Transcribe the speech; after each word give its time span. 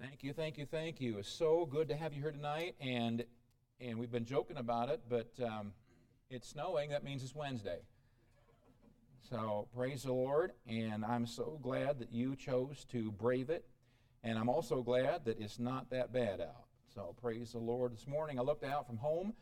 Thank 0.00 0.22
you, 0.22 0.32
thank 0.32 0.58
you, 0.58 0.64
thank 0.64 1.00
you. 1.00 1.18
It's 1.18 1.28
so 1.28 1.66
good 1.66 1.88
to 1.88 1.96
have 1.96 2.12
you 2.12 2.22
here 2.22 2.30
tonight, 2.30 2.76
and 2.80 3.24
and 3.80 3.98
we've 3.98 4.12
been 4.12 4.24
joking 4.24 4.56
about 4.56 4.90
it, 4.90 5.00
but 5.08 5.28
um, 5.44 5.72
it's 6.30 6.48
snowing. 6.48 6.90
That 6.90 7.02
means 7.02 7.24
it's 7.24 7.34
Wednesday. 7.34 7.80
So 9.28 9.66
praise 9.74 10.04
the 10.04 10.12
Lord, 10.12 10.52
and 10.68 11.04
I'm 11.04 11.26
so 11.26 11.58
glad 11.60 11.98
that 11.98 12.12
you 12.12 12.36
chose 12.36 12.86
to 12.92 13.10
brave 13.10 13.50
it, 13.50 13.64
and 14.22 14.38
I'm 14.38 14.48
also 14.48 14.82
glad 14.82 15.24
that 15.24 15.40
it's 15.40 15.58
not 15.58 15.90
that 15.90 16.12
bad 16.12 16.40
out. 16.40 16.66
So 16.94 17.16
praise 17.20 17.50
the 17.50 17.58
Lord. 17.58 17.92
This 17.92 18.06
morning 18.06 18.38
I 18.38 18.42
looked 18.42 18.64
out 18.64 18.86
from 18.86 18.98
home 18.98 19.32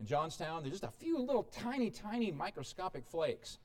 in 0.00 0.06
Johnstown. 0.06 0.62
There's 0.62 0.80
just 0.80 0.84
a 0.84 0.98
few 0.98 1.18
little 1.18 1.42
tiny, 1.42 1.90
tiny 1.90 2.30
microscopic 2.30 3.04
flakes. 3.06 3.58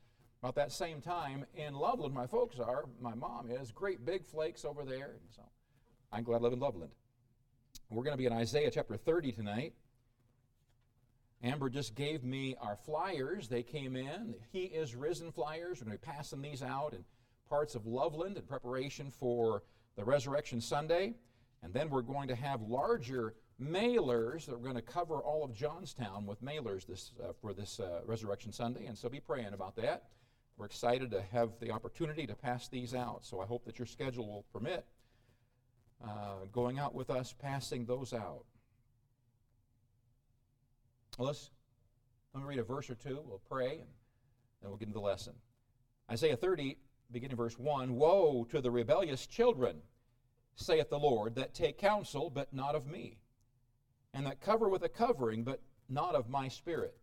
About 0.43 0.55
that 0.55 0.73
same 0.73 0.99
time 0.99 1.45
in 1.55 1.75
Loveland, 1.75 2.13
my 2.13 2.27
folks 2.27 2.59
are, 2.59 2.83
my 2.99 3.15
mom 3.15 3.49
is, 3.49 3.71
great 3.71 4.03
big 4.05 4.25
flakes 4.25 4.65
over 4.65 4.83
there. 4.83 5.11
And 5.11 5.29
so 5.33 5.43
I'm 6.13 6.23
glad 6.23 6.39
I 6.39 6.41
live 6.41 6.53
in 6.53 6.59
Loveland. 6.59 6.91
We're 7.89 8.03
going 8.03 8.13
to 8.13 8.17
be 8.17 8.25
in 8.25 8.33
Isaiah 8.33 8.69
chapter 8.69 8.97
30 8.97 9.31
tonight. 9.31 9.73
Amber 11.41 11.69
just 11.69 11.95
gave 11.95 12.21
me 12.23 12.53
our 12.59 12.75
flyers. 12.75 13.47
They 13.47 13.63
came 13.63 13.95
in. 13.95 14.35
He 14.51 14.63
is 14.63 14.93
Risen 14.93 15.31
flyers. 15.31 15.79
We're 15.79 15.85
going 15.85 15.97
to 15.97 16.05
be 16.05 16.11
passing 16.11 16.41
these 16.41 16.61
out 16.61 16.93
in 16.93 17.05
parts 17.47 17.75
of 17.75 17.85
Loveland 17.85 18.35
in 18.35 18.43
preparation 18.43 19.09
for 19.09 19.63
the 19.95 20.03
Resurrection 20.03 20.59
Sunday. 20.59 21.13
And 21.63 21.73
then 21.73 21.89
we're 21.89 22.01
going 22.01 22.27
to 22.27 22.35
have 22.35 22.61
larger 22.61 23.33
mailers 23.61 24.45
that 24.47 24.59
we're 24.59 24.65
going 24.65 24.75
to 24.75 24.81
cover 24.81 25.15
all 25.15 25.45
of 25.45 25.53
Johnstown 25.53 26.25
with 26.25 26.43
mailers 26.43 26.85
this, 26.85 27.13
uh, 27.23 27.31
for 27.39 27.53
this 27.53 27.79
uh, 27.79 28.01
Resurrection 28.05 28.51
Sunday. 28.51 28.87
And 28.87 28.97
so 28.97 29.07
be 29.07 29.21
praying 29.21 29.53
about 29.53 29.77
that. 29.77 30.09
We're 30.57 30.65
excited 30.65 31.09
to 31.11 31.21
have 31.31 31.51
the 31.61 31.71
opportunity 31.71 32.27
to 32.27 32.35
pass 32.35 32.67
these 32.67 32.93
out. 32.93 33.25
So 33.25 33.39
I 33.39 33.45
hope 33.45 33.63
that 33.63 33.79
your 33.79 33.85
schedule 33.85 34.27
will 34.27 34.45
permit 34.51 34.85
uh, 36.03 36.45
going 36.51 36.79
out 36.79 36.93
with 36.93 37.09
us, 37.09 37.33
passing 37.37 37.85
those 37.85 38.13
out. 38.13 38.45
Well, 41.17 41.27
let's 41.27 41.49
let 42.33 42.43
me 42.43 42.49
read 42.49 42.59
a 42.59 42.63
verse 42.63 42.89
or 42.89 42.95
two. 42.95 43.19
We'll 43.25 43.41
pray, 43.49 43.71
and 43.71 43.87
then 44.61 44.69
we'll 44.69 44.77
get 44.77 44.87
into 44.87 44.99
the 44.99 45.05
lesson. 45.05 45.33
Isaiah 46.09 46.37
30, 46.37 46.77
beginning 47.11 47.37
verse 47.37 47.59
1 47.59 47.95
Woe 47.95 48.45
to 48.49 48.61
the 48.61 48.71
rebellious 48.71 49.27
children, 49.27 49.77
saith 50.55 50.89
the 50.89 50.99
Lord, 50.99 51.35
that 51.35 51.53
take 51.53 51.77
counsel, 51.77 52.29
but 52.29 52.53
not 52.53 52.75
of 52.75 52.87
me, 52.87 53.17
and 54.13 54.25
that 54.25 54.39
cover 54.39 54.69
with 54.69 54.83
a 54.83 54.89
covering, 54.89 55.43
but 55.43 55.61
not 55.89 56.15
of 56.15 56.29
my 56.29 56.47
spirit, 56.47 56.95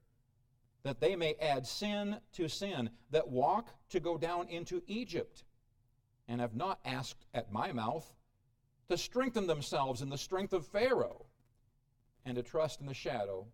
that 0.82 1.00
they 1.00 1.14
may 1.14 1.34
add 1.34 1.66
sin 1.66 2.16
to 2.32 2.48
sin, 2.48 2.90
that 3.10 3.28
walk 3.28 3.68
to 3.90 4.00
go 4.00 4.16
down 4.16 4.48
into 4.48 4.82
Egypt, 4.86 5.44
and 6.26 6.40
have 6.40 6.54
not 6.54 6.80
asked 6.84 7.26
at 7.34 7.52
my 7.52 7.72
mouth 7.72 8.14
to 8.88 8.96
strengthen 8.96 9.46
themselves 9.46 10.00
in 10.00 10.08
the 10.08 10.18
strength 10.18 10.52
of 10.52 10.66
Pharaoh 10.66 11.26
and 12.24 12.36
to 12.36 12.42
trust 12.42 12.80
in 12.80 12.86
the 12.86 12.94
shadow 12.94 13.46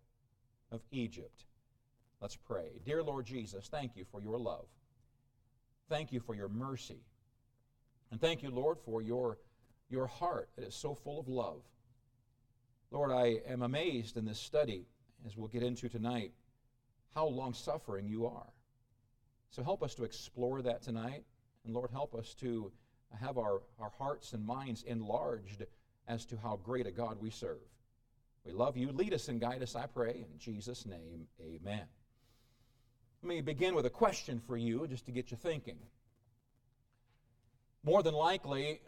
of 0.71 0.81
Egypt. 0.91 1.45
Let's 2.21 2.37
pray. 2.37 2.81
Dear 2.85 3.03
Lord 3.03 3.27
Jesus, 3.27 3.69
thank 3.69 3.97
you 3.97 4.05
for 4.11 4.21
your 4.21 4.39
love. 4.39 4.67
Thank 5.89 6.13
you 6.13 6.21
for 6.21 6.35
your 6.35 6.49
mercy. 6.49 7.01
And 8.11 8.21
thank 8.21 8.43
you, 8.43 8.51
Lord, 8.51 8.79
for 8.85 9.03
your, 9.03 9.39
your 9.91 10.07
heart 10.07 10.49
that 10.57 10.65
is 10.65 10.75
so 10.75 10.95
full 10.95 11.21
of 11.21 11.29
love. 11.29 11.63
Lord, 12.91 13.11
I 13.11 13.41
am 13.49 13.63
amazed 13.63 14.17
in 14.17 14.25
this 14.25 14.39
study, 14.39 14.87
as 15.27 15.37
we'll 15.37 15.49
get 15.49 15.63
into 15.63 15.89
tonight, 15.89 16.33
how 17.15 17.27
long 17.27 17.53
suffering 17.53 18.07
you 18.07 18.27
are. 18.27 18.53
So 19.51 19.63
help 19.63 19.83
us 19.83 19.95
to 19.97 20.05
explore 20.05 20.63
that 20.63 20.83
tonight. 20.83 21.25
And 21.65 21.75
Lord, 21.75 21.91
help 21.91 22.15
us 22.15 22.35
to 22.41 22.73
have 23.21 23.39
our, 23.39 23.63
our 23.79 23.91
hearts 23.99 24.33
and 24.33 24.45
minds 24.45 24.83
enlarged 24.83 25.65
as 26.07 26.25
to 26.27 26.37
how 26.37 26.59
great 26.63 26.87
a 26.87 26.91
God 26.91 27.19
we 27.21 27.31
serve. 27.31 27.59
We 28.45 28.53
love 28.53 28.77
you. 28.77 28.93
Lead 28.93 29.15
us 29.15 29.29
and 29.29 29.41
guide 29.41 29.63
us, 29.63 29.75
I 29.75 29.87
pray. 29.87 30.27
In 30.31 30.39
Jesus' 30.39 30.85
name, 30.85 31.27
amen. 31.41 31.87
Let 33.23 33.29
me 33.29 33.41
begin 33.41 33.75
with 33.75 33.87
a 33.87 33.91
question 33.91 34.41
for 34.47 34.57
you 34.57 34.87
just 34.87 35.07
to 35.07 35.13
get 35.13 35.31
you 35.31 35.37
thinking. 35.37 35.79
More 37.83 38.03
than 38.03 38.15
likely, 38.15 38.81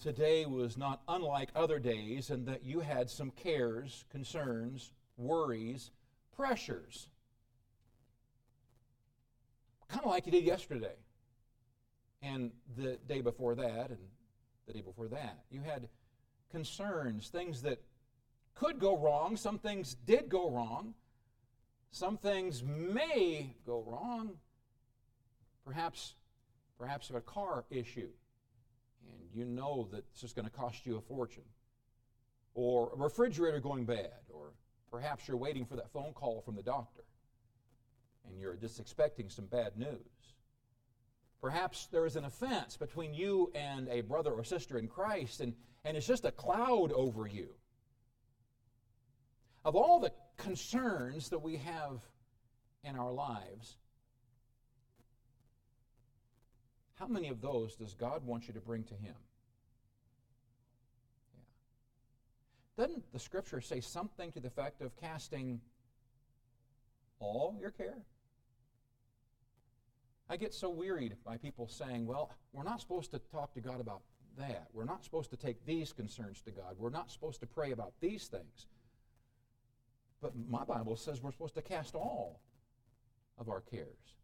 today 0.00 0.46
was 0.46 0.78
not 0.78 1.02
unlike 1.08 1.50
other 1.54 1.78
days 1.78 2.30
in 2.30 2.46
that 2.46 2.64
you 2.64 2.80
had 2.80 3.10
some 3.10 3.30
cares, 3.30 4.04
concerns, 4.10 4.92
worries, 5.16 5.90
pressures. 6.34 7.08
Kind 9.88 10.04
of 10.04 10.10
like 10.10 10.24
you 10.24 10.32
did 10.32 10.44
yesterday 10.44 10.94
and 12.22 12.50
the 12.76 12.98
day 13.08 13.20
before 13.20 13.54
that 13.56 13.90
and 13.90 13.98
the 14.66 14.72
day 14.72 14.80
before 14.80 15.08
that. 15.08 15.44
You 15.50 15.60
had 15.62 15.88
concerns, 16.50 17.28
things 17.28 17.62
that 17.62 17.80
could 18.54 18.78
go 18.78 18.96
wrong, 18.96 19.36
some 19.36 19.58
things 19.58 19.96
did 20.06 20.28
go 20.28 20.50
wrong, 20.50 20.94
some 21.90 22.16
things 22.16 22.62
may 22.62 23.54
go 23.66 23.84
wrong. 23.86 24.32
Perhaps, 25.64 26.14
perhaps 26.78 27.10
a 27.10 27.20
car 27.20 27.64
issue, 27.70 28.08
and 29.08 29.28
you 29.32 29.44
know 29.44 29.88
that 29.92 30.04
this 30.12 30.24
is 30.24 30.32
going 30.32 30.44
to 30.46 30.50
cost 30.50 30.86
you 30.86 30.96
a 30.96 31.00
fortune. 31.00 31.44
Or 32.54 32.90
a 32.92 32.96
refrigerator 32.96 33.60
going 33.60 33.84
bad, 33.84 34.10
or 34.28 34.52
perhaps 34.90 35.26
you're 35.26 35.36
waiting 35.36 35.64
for 35.64 35.76
that 35.76 35.90
phone 35.92 36.12
call 36.12 36.42
from 36.42 36.56
the 36.56 36.62
doctor, 36.62 37.04
and 38.26 38.38
you're 38.38 38.56
just 38.56 38.78
expecting 38.80 39.30
some 39.30 39.46
bad 39.46 39.78
news. 39.78 40.34
Perhaps 41.42 41.88
there 41.90 42.06
is 42.06 42.14
an 42.14 42.24
offense 42.24 42.76
between 42.76 43.12
you 43.12 43.50
and 43.52 43.88
a 43.88 44.00
brother 44.02 44.30
or 44.30 44.44
sister 44.44 44.78
in 44.78 44.86
Christ, 44.86 45.40
and, 45.40 45.54
and 45.84 45.96
it's 45.96 46.06
just 46.06 46.24
a 46.24 46.30
cloud 46.30 46.92
over 46.92 47.26
you. 47.26 47.48
Of 49.64 49.74
all 49.74 49.98
the 49.98 50.12
concerns 50.36 51.30
that 51.30 51.40
we 51.40 51.56
have 51.56 52.00
in 52.84 52.94
our 52.94 53.12
lives, 53.12 53.76
how 56.94 57.08
many 57.08 57.28
of 57.28 57.40
those 57.40 57.74
does 57.74 57.94
God 57.94 58.24
want 58.24 58.46
you 58.46 58.54
to 58.54 58.60
bring 58.60 58.84
to 58.84 58.94
Him? 58.94 59.16
Yeah. 61.34 62.84
Doesn't 62.84 63.12
the 63.12 63.18
scripture 63.18 63.60
say 63.60 63.80
something 63.80 64.30
to 64.30 64.38
the 64.38 64.46
effect 64.46 64.80
of 64.80 64.94
casting 64.94 65.60
all 67.18 67.56
your 67.60 67.70
care? 67.70 67.98
I 70.32 70.36
get 70.36 70.54
so 70.54 70.70
wearied 70.70 71.14
by 71.26 71.36
people 71.36 71.68
saying, 71.68 72.06
well, 72.06 72.30
we're 72.54 72.62
not 72.62 72.80
supposed 72.80 73.10
to 73.10 73.18
talk 73.18 73.52
to 73.52 73.60
God 73.60 73.82
about 73.82 74.00
that. 74.38 74.68
We're 74.72 74.86
not 74.86 75.04
supposed 75.04 75.28
to 75.32 75.36
take 75.36 75.66
these 75.66 75.92
concerns 75.92 76.40
to 76.46 76.50
God. 76.50 76.76
We're 76.78 76.88
not 76.88 77.10
supposed 77.10 77.40
to 77.40 77.46
pray 77.46 77.72
about 77.72 77.92
these 78.00 78.28
things. 78.28 78.66
But 80.22 80.32
my 80.48 80.64
Bible 80.64 80.96
says 80.96 81.22
we're 81.22 81.32
supposed 81.32 81.54
to 81.56 81.60
cast 81.60 81.94
all 81.94 82.40
of 83.36 83.50
our 83.50 83.60
cares. 83.60 84.16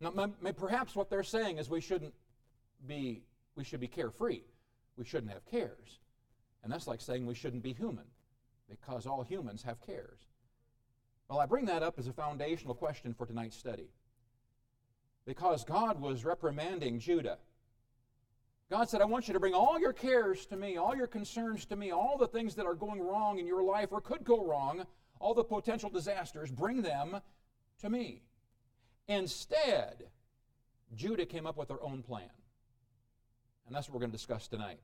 Now, 0.00 0.32
perhaps 0.56 0.96
what 0.96 1.10
they're 1.10 1.22
saying 1.22 1.58
is 1.58 1.68
we 1.68 1.82
shouldn't 1.82 2.14
be, 2.86 3.20
we 3.54 3.64
should 3.64 3.80
be 3.80 3.86
carefree. 3.86 4.40
We 4.96 5.04
shouldn't 5.04 5.32
have 5.34 5.44
cares. 5.44 5.98
And 6.64 6.72
that's 6.72 6.86
like 6.86 7.02
saying 7.02 7.26
we 7.26 7.34
shouldn't 7.34 7.62
be 7.62 7.74
human 7.74 8.06
because 8.70 9.06
all 9.06 9.24
humans 9.24 9.62
have 9.64 9.78
cares. 9.84 10.20
Well, 11.28 11.38
I 11.38 11.44
bring 11.44 11.66
that 11.66 11.82
up 11.82 11.98
as 11.98 12.06
a 12.06 12.14
foundational 12.14 12.74
question 12.74 13.12
for 13.12 13.26
tonight's 13.26 13.58
study 13.58 13.90
because 15.28 15.62
God 15.62 16.00
was 16.00 16.24
reprimanding 16.24 16.98
Judah. 16.98 17.36
God 18.70 18.88
said, 18.88 19.02
I 19.02 19.04
want 19.04 19.28
you 19.28 19.34
to 19.34 19.40
bring 19.40 19.52
all 19.52 19.78
your 19.78 19.92
cares 19.92 20.46
to 20.46 20.56
me, 20.56 20.78
all 20.78 20.96
your 20.96 21.06
concerns 21.06 21.66
to 21.66 21.76
me, 21.76 21.90
all 21.90 22.16
the 22.16 22.26
things 22.26 22.54
that 22.54 22.64
are 22.64 22.74
going 22.74 22.98
wrong 22.98 23.38
in 23.38 23.46
your 23.46 23.62
life 23.62 23.88
or 23.90 24.00
could 24.00 24.24
go 24.24 24.42
wrong, 24.42 24.86
all 25.20 25.34
the 25.34 25.44
potential 25.44 25.90
disasters, 25.90 26.50
bring 26.50 26.80
them 26.80 27.20
to 27.82 27.90
me. 27.90 28.22
Instead, 29.06 30.04
Judah 30.94 31.26
came 31.26 31.46
up 31.46 31.58
with 31.58 31.68
their 31.68 31.82
own 31.82 32.02
plan. 32.02 32.30
And 33.66 33.76
that's 33.76 33.86
what 33.86 33.96
we're 33.96 34.00
going 34.00 34.12
to 34.12 34.16
discuss 34.16 34.48
tonight. 34.48 34.80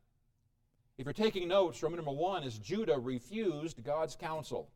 If 0.98 1.06
you're 1.06 1.14
taking 1.14 1.48
notes, 1.48 1.82
Roman 1.82 1.96
number 1.96 2.12
one 2.12 2.42
is 2.44 2.58
Judah 2.58 2.98
refused 2.98 3.82
God's 3.82 4.14
counsel. 4.14 4.68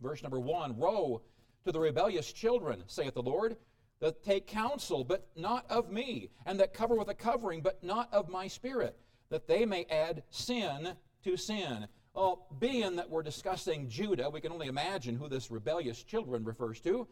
Verse 0.00 0.22
number 0.22 0.38
one 0.38 0.76
Woe 0.76 1.22
to 1.64 1.72
the 1.72 1.80
rebellious 1.80 2.32
children, 2.32 2.84
saith 2.86 3.14
the 3.14 3.22
Lord 3.22 3.56
that 4.00 4.22
take 4.22 4.46
counsel, 4.46 5.04
but 5.04 5.26
not 5.36 5.64
of 5.70 5.90
me, 5.90 6.30
and 6.44 6.60
that 6.60 6.74
cover 6.74 6.94
with 6.94 7.08
a 7.08 7.14
covering, 7.14 7.62
but 7.62 7.82
not 7.82 8.12
of 8.12 8.28
my 8.28 8.46
spirit, 8.46 8.96
that 9.30 9.48
they 9.48 9.64
may 9.64 9.86
add 9.90 10.22
sin 10.30 10.92
to 11.24 11.36
sin. 11.36 11.86
Well, 12.14 12.46
being 12.58 12.96
that 12.96 13.10
we're 13.10 13.22
discussing 13.22 13.88
Judah, 13.88 14.30
we 14.30 14.40
can 14.40 14.52
only 14.52 14.68
imagine 14.68 15.16
who 15.16 15.28
this 15.28 15.50
rebellious 15.50 16.02
children 16.02 16.44
refers 16.44 16.80
to. 16.80 17.06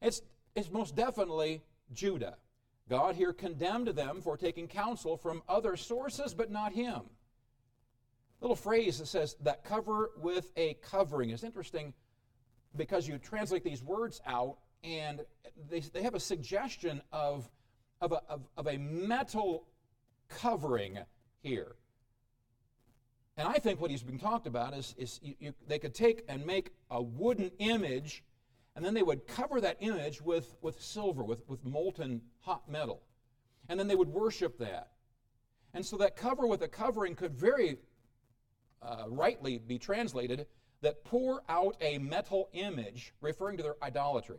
It's, 0.00 0.22
it's 0.54 0.70
most 0.70 0.94
definitely 0.94 1.62
Judah. 1.92 2.36
God 2.88 3.16
here 3.16 3.32
condemned 3.32 3.88
them 3.88 4.20
for 4.20 4.36
taking 4.36 4.68
counsel 4.68 5.16
from 5.16 5.42
other 5.48 5.76
sources, 5.76 6.34
but 6.34 6.50
not 6.50 6.72
him. 6.72 7.02
Little 8.40 8.56
phrase 8.56 8.98
that 8.98 9.06
says 9.06 9.36
that 9.42 9.64
cover 9.64 10.10
with 10.18 10.52
a 10.56 10.74
covering 10.74 11.30
is 11.30 11.42
interesting 11.42 11.94
because 12.76 13.08
you 13.08 13.18
translate 13.18 13.64
these 13.64 13.82
words 13.82 14.20
out 14.26 14.58
and 14.84 15.20
they, 15.70 15.80
they 15.80 16.02
have 16.02 16.14
a 16.14 16.20
suggestion 16.20 17.00
of, 17.12 17.50
of, 18.00 18.12
a, 18.12 18.22
of, 18.28 18.42
of 18.56 18.66
a 18.66 18.76
metal 18.78 19.66
covering 20.28 20.98
here. 21.42 21.76
And 23.36 23.46
I 23.46 23.54
think 23.54 23.80
what 23.80 23.90
he's 23.90 24.02
being 24.02 24.18
talked 24.18 24.46
about 24.46 24.74
is, 24.74 24.94
is 24.96 25.20
you, 25.22 25.34
you, 25.38 25.54
they 25.66 25.78
could 25.78 25.94
take 25.94 26.24
and 26.28 26.44
make 26.46 26.70
a 26.90 27.02
wooden 27.02 27.50
image, 27.58 28.24
and 28.74 28.84
then 28.84 28.94
they 28.94 29.02
would 29.02 29.26
cover 29.26 29.60
that 29.60 29.76
image 29.80 30.22
with, 30.22 30.54
with 30.62 30.80
silver, 30.80 31.22
with, 31.22 31.42
with 31.46 31.64
molten 31.64 32.22
hot 32.40 32.68
metal. 32.68 33.02
And 33.68 33.78
then 33.78 33.88
they 33.88 33.94
would 33.94 34.08
worship 34.08 34.58
that. 34.58 34.92
And 35.74 35.84
so 35.84 35.98
that 35.98 36.16
cover 36.16 36.46
with 36.46 36.62
a 36.62 36.68
covering 36.68 37.14
could 37.14 37.34
very 37.34 37.76
uh, 38.80 39.04
rightly 39.08 39.58
be 39.58 39.78
translated 39.78 40.46
that 40.80 41.04
pour 41.04 41.42
out 41.48 41.76
a 41.80 41.98
metal 41.98 42.48
image, 42.52 43.12
referring 43.20 43.56
to 43.56 43.62
their 43.62 43.76
idolatry. 43.82 44.38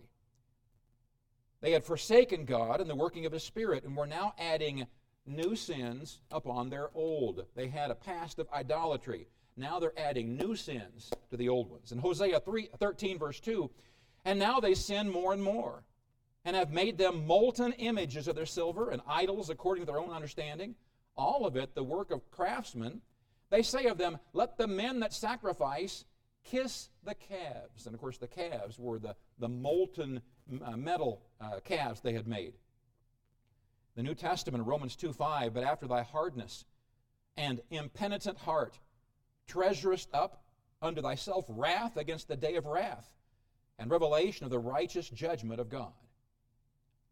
They 1.61 1.71
had 1.71 1.83
forsaken 1.83 2.45
God 2.45 2.81
and 2.81 2.89
the 2.89 2.95
working 2.95 3.25
of 3.25 3.31
His 3.31 3.43
Spirit, 3.43 3.83
and 3.83 3.95
were 3.95 4.07
now 4.07 4.33
adding 4.37 4.85
new 5.25 5.55
sins 5.55 6.19
upon 6.31 6.69
their 6.69 6.89
old. 6.93 7.45
They 7.55 7.67
had 7.67 7.91
a 7.91 7.95
past 7.95 8.39
of 8.39 8.47
idolatry. 8.53 9.27
Now 9.55 9.79
they're 9.79 9.99
adding 9.99 10.37
new 10.37 10.55
sins 10.55 11.11
to 11.31 11.37
the 11.37 11.49
old 11.49 11.69
ones. 11.69 11.91
In 11.91 11.97
Hosea 11.97 12.39
3, 12.39 12.69
13, 12.79 13.17
verse 13.17 13.39
2, 13.39 13.69
and 14.23 14.37
now 14.37 14.59
they 14.59 14.75
sin 14.75 15.09
more 15.09 15.33
and 15.33 15.43
more, 15.43 15.83
and 16.45 16.55
have 16.55 16.71
made 16.71 16.97
them 16.97 17.25
molten 17.25 17.73
images 17.73 18.27
of 18.27 18.35
their 18.35 18.45
silver 18.45 18.91
and 18.91 19.01
idols 19.07 19.49
according 19.49 19.83
to 19.83 19.91
their 19.91 19.99
own 19.99 20.11
understanding. 20.11 20.75
All 21.15 21.45
of 21.45 21.55
it 21.55 21.73
the 21.73 21.83
work 21.83 22.11
of 22.11 22.29
craftsmen. 22.29 23.01
They 23.49 23.63
say 23.63 23.85
of 23.85 23.97
them, 23.97 24.19
Let 24.33 24.57
the 24.57 24.67
men 24.67 24.99
that 24.99 25.13
sacrifice 25.13 26.05
kiss 26.51 26.89
the 27.03 27.15
calves. 27.15 27.85
And 27.85 27.93
of 27.93 28.01
course, 28.01 28.17
the 28.17 28.27
calves 28.27 28.77
were 28.79 28.99
the, 28.99 29.15
the 29.39 29.47
molten 29.47 30.21
uh, 30.63 30.77
metal 30.77 31.21
uh, 31.39 31.59
calves 31.63 32.01
they 32.01 32.13
had 32.13 32.27
made. 32.27 32.53
The 33.95 34.03
New 34.03 34.15
Testament, 34.15 34.65
Romans 34.65 34.95
2 34.95 35.13
5, 35.13 35.53
but 35.53 35.63
after 35.63 35.87
thy 35.87 36.03
hardness 36.03 36.65
and 37.35 37.61
impenitent 37.71 38.37
heart, 38.37 38.79
treasurest 39.47 40.09
up 40.13 40.43
unto 40.81 41.01
thyself 41.01 41.45
wrath 41.49 41.97
against 41.97 42.27
the 42.27 42.35
day 42.35 42.55
of 42.55 42.65
wrath 42.65 43.09
and 43.79 43.89
revelation 43.89 44.45
of 44.45 44.51
the 44.51 44.59
righteous 44.59 45.09
judgment 45.09 45.59
of 45.59 45.69
God. 45.69 45.93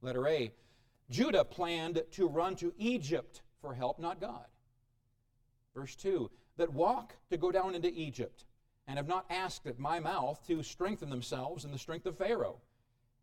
Letter 0.01 0.27
A 0.27 0.51
Judah 1.09 1.43
planned 1.43 2.01
to 2.11 2.27
run 2.27 2.55
to 2.55 2.73
Egypt 2.77 3.41
for 3.61 3.73
help, 3.73 3.99
not 3.99 4.19
God. 4.19 4.45
Verse 5.75 5.95
2 5.95 6.29
that 6.57 6.71
walk 6.71 7.13
to 7.29 7.37
go 7.37 7.51
down 7.51 7.75
into 7.75 7.89
Egypt 7.89 8.45
and 8.87 8.97
have 8.97 9.07
not 9.07 9.25
asked 9.29 9.65
at 9.65 9.79
my 9.79 9.99
mouth 9.99 10.39
to 10.47 10.61
strengthen 10.63 11.09
themselves 11.09 11.65
in 11.65 11.71
the 11.71 11.77
strength 11.77 12.05
of 12.05 12.17
Pharaoh 12.17 12.57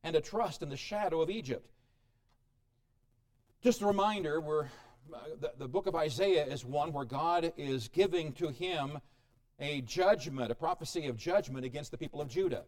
and 0.02 0.14
to 0.14 0.20
trust 0.20 0.62
in 0.62 0.68
the 0.68 0.76
shadow 0.76 1.20
of 1.20 1.30
Egypt. 1.30 1.70
Just 3.62 3.80
a 3.80 3.86
reminder, 3.86 4.40
we're, 4.40 4.66
the, 5.40 5.52
the 5.56 5.68
book 5.68 5.86
of 5.86 5.94
Isaiah 5.94 6.44
is 6.44 6.64
one 6.64 6.92
where 6.92 7.04
God 7.04 7.52
is 7.56 7.88
giving 7.88 8.32
to 8.34 8.48
him 8.48 8.98
a 9.60 9.80
judgment, 9.82 10.50
a 10.50 10.54
prophecy 10.56 11.06
of 11.06 11.16
judgment 11.16 11.64
against 11.64 11.92
the 11.92 11.98
people 11.98 12.20
of 12.20 12.28
Judah. 12.28 12.64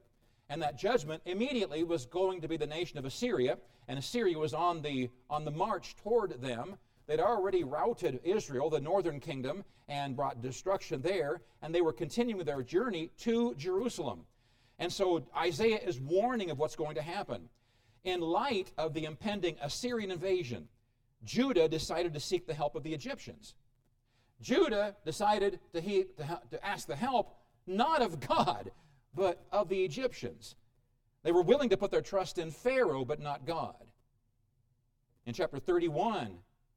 And 0.48 0.62
that 0.62 0.78
judgment 0.78 1.22
immediately 1.24 1.82
was 1.82 2.06
going 2.06 2.42
to 2.42 2.48
be 2.48 2.56
the 2.56 2.66
nation 2.66 2.98
of 2.98 3.04
Assyria, 3.04 3.58
and 3.88 3.98
Assyria 3.98 4.38
was 4.38 4.54
on 4.54 4.82
the, 4.82 5.10
on 5.28 5.44
the 5.44 5.50
march 5.50 5.96
toward 5.96 6.40
them. 6.40 6.76
They'd 7.06 7.20
already 7.20 7.64
routed 7.64 8.20
Israel, 8.24 8.70
the 8.70 8.80
northern 8.80 9.20
kingdom, 9.20 9.64
and 9.88 10.16
brought 10.16 10.40
destruction 10.40 11.02
there, 11.02 11.42
and 11.60 11.74
they 11.74 11.82
were 11.82 11.92
continuing 11.92 12.44
their 12.44 12.62
journey 12.62 13.10
to 13.18 13.54
Jerusalem. 13.56 14.24
And 14.78 14.92
so 14.92 15.24
Isaiah 15.36 15.78
is 15.78 16.00
warning 16.00 16.50
of 16.50 16.58
what's 16.58 16.76
going 16.76 16.94
to 16.94 17.02
happen. 17.02 17.48
In 18.04 18.20
light 18.20 18.72
of 18.76 18.94
the 18.94 19.04
impending 19.04 19.56
Assyrian 19.62 20.10
invasion, 20.10 20.68
Judah 21.24 21.68
decided 21.68 22.14
to 22.14 22.20
seek 22.20 22.46
the 22.46 22.54
help 22.54 22.74
of 22.74 22.82
the 22.82 22.92
Egyptians. 22.92 23.54
Judah 24.40 24.96
decided 25.04 25.60
to, 25.72 25.80
he, 25.80 26.04
to, 26.16 26.40
to 26.50 26.66
ask 26.66 26.86
the 26.86 26.96
help 26.96 27.34
not 27.66 28.02
of 28.02 28.20
God, 28.20 28.70
but 29.14 29.44
of 29.50 29.68
the 29.68 29.84
Egyptians. 29.84 30.56
They 31.22 31.32
were 31.32 31.42
willing 31.42 31.70
to 31.70 31.76
put 31.76 31.90
their 31.90 32.02
trust 32.02 32.38
in 32.38 32.50
Pharaoh, 32.50 33.04
but 33.04 33.20
not 33.20 33.46
God. 33.46 33.76
In 35.24 35.32
chapter 35.32 35.58
31, 35.58 36.36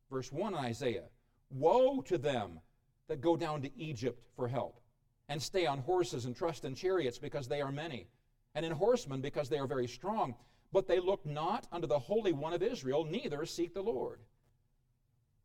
verse 0.10 0.32
1 0.32 0.54
in 0.54 0.60
Isaiah, 0.60 1.10
Woe 1.50 2.02
to 2.02 2.18
them 2.18 2.60
that 3.08 3.22
go 3.22 3.38
down 3.38 3.62
to 3.62 3.78
Egypt 3.80 4.22
for 4.36 4.48
help, 4.48 4.82
and 5.30 5.42
stay 5.42 5.66
on 5.66 5.80
horses 5.80 6.26
and 6.26 6.36
trust 6.36 6.66
in 6.66 6.76
chariots 6.76 7.18
because 7.18 7.48
they 7.48 7.62
are 7.62 7.72
many, 7.72 8.08
and 8.56 8.66
in 8.66 8.72
horsemen 8.72 9.22
because 9.22 9.50
they 9.50 9.60
are 9.60 9.68
very 9.68 9.88
strong. 9.88 10.36
But 10.74 10.88
they 10.88 11.00
look 11.00 11.26
not 11.26 11.68
unto 11.72 11.88
the 11.88 12.00
Holy 12.00 12.34
One 12.34 12.54
of 12.54 12.62
Israel, 12.62 13.06
neither 13.06 13.46
seek 13.46 13.74
the 13.74 13.82
Lord. 13.82 14.20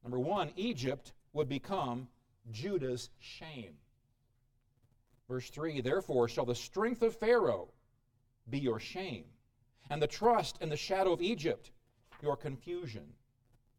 Number 0.02 0.18
one, 0.18 0.50
Egypt 0.56 1.12
would 1.32 1.48
become 1.48 2.08
Judah's 2.50 3.10
shame. 3.20 3.74
Verse 5.28 5.48
3 5.50 5.80
Therefore 5.80 6.28
shall 6.28 6.44
the 6.44 6.54
strength 6.54 7.02
of 7.02 7.16
Pharaoh 7.16 7.68
be 8.50 8.58
your 8.58 8.80
shame, 8.80 9.24
and 9.88 10.02
the 10.02 10.08
trust 10.08 10.58
in 10.60 10.68
the 10.68 10.76
shadow 10.76 11.12
of 11.12 11.22
Egypt 11.22 11.70
your 12.22 12.36
confusion. 12.36 13.12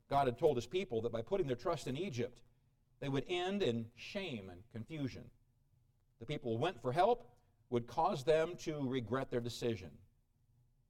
God 0.09 0.27
had 0.27 0.37
told 0.37 0.57
his 0.57 0.65
people 0.65 1.01
that 1.01 1.11
by 1.11 1.21
putting 1.21 1.47
their 1.47 1.55
trust 1.55 1.87
in 1.87 1.97
Egypt, 1.97 2.39
they 2.99 3.09
would 3.09 3.25
end 3.27 3.63
in 3.63 3.85
shame 3.95 4.49
and 4.49 4.61
confusion. 4.71 5.23
The 6.19 6.25
people 6.25 6.53
who 6.53 6.61
went 6.61 6.81
for 6.81 6.91
help 6.91 7.27
would 7.69 7.87
cause 7.87 8.23
them 8.23 8.53
to 8.59 8.87
regret 8.87 9.31
their 9.31 9.39
decision. 9.39 9.89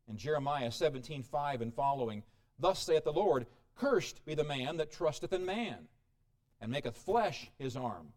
In 0.07 0.17
Jeremiah 0.17 0.71
17 0.71 1.23
5 1.23 1.61
and 1.61 1.73
following, 1.73 2.23
Thus 2.59 2.79
saith 2.79 3.05
the 3.05 3.13
Lord, 3.13 3.47
Cursed 3.75 4.23
be 4.25 4.35
the 4.35 4.43
man 4.43 4.77
that 4.77 4.91
trusteth 4.91 5.33
in 5.33 5.45
man, 5.45 5.87
and 6.61 6.71
maketh 6.71 6.97
flesh 6.97 7.49
his 7.57 7.75
arm, 7.75 8.09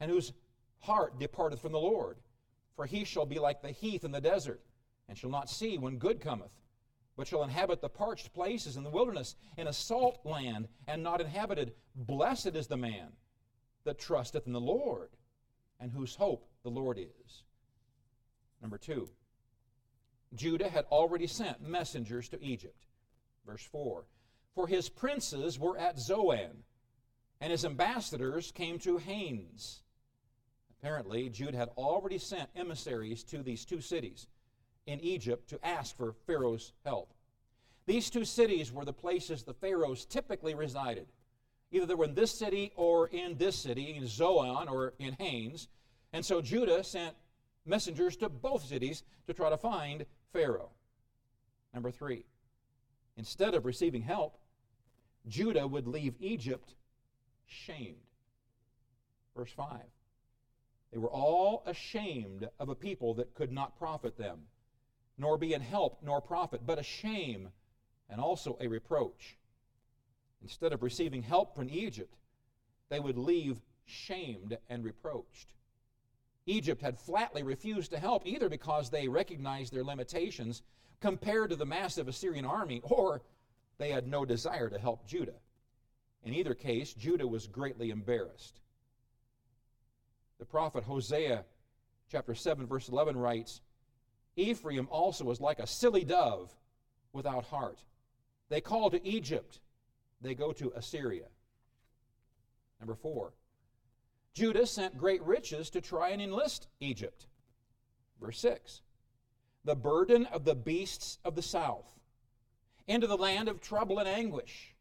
and 0.00 0.10
whose 0.10 0.32
heart 0.80 1.18
departeth 1.18 1.60
from 1.60 1.72
the 1.72 1.78
Lord. 1.78 2.18
For 2.76 2.86
he 2.86 3.04
shall 3.04 3.26
be 3.26 3.38
like 3.38 3.62
the 3.62 3.72
heath 3.72 4.04
in 4.04 4.12
the 4.12 4.20
desert, 4.20 4.60
and 5.08 5.16
shall 5.16 5.30
not 5.30 5.48
see 5.48 5.78
when 5.78 5.98
good 5.98 6.20
cometh, 6.20 6.52
but 7.18 7.26
shall 7.26 7.42
inhabit 7.42 7.82
the 7.82 7.88
parched 7.88 8.32
places 8.32 8.76
in 8.76 8.84
the 8.84 8.90
wilderness, 8.90 9.34
in 9.58 9.66
a 9.66 9.72
salt 9.72 10.20
land, 10.24 10.68
and 10.86 11.02
not 11.02 11.20
inhabited. 11.20 11.74
Blessed 11.94 12.54
is 12.54 12.68
the 12.68 12.76
man 12.76 13.08
that 13.84 13.98
trusteth 13.98 14.46
in 14.46 14.52
the 14.54 14.60
Lord, 14.60 15.10
and 15.80 15.92
whose 15.92 16.14
hope 16.14 16.48
the 16.62 16.70
Lord 16.70 16.96
is. 16.96 17.42
Number 18.62 18.78
two, 18.78 19.10
Judah 20.34 20.70
had 20.70 20.86
already 20.86 21.26
sent 21.26 21.60
messengers 21.60 22.28
to 22.30 22.42
Egypt. 22.42 22.86
Verse 23.44 23.62
4 23.62 24.04
for 24.58 24.66
his 24.66 24.88
princes 24.88 25.56
were 25.56 25.78
at 25.78 26.00
Zoan, 26.00 26.64
and 27.40 27.52
his 27.52 27.64
ambassadors 27.64 28.50
came 28.50 28.80
to 28.80 28.98
Hanes. 28.98 29.84
Apparently, 30.70 31.28
Jude 31.28 31.54
had 31.54 31.68
already 31.76 32.18
sent 32.18 32.50
emissaries 32.56 33.22
to 33.22 33.44
these 33.44 33.64
two 33.64 33.80
cities 33.80 34.26
in 34.88 35.00
Egypt 35.00 35.50
to 35.50 35.64
ask 35.64 35.96
for 35.96 36.14
Pharaoh's 36.26 36.72
help. 36.84 37.12
These 37.86 38.08
two 38.10 38.24
cities 38.24 38.72
were 38.72 38.86
the 38.86 38.92
places 38.92 39.42
the 39.42 39.54
pharaohs 39.54 40.06
typically 40.06 40.54
resided. 40.54 41.06
Either 41.70 41.86
they 41.86 41.94
were 41.94 42.06
in 42.06 42.14
this 42.14 42.32
city 42.32 42.72
or 42.74 43.08
in 43.08 43.36
this 43.36 43.54
city, 43.54 43.94
in 43.94 44.06
Zoan 44.06 44.66
or 44.66 44.94
in 44.98 45.14
Hanes. 45.18 45.68
And 46.14 46.24
so 46.24 46.40
Judah 46.40 46.82
sent 46.82 47.14
messengers 47.66 48.16
to 48.16 48.30
both 48.30 48.64
cities 48.64 49.02
to 49.26 49.34
try 49.34 49.50
to 49.50 49.58
find 49.58 50.06
Pharaoh. 50.32 50.70
Number 51.74 51.90
three, 51.90 52.24
instead 53.18 53.54
of 53.54 53.66
receiving 53.66 54.02
help, 54.02 54.38
Judah 55.26 55.66
would 55.66 55.86
leave 55.86 56.14
Egypt 56.18 56.74
shamed. 57.46 57.96
Verse 59.36 59.52
5. 59.52 59.80
They 60.92 60.98
were 60.98 61.10
all 61.10 61.62
ashamed 61.66 62.48
of 62.58 62.70
a 62.70 62.74
people 62.74 63.12
that 63.14 63.34
could 63.34 63.52
not 63.52 63.78
profit 63.78 64.16
them, 64.16 64.40
nor 65.18 65.36
be 65.36 65.52
in 65.54 65.60
help 65.60 65.98
nor 66.02 66.20
profit, 66.20 66.62
but 66.64 66.78
a 66.78 66.82
shame 66.82 67.48
and 68.08 68.20
also 68.20 68.56
a 68.60 68.68
reproach. 68.68 69.36
Instead 70.42 70.72
of 70.72 70.82
receiving 70.82 71.22
help 71.22 71.54
from 71.54 71.68
Egypt, 71.68 72.14
they 72.88 73.00
would 73.00 73.18
leave 73.18 73.60
shamed 73.84 74.56
and 74.68 74.84
reproached. 74.84 75.52
Egypt 76.46 76.80
had 76.80 76.98
flatly 76.98 77.42
refused 77.42 77.90
to 77.90 77.98
help 77.98 78.26
either 78.26 78.48
because 78.48 78.88
they 78.88 79.08
recognized 79.08 79.72
their 79.72 79.84
limitations 79.84 80.62
compared 81.00 81.50
to 81.50 81.56
the 81.56 81.66
massive 81.66 82.08
Assyrian 82.08 82.44
army 82.44 82.80
or 82.84 83.22
they 83.76 83.90
had 83.90 84.06
no 84.06 84.24
desire 84.24 84.68
to 84.68 84.78
help 84.78 85.06
Judah. 85.06 85.34
In 86.24 86.34
either 86.34 86.54
case, 86.54 86.92
Judah 86.94 87.26
was 87.26 87.46
greatly 87.46 87.90
embarrassed. 87.90 88.60
The 90.38 90.44
prophet 90.44 90.84
Hosea, 90.84 91.44
chapter 92.10 92.34
7, 92.34 92.66
verse 92.66 92.88
11, 92.88 93.16
writes 93.16 93.60
Ephraim 94.38 94.86
also 94.90 95.24
was 95.24 95.40
like 95.40 95.58
a 95.58 95.66
silly 95.66 96.04
dove 96.04 96.54
without 97.12 97.44
heart. 97.44 97.82
They 98.48 98.60
call 98.60 98.88
to 98.90 99.06
Egypt, 99.06 99.60
they 100.20 100.34
go 100.34 100.52
to 100.52 100.72
Assyria. 100.76 101.26
Number 102.80 102.94
four, 102.94 103.32
Judah 104.34 104.66
sent 104.66 104.96
great 104.96 105.22
riches 105.24 105.70
to 105.70 105.80
try 105.80 106.10
and 106.10 106.22
enlist 106.22 106.68
Egypt. 106.80 107.26
Verse 108.20 108.38
6 108.38 108.82
The 109.64 109.74
burden 109.74 110.26
of 110.26 110.44
the 110.44 110.54
beasts 110.54 111.18
of 111.24 111.34
the 111.34 111.42
south 111.42 111.98
into 112.86 113.08
the 113.08 113.18
land 113.18 113.48
of 113.48 113.60
trouble 113.60 113.98
and 113.98 114.08
anguish, 114.08 114.74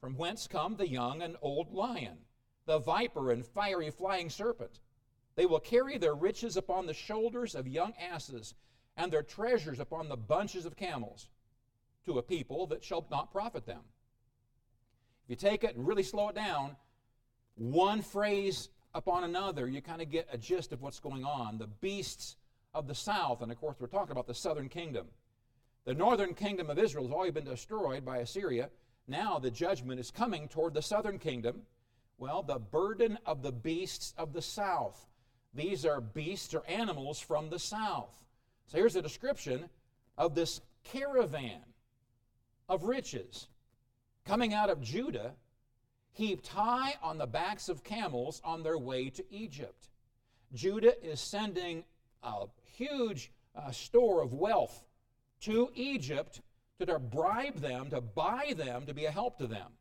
from 0.00 0.16
whence 0.16 0.46
come 0.46 0.76
the 0.76 0.88
young 0.88 1.22
and 1.22 1.36
old 1.40 1.72
lion, 1.72 2.18
the 2.66 2.78
viper 2.78 3.30
and 3.32 3.44
fiery 3.44 3.90
flying 3.90 4.28
serpent. 4.28 4.80
They 5.34 5.46
will 5.46 5.60
carry 5.60 5.98
their 5.98 6.14
riches 6.14 6.56
upon 6.56 6.86
the 6.86 6.94
shoulders 6.94 7.54
of 7.54 7.66
young 7.66 7.94
asses, 7.98 8.54
and 8.96 9.12
their 9.12 9.22
treasures 9.22 9.80
upon 9.80 10.08
the 10.08 10.16
bunches 10.16 10.66
of 10.66 10.76
camels, 10.76 11.28
to 12.06 12.18
a 12.18 12.22
people 12.22 12.66
that 12.68 12.84
shall 12.84 13.06
not 13.10 13.32
profit 13.32 13.66
them. 13.66 13.80
If 15.24 15.30
you 15.30 15.36
take 15.36 15.64
it 15.64 15.74
and 15.74 15.86
really 15.86 16.04
slow 16.04 16.28
it 16.28 16.34
down, 16.36 16.76
one 17.56 18.00
phrase 18.00 18.68
upon 18.94 19.24
another, 19.24 19.66
you 19.66 19.82
kind 19.82 20.00
of 20.00 20.10
get 20.10 20.28
a 20.32 20.38
gist 20.38 20.72
of 20.72 20.82
what's 20.82 21.00
going 21.00 21.24
on. 21.24 21.58
The 21.58 21.66
beasts 21.66 22.36
of 22.74 22.86
the 22.86 22.94
south, 22.94 23.42
and 23.42 23.50
of 23.50 23.58
course, 23.58 23.76
we're 23.80 23.88
talking 23.88 24.12
about 24.12 24.26
the 24.26 24.34
southern 24.34 24.68
kingdom. 24.68 25.06
The 25.84 25.94
northern 25.94 26.34
kingdom 26.34 26.70
of 26.70 26.78
Israel 26.78 27.06
has 27.06 27.12
already 27.12 27.32
been 27.32 27.44
destroyed 27.44 28.04
by 28.04 28.18
Assyria. 28.18 28.70
Now 29.08 29.38
the 29.38 29.50
judgment 29.50 30.00
is 30.00 30.10
coming 30.10 30.48
toward 30.48 30.74
the 30.74 30.82
southern 30.82 31.18
kingdom. 31.18 31.62
Well, 32.18 32.42
the 32.42 32.58
burden 32.58 33.18
of 33.26 33.42
the 33.42 33.52
beasts 33.52 34.14
of 34.16 34.32
the 34.32 34.42
south. 34.42 35.06
These 35.54 35.86
are 35.86 36.00
beasts 36.00 36.54
or 36.54 36.66
animals 36.66 37.20
from 37.20 37.50
the 37.50 37.58
south. 37.58 38.25
So 38.66 38.78
here's 38.78 38.96
a 38.96 39.02
description 39.02 39.68
of 40.18 40.34
this 40.34 40.60
caravan 40.84 41.62
of 42.68 42.84
riches 42.84 43.48
coming 44.24 44.52
out 44.52 44.70
of 44.70 44.80
Judah, 44.80 45.34
heaped 46.12 46.48
high 46.48 46.94
on 47.02 47.18
the 47.18 47.26
backs 47.26 47.68
of 47.68 47.84
camels 47.84 48.40
on 48.44 48.62
their 48.62 48.78
way 48.78 49.08
to 49.10 49.24
Egypt. 49.30 49.88
Judah 50.52 51.00
is 51.04 51.20
sending 51.20 51.84
a 52.22 52.46
huge 52.74 53.30
uh, 53.54 53.70
store 53.70 54.22
of 54.22 54.32
wealth 54.32 54.84
to 55.40 55.70
Egypt 55.74 56.40
to 56.80 56.98
bribe 56.98 57.56
them, 57.56 57.90
to 57.90 58.00
buy 58.00 58.52
them, 58.56 58.86
to 58.86 58.94
be 58.94 59.04
a 59.04 59.10
help 59.10 59.38
to 59.38 59.46
them. 59.46 59.72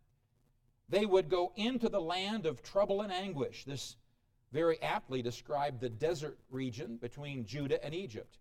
They 0.87 1.05
would 1.05 1.29
go 1.29 1.51
into 1.55 1.89
the 1.89 1.99
land 1.99 2.45
of 2.45 2.61
trouble 2.61 3.01
and 3.01 3.11
anguish. 3.11 3.65
This 3.65 3.97
very 4.51 4.81
aptly 4.81 5.21
described 5.21 5.81
the 5.81 5.89
desert 5.89 6.37
region 6.51 6.97
between 6.97 7.45
Judah 7.45 7.83
and 7.83 7.93
Egypt. 7.93 8.37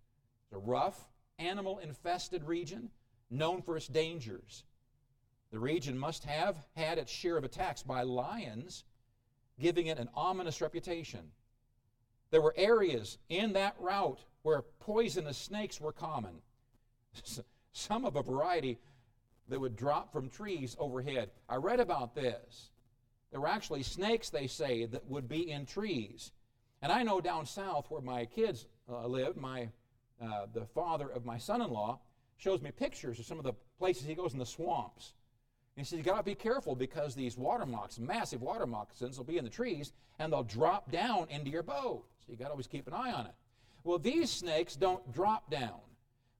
A 0.54 0.58
rough, 0.58 1.08
animal 1.38 1.78
infested 1.78 2.44
region 2.44 2.90
known 3.28 3.60
for 3.60 3.76
its 3.76 3.88
dangers. 3.88 4.64
The 5.50 5.58
region 5.58 5.98
must 5.98 6.24
have 6.24 6.56
had 6.76 6.98
its 6.98 7.10
share 7.10 7.36
of 7.36 7.44
attacks 7.44 7.82
by 7.82 8.02
lions, 8.02 8.84
giving 9.58 9.88
it 9.88 9.98
an 9.98 10.08
ominous 10.14 10.60
reputation. 10.60 11.32
There 12.30 12.40
were 12.40 12.54
areas 12.56 13.18
in 13.28 13.52
that 13.54 13.76
route 13.80 14.24
where 14.42 14.62
poisonous 14.62 15.38
snakes 15.38 15.80
were 15.80 15.92
common, 15.92 16.42
some 17.72 18.04
of 18.04 18.16
a 18.16 18.22
variety 18.22 18.78
that 19.48 19.60
would 19.60 19.76
drop 19.76 20.12
from 20.12 20.28
trees 20.28 20.76
overhead. 20.78 21.30
I 21.48 21.56
read 21.56 21.80
about 21.80 22.14
this. 22.14 22.70
There 23.30 23.40
were 23.40 23.48
actually 23.48 23.82
snakes, 23.82 24.30
they 24.30 24.46
say, 24.46 24.86
that 24.86 25.06
would 25.06 25.28
be 25.28 25.50
in 25.50 25.66
trees. 25.66 26.32
And 26.80 26.92
I 26.92 27.02
know 27.02 27.20
down 27.20 27.46
south 27.46 27.90
where 27.90 28.00
my 28.00 28.26
kids 28.26 28.66
uh, 28.88 29.06
live, 29.06 29.36
my, 29.36 29.68
uh, 30.24 30.46
the 30.52 30.66
father 30.66 31.08
of 31.08 31.24
my 31.24 31.38
son 31.38 31.60
in 31.60 31.70
law 31.70 32.00
shows 32.36 32.60
me 32.60 32.70
pictures 32.70 33.18
of 33.18 33.26
some 33.26 33.38
of 33.38 33.44
the 33.44 33.54
places 33.78 34.06
he 34.06 34.14
goes 34.14 34.32
in 34.32 34.38
the 34.38 34.46
swamps. 34.46 35.12
And 35.76 35.84
he 35.84 35.88
says, 35.88 35.98
you 35.98 36.04
got 36.04 36.18
to 36.18 36.22
be 36.22 36.34
careful 36.34 36.74
because 36.76 37.14
these 37.14 37.36
water 37.36 37.66
moccasins, 37.66 38.06
massive 38.06 38.42
water 38.42 38.66
moccasins, 38.66 39.18
will 39.18 39.24
be 39.24 39.38
in 39.38 39.44
the 39.44 39.50
trees 39.50 39.92
and 40.18 40.32
they'll 40.32 40.44
drop 40.44 40.90
down 40.90 41.26
into 41.30 41.50
your 41.50 41.62
boat. 41.62 42.04
So 42.24 42.32
you 42.32 42.36
got 42.36 42.46
to 42.46 42.50
always 42.50 42.66
keep 42.66 42.86
an 42.86 42.92
eye 42.92 43.12
on 43.12 43.26
it. 43.26 43.34
Well, 43.82 43.98
these 43.98 44.30
snakes 44.30 44.76
don't 44.76 45.12
drop 45.12 45.50
down. 45.50 45.80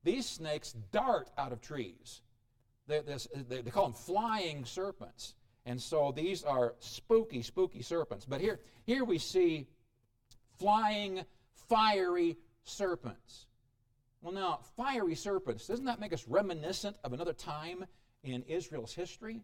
These 0.05 0.27
snakes 0.27 0.75
dart 0.93 1.31
out 1.37 1.53
of 1.53 1.61
trees. 1.61 2.23
They, 2.87 3.01
they, 3.01 3.63
they 3.63 3.71
call 3.71 3.85
them 3.85 3.95
flying 3.95 4.65
serpents. 4.65 5.35
And 5.67 5.81
so 5.81 6.13
these 6.15 6.45
are 6.45 6.75
spooky, 6.79 7.43
spooky 7.43 7.83
serpents. 7.83 8.27
But 8.27 8.41
here, 8.41 8.61
here 8.85 9.05
we 9.05 9.19
see 9.19 9.67
flying, 10.59 11.25
fiery 11.69 12.37
serpents. 12.65 13.47
Well, 14.25 14.33
now, 14.33 14.61
fiery 14.75 15.17
serpents, 15.17 15.67
doesn't 15.67 15.85
that 15.85 16.01
make 16.01 16.15
us 16.15 16.27
reminiscent 16.27 16.97
of 17.05 17.13
another 17.13 17.35
time 17.35 17.85
in 18.23 18.43
Israel's 18.45 18.95
history? 18.95 19.43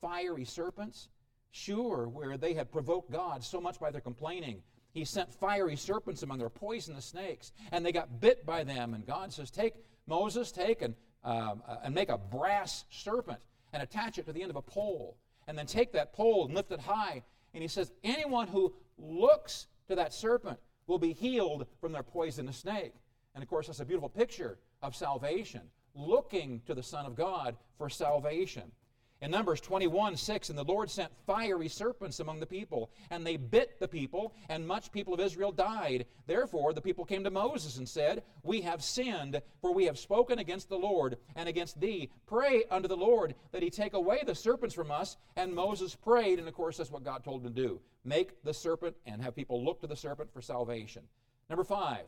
Fiery 0.00 0.44
serpents? 0.44 1.10
Sure, 1.52 2.08
where 2.08 2.36
they 2.36 2.52
had 2.52 2.72
provoked 2.72 3.12
God 3.12 3.44
so 3.44 3.60
much 3.60 3.78
by 3.78 3.92
their 3.92 4.00
complaining. 4.00 4.64
He 4.90 5.04
sent 5.04 5.32
fiery 5.32 5.76
serpents 5.76 6.24
among 6.24 6.38
their 6.38 6.48
poisonous 6.48 7.04
snakes, 7.04 7.52
and 7.70 7.86
they 7.86 7.92
got 7.92 8.20
bit 8.20 8.44
by 8.44 8.64
them. 8.64 8.94
And 8.94 9.06
God 9.06 9.32
says, 9.32 9.48
Take, 9.48 9.74
Moses, 10.08 10.50
take 10.50 10.82
and, 10.82 10.96
um, 11.22 11.62
uh, 11.64 11.76
and 11.84 11.94
make 11.94 12.08
a 12.08 12.18
brass 12.18 12.84
serpent 12.90 13.38
and 13.72 13.80
attach 13.80 14.18
it 14.18 14.26
to 14.26 14.32
the 14.32 14.42
end 14.42 14.50
of 14.50 14.56
a 14.56 14.62
pole. 14.62 15.18
And 15.46 15.56
then 15.56 15.66
take 15.66 15.92
that 15.92 16.12
pole 16.12 16.46
and 16.46 16.54
lift 16.56 16.72
it 16.72 16.80
high. 16.80 17.22
And 17.54 17.62
he 17.62 17.68
says, 17.68 17.92
Anyone 18.02 18.48
who 18.48 18.74
looks 18.98 19.68
to 19.86 19.94
that 19.94 20.12
serpent 20.12 20.58
will 20.88 20.98
be 20.98 21.12
healed 21.12 21.68
from 21.80 21.92
their 21.92 22.02
poisonous 22.02 22.56
snake. 22.56 22.92
And 23.36 23.42
of 23.42 23.50
course, 23.50 23.66
that's 23.66 23.80
a 23.80 23.84
beautiful 23.84 24.08
picture 24.08 24.58
of 24.82 24.96
salvation, 24.96 25.60
looking 25.94 26.62
to 26.64 26.74
the 26.74 26.82
Son 26.82 27.04
of 27.04 27.14
God 27.14 27.54
for 27.76 27.90
salvation. 27.90 28.72
In 29.20 29.30
Numbers 29.30 29.60
21 29.60 30.16
6, 30.16 30.48
and 30.48 30.58
the 30.58 30.64
Lord 30.64 30.88
sent 30.88 31.12
fiery 31.26 31.68
serpents 31.68 32.20
among 32.20 32.40
the 32.40 32.46
people, 32.46 32.90
and 33.10 33.26
they 33.26 33.36
bit 33.36 33.78
the 33.78 33.88
people, 33.88 34.34
and 34.48 34.66
much 34.66 34.90
people 34.90 35.12
of 35.12 35.20
Israel 35.20 35.52
died. 35.52 36.06
Therefore, 36.26 36.72
the 36.72 36.80
people 36.80 37.04
came 37.04 37.24
to 37.24 37.30
Moses 37.30 37.76
and 37.76 37.86
said, 37.86 38.22
We 38.42 38.62
have 38.62 38.82
sinned, 38.82 39.42
for 39.60 39.74
we 39.74 39.84
have 39.84 39.98
spoken 39.98 40.38
against 40.38 40.70
the 40.70 40.78
Lord 40.78 41.18
and 41.34 41.46
against 41.46 41.78
thee. 41.78 42.08
Pray 42.26 42.64
unto 42.70 42.88
the 42.88 42.96
Lord 42.96 43.34
that 43.52 43.62
he 43.62 43.68
take 43.68 43.92
away 43.92 44.22
the 44.24 44.34
serpents 44.34 44.74
from 44.74 44.90
us. 44.90 45.18
And 45.36 45.54
Moses 45.54 45.94
prayed, 45.94 46.38
and 46.38 46.48
of 46.48 46.54
course, 46.54 46.78
that's 46.78 46.90
what 46.90 47.04
God 47.04 47.22
told 47.22 47.44
him 47.44 47.54
to 47.54 47.62
do 47.62 47.80
make 48.02 48.42
the 48.44 48.54
serpent 48.54 48.96
and 49.04 49.20
have 49.20 49.36
people 49.36 49.62
look 49.62 49.82
to 49.82 49.86
the 49.86 49.96
serpent 49.96 50.32
for 50.32 50.40
salvation. 50.40 51.02
Number 51.50 51.64
five, 51.64 52.06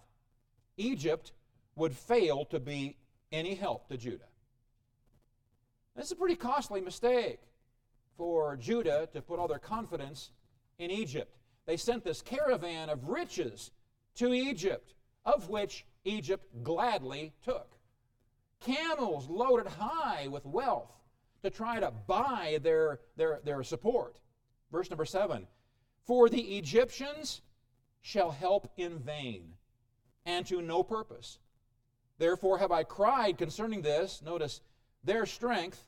Egypt 0.79 1.33
would 1.77 1.95
fail 1.95 2.45
to 2.47 2.59
be 2.59 2.97
any 3.31 3.55
help 3.55 3.89
to 3.89 3.97
Judah. 3.97 4.25
This 5.95 6.07
is 6.07 6.13
a 6.13 6.17
pretty 6.17 6.37
costly 6.37 6.81
mistake 6.81 7.41
for 8.17 8.57
Judah 8.57 9.09
to 9.13 9.21
put 9.21 9.39
all 9.39 9.49
their 9.49 9.59
confidence 9.59 10.31
in 10.79 10.91
Egypt. 10.91 11.37
They 11.67 11.77
sent 11.77 12.05
this 12.05 12.23
caravan 12.23 12.89
of 12.89 13.09
riches 13.09 13.73
to 14.17 14.33
Egypt, 14.33 14.95
of 15.25 15.49
which 15.49 15.85
Egypt 16.05 16.47
gladly 16.63 17.33
took. 17.45 17.77
Camels 18.61 19.29
loaded 19.29 19.67
high 19.67 20.29
with 20.29 20.47
wealth 20.47 20.91
to 21.43 21.51
try 21.51 21.79
to 21.79 21.93
buy 22.07 22.59
their, 22.63 23.01
their, 23.17 23.41
their 23.45 23.63
support. 23.63 24.19
Verse 24.73 24.91
number 24.91 25.05
seven 25.05 25.47
For 26.07 26.29
the 26.29 26.57
Egyptians 26.59 27.43
shall 28.03 28.31
help 28.31 28.71
in 28.77 28.99
vain 28.99 29.55
and 30.29 30.47
to 30.47 30.61
no 30.61 30.83
purpose. 30.83 31.39
Therefore 32.19 32.59
have 32.59 32.71
I 32.71 32.85
cried 32.85 33.39
concerning 33.39 33.81
this. 33.81 34.21
Notice, 34.23 34.61
their 35.03 35.25
strength, 35.25 35.83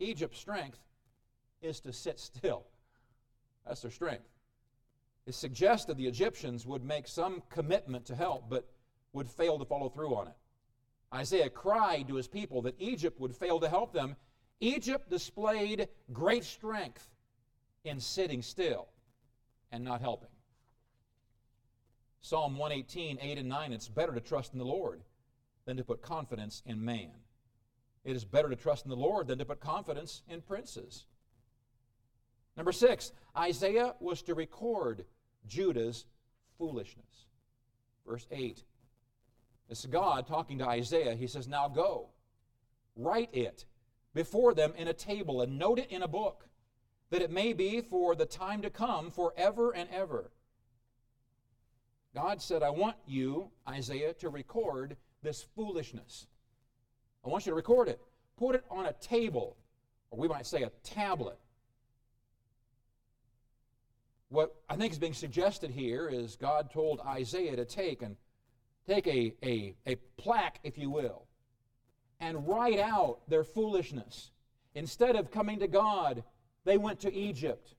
Egypt's 0.00 0.40
strength, 0.40 0.80
is 1.62 1.78
to 1.80 1.92
sit 1.92 2.18
still. 2.18 2.64
That's 3.64 3.82
their 3.82 3.92
strength. 3.92 4.28
It 5.26 5.34
suggested 5.34 5.96
the 5.96 6.08
Egyptians 6.08 6.66
would 6.66 6.84
make 6.84 7.06
some 7.06 7.40
commitment 7.50 8.04
to 8.06 8.16
help, 8.16 8.50
but 8.50 8.66
would 9.12 9.28
fail 9.28 9.58
to 9.58 9.64
follow 9.64 9.88
through 9.88 10.16
on 10.16 10.26
it. 10.26 10.34
Isaiah 11.14 11.50
cried 11.50 12.08
to 12.08 12.16
his 12.16 12.26
people 12.26 12.62
that 12.62 12.74
Egypt 12.80 13.20
would 13.20 13.36
fail 13.36 13.60
to 13.60 13.68
help 13.68 13.92
them. 13.92 14.16
Egypt 14.58 15.08
displayed 15.08 15.88
great 16.12 16.42
strength 16.42 17.08
in 17.84 18.00
sitting 18.00 18.42
still 18.42 18.88
and 19.70 19.84
not 19.84 20.00
helping. 20.00 20.30
Psalm 22.22 22.56
118, 22.56 23.18
8 23.20 23.38
and 23.38 23.48
9, 23.48 23.72
it's 23.72 23.88
better 23.88 24.14
to 24.14 24.20
trust 24.20 24.52
in 24.52 24.58
the 24.58 24.64
Lord 24.64 25.02
than 25.64 25.76
to 25.76 25.84
put 25.84 26.02
confidence 26.02 26.62
in 26.64 26.82
man. 26.82 27.10
It 28.04 28.16
is 28.16 28.24
better 28.24 28.48
to 28.48 28.56
trust 28.56 28.84
in 28.84 28.90
the 28.90 28.96
Lord 28.96 29.26
than 29.26 29.38
to 29.38 29.44
put 29.44 29.60
confidence 29.60 30.22
in 30.28 30.40
princes. 30.40 31.06
Number 32.56 32.72
six, 32.72 33.12
Isaiah 33.36 33.94
was 33.98 34.22
to 34.22 34.34
record 34.34 35.04
Judah's 35.48 36.06
foolishness. 36.58 37.26
Verse 38.06 38.26
8. 38.30 38.62
This 39.68 39.80
is 39.80 39.86
God 39.86 40.26
talking 40.26 40.58
to 40.58 40.68
Isaiah. 40.68 41.14
He 41.14 41.26
says, 41.26 41.48
Now 41.48 41.68
go, 41.68 42.08
write 42.96 43.30
it 43.32 43.64
before 44.14 44.54
them 44.54 44.74
in 44.76 44.88
a 44.88 44.92
table 44.92 45.40
and 45.40 45.58
note 45.58 45.78
it 45.78 45.90
in 45.90 46.02
a 46.02 46.08
book, 46.08 46.46
that 47.10 47.22
it 47.22 47.30
may 47.30 47.52
be 47.52 47.80
for 47.80 48.14
the 48.14 48.26
time 48.26 48.62
to 48.62 48.70
come 48.70 49.10
forever 49.10 49.74
and 49.74 49.88
ever. 49.90 50.30
God 52.14 52.42
said, 52.42 52.62
I 52.62 52.70
want 52.70 52.96
you, 53.06 53.50
Isaiah, 53.68 54.12
to 54.14 54.28
record 54.28 54.96
this 55.22 55.42
foolishness. 55.54 56.26
I 57.24 57.28
want 57.28 57.46
you 57.46 57.52
to 57.52 57.56
record 57.56 57.88
it. 57.88 58.00
Put 58.36 58.54
it 58.54 58.64
on 58.70 58.86
a 58.86 58.92
table, 58.94 59.56
or 60.10 60.18
we 60.18 60.28
might 60.28 60.46
say 60.46 60.62
a 60.62 60.70
tablet. 60.82 61.38
What 64.28 64.54
I 64.68 64.76
think 64.76 64.92
is 64.92 64.98
being 64.98 65.14
suggested 65.14 65.70
here 65.70 66.08
is 66.08 66.36
God 66.36 66.70
told 66.70 67.00
Isaiah 67.00 67.56
to 67.56 67.64
take 67.64 68.02
and 68.02 68.16
take 68.86 69.06
a, 69.06 69.34
a, 69.44 69.74
a 69.86 69.96
plaque, 70.16 70.58
if 70.64 70.76
you 70.76 70.90
will, 70.90 71.26
and 72.20 72.46
write 72.48 72.78
out 72.78 73.18
their 73.28 73.44
foolishness. 73.44 74.30
Instead 74.74 75.16
of 75.16 75.30
coming 75.30 75.58
to 75.60 75.68
God, 75.68 76.24
they 76.64 76.78
went 76.78 77.00
to 77.00 77.12
Egypt. 77.12 77.74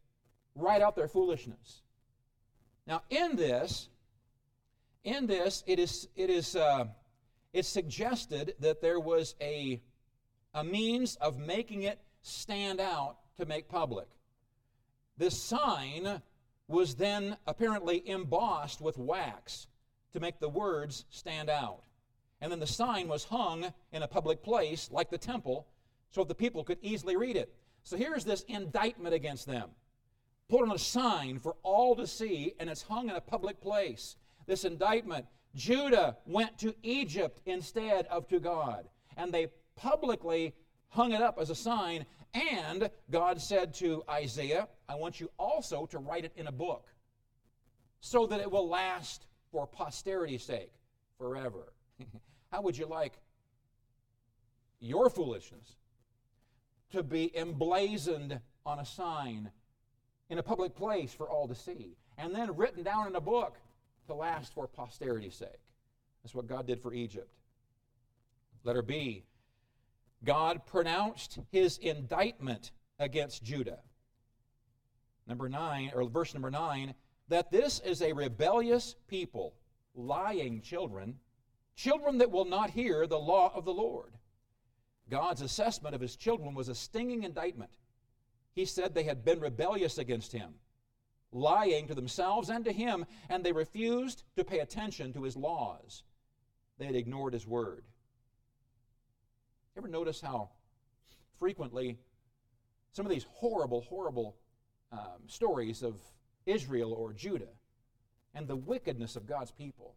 write 0.55 0.81
out 0.81 0.95
their 0.95 1.07
foolishness. 1.07 1.81
Now, 2.85 3.01
in 3.09 3.35
this, 3.35 3.89
in 5.03 5.27
this, 5.27 5.63
it 5.67 5.79
is 5.79 6.07
it 6.15 6.29
is 6.29 6.55
uh, 6.55 6.85
it's 7.53 7.67
suggested 7.67 8.55
that 8.59 8.81
there 8.81 8.99
was 8.99 9.35
a 9.41 9.81
a 10.53 10.63
means 10.63 11.15
of 11.17 11.39
making 11.39 11.83
it 11.83 11.99
stand 12.21 12.79
out 12.79 13.17
to 13.37 13.45
make 13.45 13.67
public. 13.67 14.07
This 15.17 15.37
sign 15.41 16.21
was 16.67 16.95
then 16.95 17.37
apparently 17.45 18.07
embossed 18.07 18.81
with 18.81 18.97
wax 18.97 19.67
to 20.13 20.19
make 20.19 20.39
the 20.39 20.49
words 20.49 21.05
stand 21.09 21.49
out. 21.49 21.83
And 22.41 22.51
then 22.51 22.59
the 22.59 22.67
sign 22.67 23.07
was 23.07 23.23
hung 23.23 23.71
in 23.91 24.03
a 24.03 24.07
public 24.07 24.43
place, 24.43 24.89
like 24.91 25.09
the 25.09 25.17
temple, 25.17 25.67
so 26.11 26.23
the 26.23 26.35
people 26.35 26.63
could 26.63 26.77
easily 26.81 27.15
read 27.15 27.35
it. 27.35 27.53
So 27.83 27.97
here's 27.97 28.23
this 28.23 28.43
indictment 28.43 29.13
against 29.13 29.45
them. 29.45 29.69
Put 30.49 30.61
on 30.61 30.71
a 30.71 30.79
sign 30.79 31.39
for 31.39 31.55
all 31.63 31.95
to 31.95 32.05
see, 32.05 32.53
and 32.59 32.69
it's 32.69 32.81
hung 32.81 33.09
in 33.09 33.15
a 33.15 33.21
public 33.21 33.61
place. 33.61 34.15
This 34.45 34.65
indictment 34.65 35.25
Judah 35.55 36.17
went 36.25 36.57
to 36.59 36.73
Egypt 36.83 37.41
instead 37.45 38.05
of 38.07 38.27
to 38.29 38.39
God. 38.39 38.87
And 39.17 39.31
they 39.31 39.47
publicly 39.75 40.53
hung 40.89 41.11
it 41.11 41.21
up 41.21 41.37
as 41.39 41.49
a 41.49 41.55
sign. 41.55 42.05
And 42.33 42.89
God 43.11 43.39
said 43.39 43.73
to 43.75 44.03
Isaiah, 44.09 44.67
I 44.89 44.95
want 44.95 45.19
you 45.19 45.29
also 45.37 45.85
to 45.87 45.99
write 45.99 46.25
it 46.25 46.33
in 46.35 46.47
a 46.47 46.51
book 46.51 46.87
so 48.01 48.25
that 48.27 48.39
it 48.39 48.51
will 48.51 48.67
last 48.67 49.27
for 49.51 49.67
posterity's 49.67 50.43
sake 50.43 50.73
forever. 51.17 51.73
How 52.51 52.61
would 52.61 52.77
you 52.77 52.87
like 52.87 53.13
your 54.79 55.09
foolishness 55.09 55.75
to 56.91 57.03
be 57.03 57.35
emblazoned 57.37 58.39
on 58.65 58.79
a 58.79 58.85
sign 58.85 59.49
in 60.29 60.39
a 60.39 60.43
public 60.43 60.75
place 60.75 61.13
for 61.13 61.29
all 61.29 61.47
to 61.47 61.55
see 61.55 61.95
and 62.17 62.35
then 62.35 62.55
written 62.55 62.83
down 62.83 63.07
in 63.07 63.15
a 63.15 63.21
book 63.21 63.57
to 64.07 64.13
last 64.13 64.53
for 64.53 64.67
posterity's 64.67 65.35
sake? 65.35 65.49
That's 66.23 66.35
what 66.35 66.47
God 66.47 66.67
did 66.67 66.81
for 66.81 66.93
Egypt. 66.93 67.29
Letter 68.63 68.81
B 68.81 69.23
God 70.23 70.65
pronounced 70.65 71.39
his 71.51 71.77
indictment 71.77 72.71
against 72.99 73.43
Judah. 73.43 73.79
Number 75.27 75.49
9, 75.49 75.91
or 75.95 76.05
verse 76.05 76.33
number 76.33 76.51
9, 76.51 76.93
that 77.29 77.51
this 77.51 77.79
is 77.79 78.01
a 78.01 78.13
rebellious 78.13 78.95
people, 79.07 79.53
lying 79.95 80.61
children, 80.61 81.15
children 81.75 82.17
that 82.19 82.31
will 82.31 82.45
not 82.45 82.69
hear 82.69 83.07
the 83.07 83.19
law 83.19 83.51
of 83.53 83.65
the 83.65 83.73
Lord. 83.73 84.13
God's 85.09 85.41
assessment 85.41 85.95
of 85.95 86.01
his 86.01 86.15
children 86.15 86.53
was 86.53 86.69
a 86.69 86.75
stinging 86.75 87.23
indictment. 87.23 87.71
He 88.53 88.65
said 88.65 88.93
they 88.93 89.03
had 89.03 89.25
been 89.25 89.39
rebellious 89.39 89.97
against 89.97 90.31
him, 90.31 90.53
lying 91.33 91.87
to 91.87 91.95
themselves 91.95 92.49
and 92.49 92.63
to 92.65 92.71
him, 92.71 93.05
and 93.29 93.43
they 93.43 93.51
refused 93.51 94.23
to 94.35 94.43
pay 94.43 94.59
attention 94.59 95.13
to 95.13 95.23
his 95.23 95.35
laws. 95.35 96.03
They 96.77 96.85
had 96.85 96.95
ignored 96.95 97.33
his 97.33 97.47
word. 97.47 97.83
You 99.75 99.81
ever 99.81 99.87
notice 99.87 100.21
how 100.21 100.49
frequently 101.39 101.97
some 102.91 103.05
of 103.05 103.11
these 103.11 103.25
horrible, 103.29 103.81
horrible 103.81 104.35
um, 104.91 105.27
stories 105.27 105.81
of 105.81 105.95
Israel 106.45 106.93
or 106.93 107.13
Judah 107.13 107.49
and 108.35 108.47
the 108.47 108.55
wickedness 108.55 109.15
of 109.15 109.25
God's 109.25 109.51
people 109.51 109.95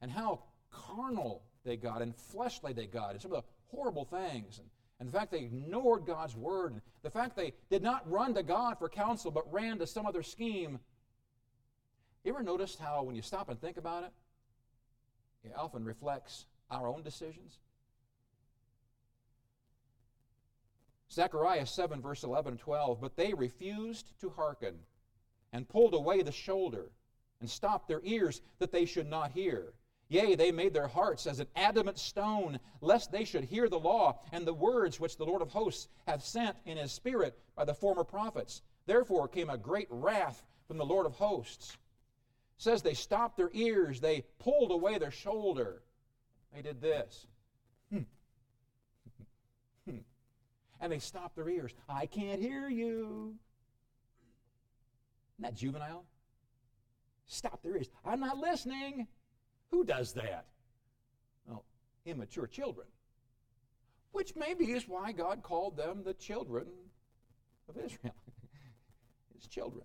and 0.00 0.10
how 0.10 0.40
carnal 0.70 1.42
they 1.64 1.76
got 1.76 2.02
and 2.02 2.16
fleshly 2.16 2.72
they 2.72 2.86
got 2.86 3.12
and 3.12 3.20
some 3.20 3.32
of 3.32 3.42
the 3.42 3.76
horrible 3.76 4.04
things 4.04 4.58
and, 4.58 4.68
and 5.02 5.12
the 5.12 5.18
fact 5.18 5.32
they 5.32 5.40
ignored 5.40 6.06
God's 6.06 6.36
word 6.36 6.74
and 6.74 6.80
the 7.02 7.10
fact 7.10 7.34
they 7.34 7.54
did 7.70 7.82
not 7.82 8.08
run 8.08 8.34
to 8.34 8.44
God 8.44 8.78
for 8.78 8.88
counsel 8.88 9.32
but 9.32 9.52
ran 9.52 9.80
to 9.80 9.86
some 9.86 10.06
other 10.06 10.22
scheme. 10.22 10.78
You 12.22 12.32
ever 12.32 12.44
noticed 12.44 12.78
how 12.78 13.02
when 13.02 13.16
you 13.16 13.22
stop 13.22 13.48
and 13.48 13.60
think 13.60 13.78
about 13.78 14.04
it, 14.04 14.12
it 15.42 15.52
often 15.56 15.84
reflects 15.84 16.46
our 16.70 16.86
own 16.86 17.02
decisions? 17.02 17.58
Zechariah 21.10 21.66
7, 21.66 22.00
verse 22.00 22.22
11 22.22 22.52
and 22.52 22.60
12. 22.60 23.00
But 23.00 23.16
they 23.16 23.34
refused 23.34 24.12
to 24.20 24.30
hearken, 24.30 24.76
and 25.52 25.68
pulled 25.68 25.94
away 25.94 26.22
the 26.22 26.30
shoulder, 26.30 26.92
and 27.40 27.50
stopped 27.50 27.88
their 27.88 28.02
ears, 28.04 28.40
that 28.60 28.70
they 28.70 28.84
should 28.84 29.10
not 29.10 29.32
hear. 29.32 29.72
Yea, 30.12 30.34
they 30.34 30.52
made 30.52 30.74
their 30.74 30.88
hearts 30.88 31.26
as 31.26 31.40
an 31.40 31.46
adamant 31.56 31.98
stone, 31.98 32.58
lest 32.82 33.10
they 33.10 33.24
should 33.24 33.44
hear 33.44 33.66
the 33.66 33.78
law 33.78 34.20
and 34.30 34.46
the 34.46 34.52
words 34.52 35.00
which 35.00 35.16
the 35.16 35.24
Lord 35.24 35.40
of 35.40 35.48
hosts 35.48 35.88
hath 36.06 36.22
sent 36.22 36.54
in 36.66 36.76
his 36.76 36.92
spirit 36.92 37.38
by 37.56 37.64
the 37.64 37.72
former 37.72 38.04
prophets. 38.04 38.60
Therefore 38.84 39.26
came 39.26 39.48
a 39.48 39.56
great 39.56 39.86
wrath 39.88 40.44
from 40.68 40.76
the 40.76 40.84
Lord 40.84 41.06
of 41.06 41.14
hosts. 41.14 41.78
It 42.58 42.62
says 42.62 42.82
they 42.82 42.92
stopped 42.92 43.38
their 43.38 43.48
ears, 43.54 44.00
they 44.00 44.26
pulled 44.38 44.70
away 44.70 44.98
their 44.98 45.10
shoulder. 45.10 45.82
They 46.54 46.60
did 46.60 46.82
this. 46.82 47.26
Hmm. 47.90 48.00
Hmm. 49.86 49.96
and 50.78 50.92
they 50.92 50.98
stopped 50.98 51.36
their 51.36 51.48
ears. 51.48 51.72
I 51.88 52.04
can't 52.04 52.40
hear 52.40 52.68
you. 52.68 53.34
Isn't 55.38 55.42
that 55.44 55.54
juvenile? 55.54 56.04
Stop 57.28 57.62
their 57.62 57.76
ears. 57.76 57.88
I'm 58.04 58.20
not 58.20 58.36
listening. 58.36 59.06
Who 59.72 59.84
does 59.84 60.12
that? 60.12 60.44
Well, 61.48 61.64
immature 62.04 62.46
children. 62.46 62.86
Which 64.12 64.36
maybe 64.36 64.66
is 64.66 64.86
why 64.86 65.12
God 65.12 65.42
called 65.42 65.76
them 65.76 66.02
the 66.04 66.14
children 66.14 66.66
of 67.68 67.76
Israel. 67.76 68.14
His 69.34 69.48
children. 69.48 69.84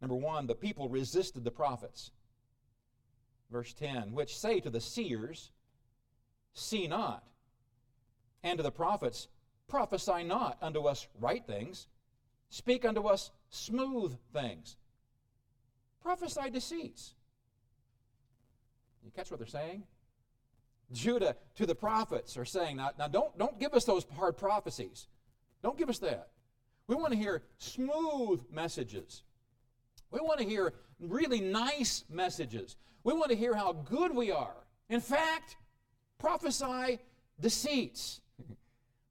Number 0.00 0.14
one, 0.14 0.46
the 0.46 0.54
people 0.54 0.88
resisted 0.88 1.42
the 1.42 1.50
prophets. 1.50 2.12
Verse 3.50 3.72
10, 3.72 4.12
which 4.12 4.38
say 4.38 4.60
to 4.60 4.70
the 4.70 4.80
seers, 4.80 5.50
see 6.52 6.86
not. 6.86 7.24
And 8.42 8.58
to 8.58 8.62
the 8.62 8.70
prophets, 8.70 9.28
prophesy 9.68 10.22
not 10.22 10.58
unto 10.60 10.82
us 10.82 11.08
right 11.18 11.44
things, 11.46 11.86
speak 12.50 12.84
unto 12.84 13.06
us 13.06 13.30
smooth 13.48 14.16
things. 14.34 14.76
Prophesy 16.02 16.50
deceits. 16.50 17.14
You 19.04 19.10
catch 19.14 19.30
what 19.30 19.38
they're 19.38 19.46
saying? 19.46 19.84
Judah 20.92 21.36
to 21.56 21.66
the 21.66 21.74
prophets 21.74 22.36
are 22.36 22.44
saying, 22.44 22.76
now, 22.76 22.90
now 22.98 23.08
don't, 23.08 23.36
don't 23.38 23.58
give 23.60 23.74
us 23.74 23.84
those 23.84 24.06
hard 24.16 24.36
prophecies. 24.36 25.06
Don't 25.62 25.76
give 25.76 25.90
us 25.90 25.98
that. 25.98 26.28
We 26.86 26.96
want 26.96 27.12
to 27.12 27.18
hear 27.18 27.42
smooth 27.58 28.42
messages. 28.50 29.22
We 30.10 30.20
want 30.20 30.40
to 30.40 30.46
hear 30.46 30.72
really 30.98 31.40
nice 31.40 32.04
messages. 32.08 32.76
We 33.04 33.12
want 33.12 33.30
to 33.30 33.36
hear 33.36 33.54
how 33.54 33.72
good 33.72 34.14
we 34.14 34.30
are. 34.30 34.54
In 34.88 35.00
fact, 35.00 35.56
Prophesy 36.18 36.98
deceits, 37.40 38.20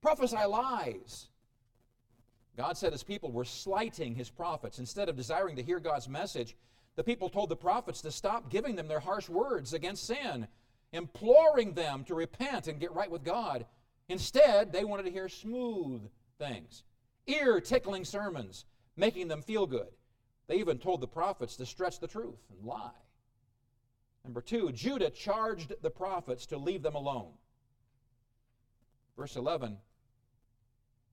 prophesy 0.02 0.46
lies. 0.46 1.30
God 2.58 2.76
said 2.76 2.92
his 2.92 3.04
people 3.04 3.32
were 3.32 3.46
slighting 3.46 4.16
his 4.16 4.30
prophets. 4.30 4.80
Instead 4.80 5.10
of 5.10 5.16
desiring 5.16 5.56
to 5.56 5.64
hear 5.64 5.80
God's 5.80 6.10
message, 6.10 6.56
the 6.98 7.04
people 7.04 7.30
told 7.30 7.48
the 7.48 7.56
prophets 7.56 8.02
to 8.02 8.12
stop 8.12 8.50
giving 8.50 8.76
them 8.76 8.88
their 8.88 9.00
harsh 9.00 9.30
words 9.30 9.74
against 9.74 10.08
sin, 10.08 10.48
imploring 10.92 11.74
them 11.74 12.04
to 12.04 12.16
repent 12.16 12.68
and 12.68 12.80
get 12.80 12.94
right 12.94 13.10
with 13.10 13.24
God. 13.24 13.66
Instead, 14.10 14.74
they 14.74 14.84
wanted 14.84 15.04
to 15.04 15.12
hear 15.12 15.30
smooth 15.30 16.02
things, 16.40 16.84
ear 17.28 17.62
tickling 17.62 18.04
sermons, 18.04 18.66
making 18.96 19.28
them 19.28 19.44
feel 19.44 19.68
good. 19.68 19.90
They 20.48 20.56
even 20.56 20.80
told 20.80 21.02
the 21.02 21.08
prophets 21.08 21.56
to 21.58 21.68
stretch 21.68 22.00
the 22.00 22.08
truth 22.08 22.40
and 22.50 22.66
lie. 22.66 22.90
Number 24.24 24.42
two, 24.42 24.72
Judah 24.72 25.12
charged 25.12 25.74
the 25.84 25.92
prophets 25.92 26.48
to 26.48 26.58
leave 26.58 26.82
them 26.82 26.96
alone. 26.96 27.34
Verse 29.16 29.36
11 29.36 29.78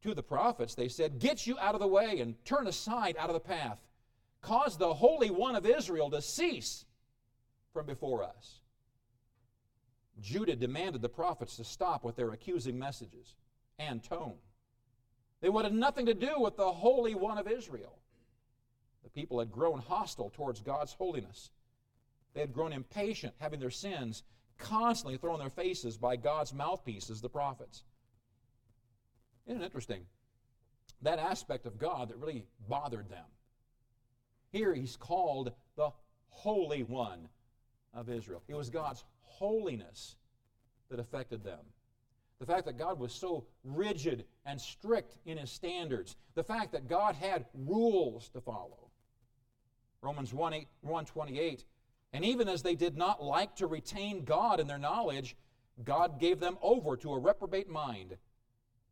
To 0.04 0.14
the 0.14 0.22
prophets, 0.22 0.74
they 0.74 0.88
said, 0.88 1.18
Get 1.18 1.46
you 1.46 1.58
out 1.58 1.74
of 1.74 1.80
the 1.80 1.86
way 1.86 2.20
and 2.20 2.42
turn 2.46 2.68
aside 2.68 3.16
out 3.18 3.28
of 3.28 3.34
the 3.34 3.40
path. 3.40 3.78
Cause 4.44 4.76
the 4.76 4.94
Holy 4.94 5.30
One 5.30 5.56
of 5.56 5.66
Israel 5.66 6.10
to 6.10 6.22
cease 6.22 6.84
from 7.72 7.86
before 7.86 8.22
us. 8.22 8.60
Judah 10.20 10.56
demanded 10.56 11.02
the 11.02 11.08
prophets 11.08 11.56
to 11.56 11.64
stop 11.64 12.04
with 12.04 12.16
their 12.16 12.30
accusing 12.30 12.78
messages 12.78 13.34
and 13.78 14.02
tone. 14.02 14.36
They 15.40 15.48
wanted 15.48 15.72
nothing 15.72 16.06
to 16.06 16.14
do 16.14 16.38
with 16.38 16.56
the 16.56 16.70
Holy 16.70 17.14
One 17.14 17.38
of 17.38 17.48
Israel. 17.48 17.98
The 19.02 19.10
people 19.10 19.38
had 19.38 19.50
grown 19.50 19.80
hostile 19.80 20.30
towards 20.30 20.60
God's 20.60 20.92
holiness 20.92 21.50
they 22.34 22.40
had 22.40 22.52
grown 22.52 22.72
impatient, 22.72 23.34
having 23.38 23.60
their 23.60 23.70
sins 23.70 24.24
constantly 24.58 25.16
thrown 25.16 25.34
in 25.34 25.40
their 25.40 25.50
faces 25.50 25.96
by 25.96 26.16
God's 26.16 26.52
mouthpieces, 26.52 27.20
the 27.20 27.28
prophets. 27.28 27.84
Isn't 29.46 29.62
it 29.62 29.64
interesting? 29.64 30.04
That 31.02 31.18
aspect 31.18 31.66
of 31.66 31.78
God 31.78 32.08
that 32.08 32.18
really 32.18 32.44
bothered 32.68 33.08
them. 33.08 33.24
Here 34.54 34.72
he's 34.72 34.94
called 34.94 35.50
the 35.74 35.90
Holy 36.28 36.84
One 36.84 37.28
of 37.92 38.08
Israel. 38.08 38.40
It 38.46 38.54
was 38.54 38.70
God's 38.70 39.02
holiness 39.22 40.14
that 40.90 41.00
affected 41.00 41.42
them. 41.42 41.58
The 42.38 42.46
fact 42.46 42.64
that 42.66 42.78
God 42.78 43.00
was 43.00 43.12
so 43.12 43.46
rigid 43.64 44.24
and 44.46 44.60
strict 44.60 45.16
in 45.26 45.38
his 45.38 45.50
standards. 45.50 46.14
The 46.36 46.44
fact 46.44 46.70
that 46.70 46.88
God 46.88 47.16
had 47.16 47.46
rules 47.52 48.28
to 48.28 48.40
follow. 48.40 48.90
Romans 50.02 50.32
1, 50.32 50.52
8, 50.52 50.68
128. 50.82 51.64
And 52.12 52.24
even 52.24 52.48
as 52.48 52.62
they 52.62 52.76
did 52.76 52.96
not 52.96 53.20
like 53.20 53.56
to 53.56 53.66
retain 53.66 54.22
God 54.22 54.60
in 54.60 54.68
their 54.68 54.78
knowledge, 54.78 55.36
God 55.82 56.20
gave 56.20 56.38
them 56.38 56.58
over 56.62 56.96
to 56.98 57.12
a 57.12 57.18
reprobate 57.18 57.68
mind 57.68 58.16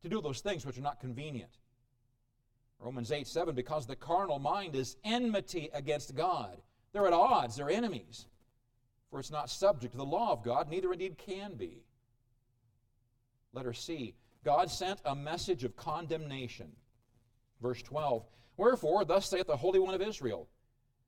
to 0.02 0.08
do 0.08 0.20
those 0.20 0.40
things 0.40 0.66
which 0.66 0.76
are 0.76 0.82
not 0.82 0.98
convenient. 0.98 1.52
Romans 2.82 3.12
8, 3.12 3.28
7, 3.28 3.54
because 3.54 3.86
the 3.86 3.94
carnal 3.94 4.40
mind 4.40 4.74
is 4.74 4.96
enmity 5.04 5.70
against 5.72 6.16
God. 6.16 6.60
They're 6.92 7.06
at 7.06 7.12
odds, 7.12 7.56
they're 7.56 7.70
enemies. 7.70 8.26
For 9.10 9.20
it's 9.20 9.30
not 9.30 9.50
subject 9.50 9.92
to 9.92 9.98
the 9.98 10.04
law 10.04 10.32
of 10.32 10.42
God, 10.42 10.68
neither 10.68 10.92
indeed 10.92 11.16
can 11.16 11.54
be. 11.54 11.84
Letter 13.52 13.72
C. 13.72 14.14
God 14.44 14.68
sent 14.68 15.00
a 15.04 15.14
message 15.14 15.62
of 15.62 15.76
condemnation. 15.76 16.72
Verse 17.60 17.82
12. 17.82 18.24
Wherefore, 18.56 19.04
thus 19.04 19.28
saith 19.28 19.46
the 19.46 19.56
Holy 19.56 19.78
One 19.78 19.94
of 19.94 20.02
Israel, 20.02 20.48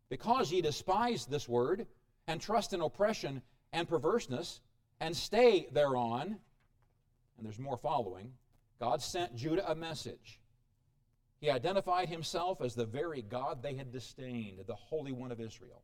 because 0.08 0.52
ye 0.52 0.60
despise 0.60 1.26
this 1.26 1.48
word, 1.48 1.86
and 2.28 2.40
trust 2.40 2.72
in 2.72 2.80
oppression 2.82 3.42
and 3.72 3.88
perverseness, 3.88 4.60
and 5.00 5.16
stay 5.16 5.66
thereon, 5.72 6.38
and 7.36 7.44
there's 7.44 7.58
more 7.58 7.76
following, 7.76 8.30
God 8.78 9.02
sent 9.02 9.34
Judah 9.34 9.68
a 9.68 9.74
message. 9.74 10.38
He 11.44 11.50
identified 11.50 12.08
himself 12.08 12.62
as 12.62 12.74
the 12.74 12.86
very 12.86 13.20
God 13.20 13.62
they 13.62 13.74
had 13.74 13.92
disdained, 13.92 14.60
the 14.66 14.74
Holy 14.74 15.12
One 15.12 15.30
of 15.30 15.42
Israel. 15.42 15.82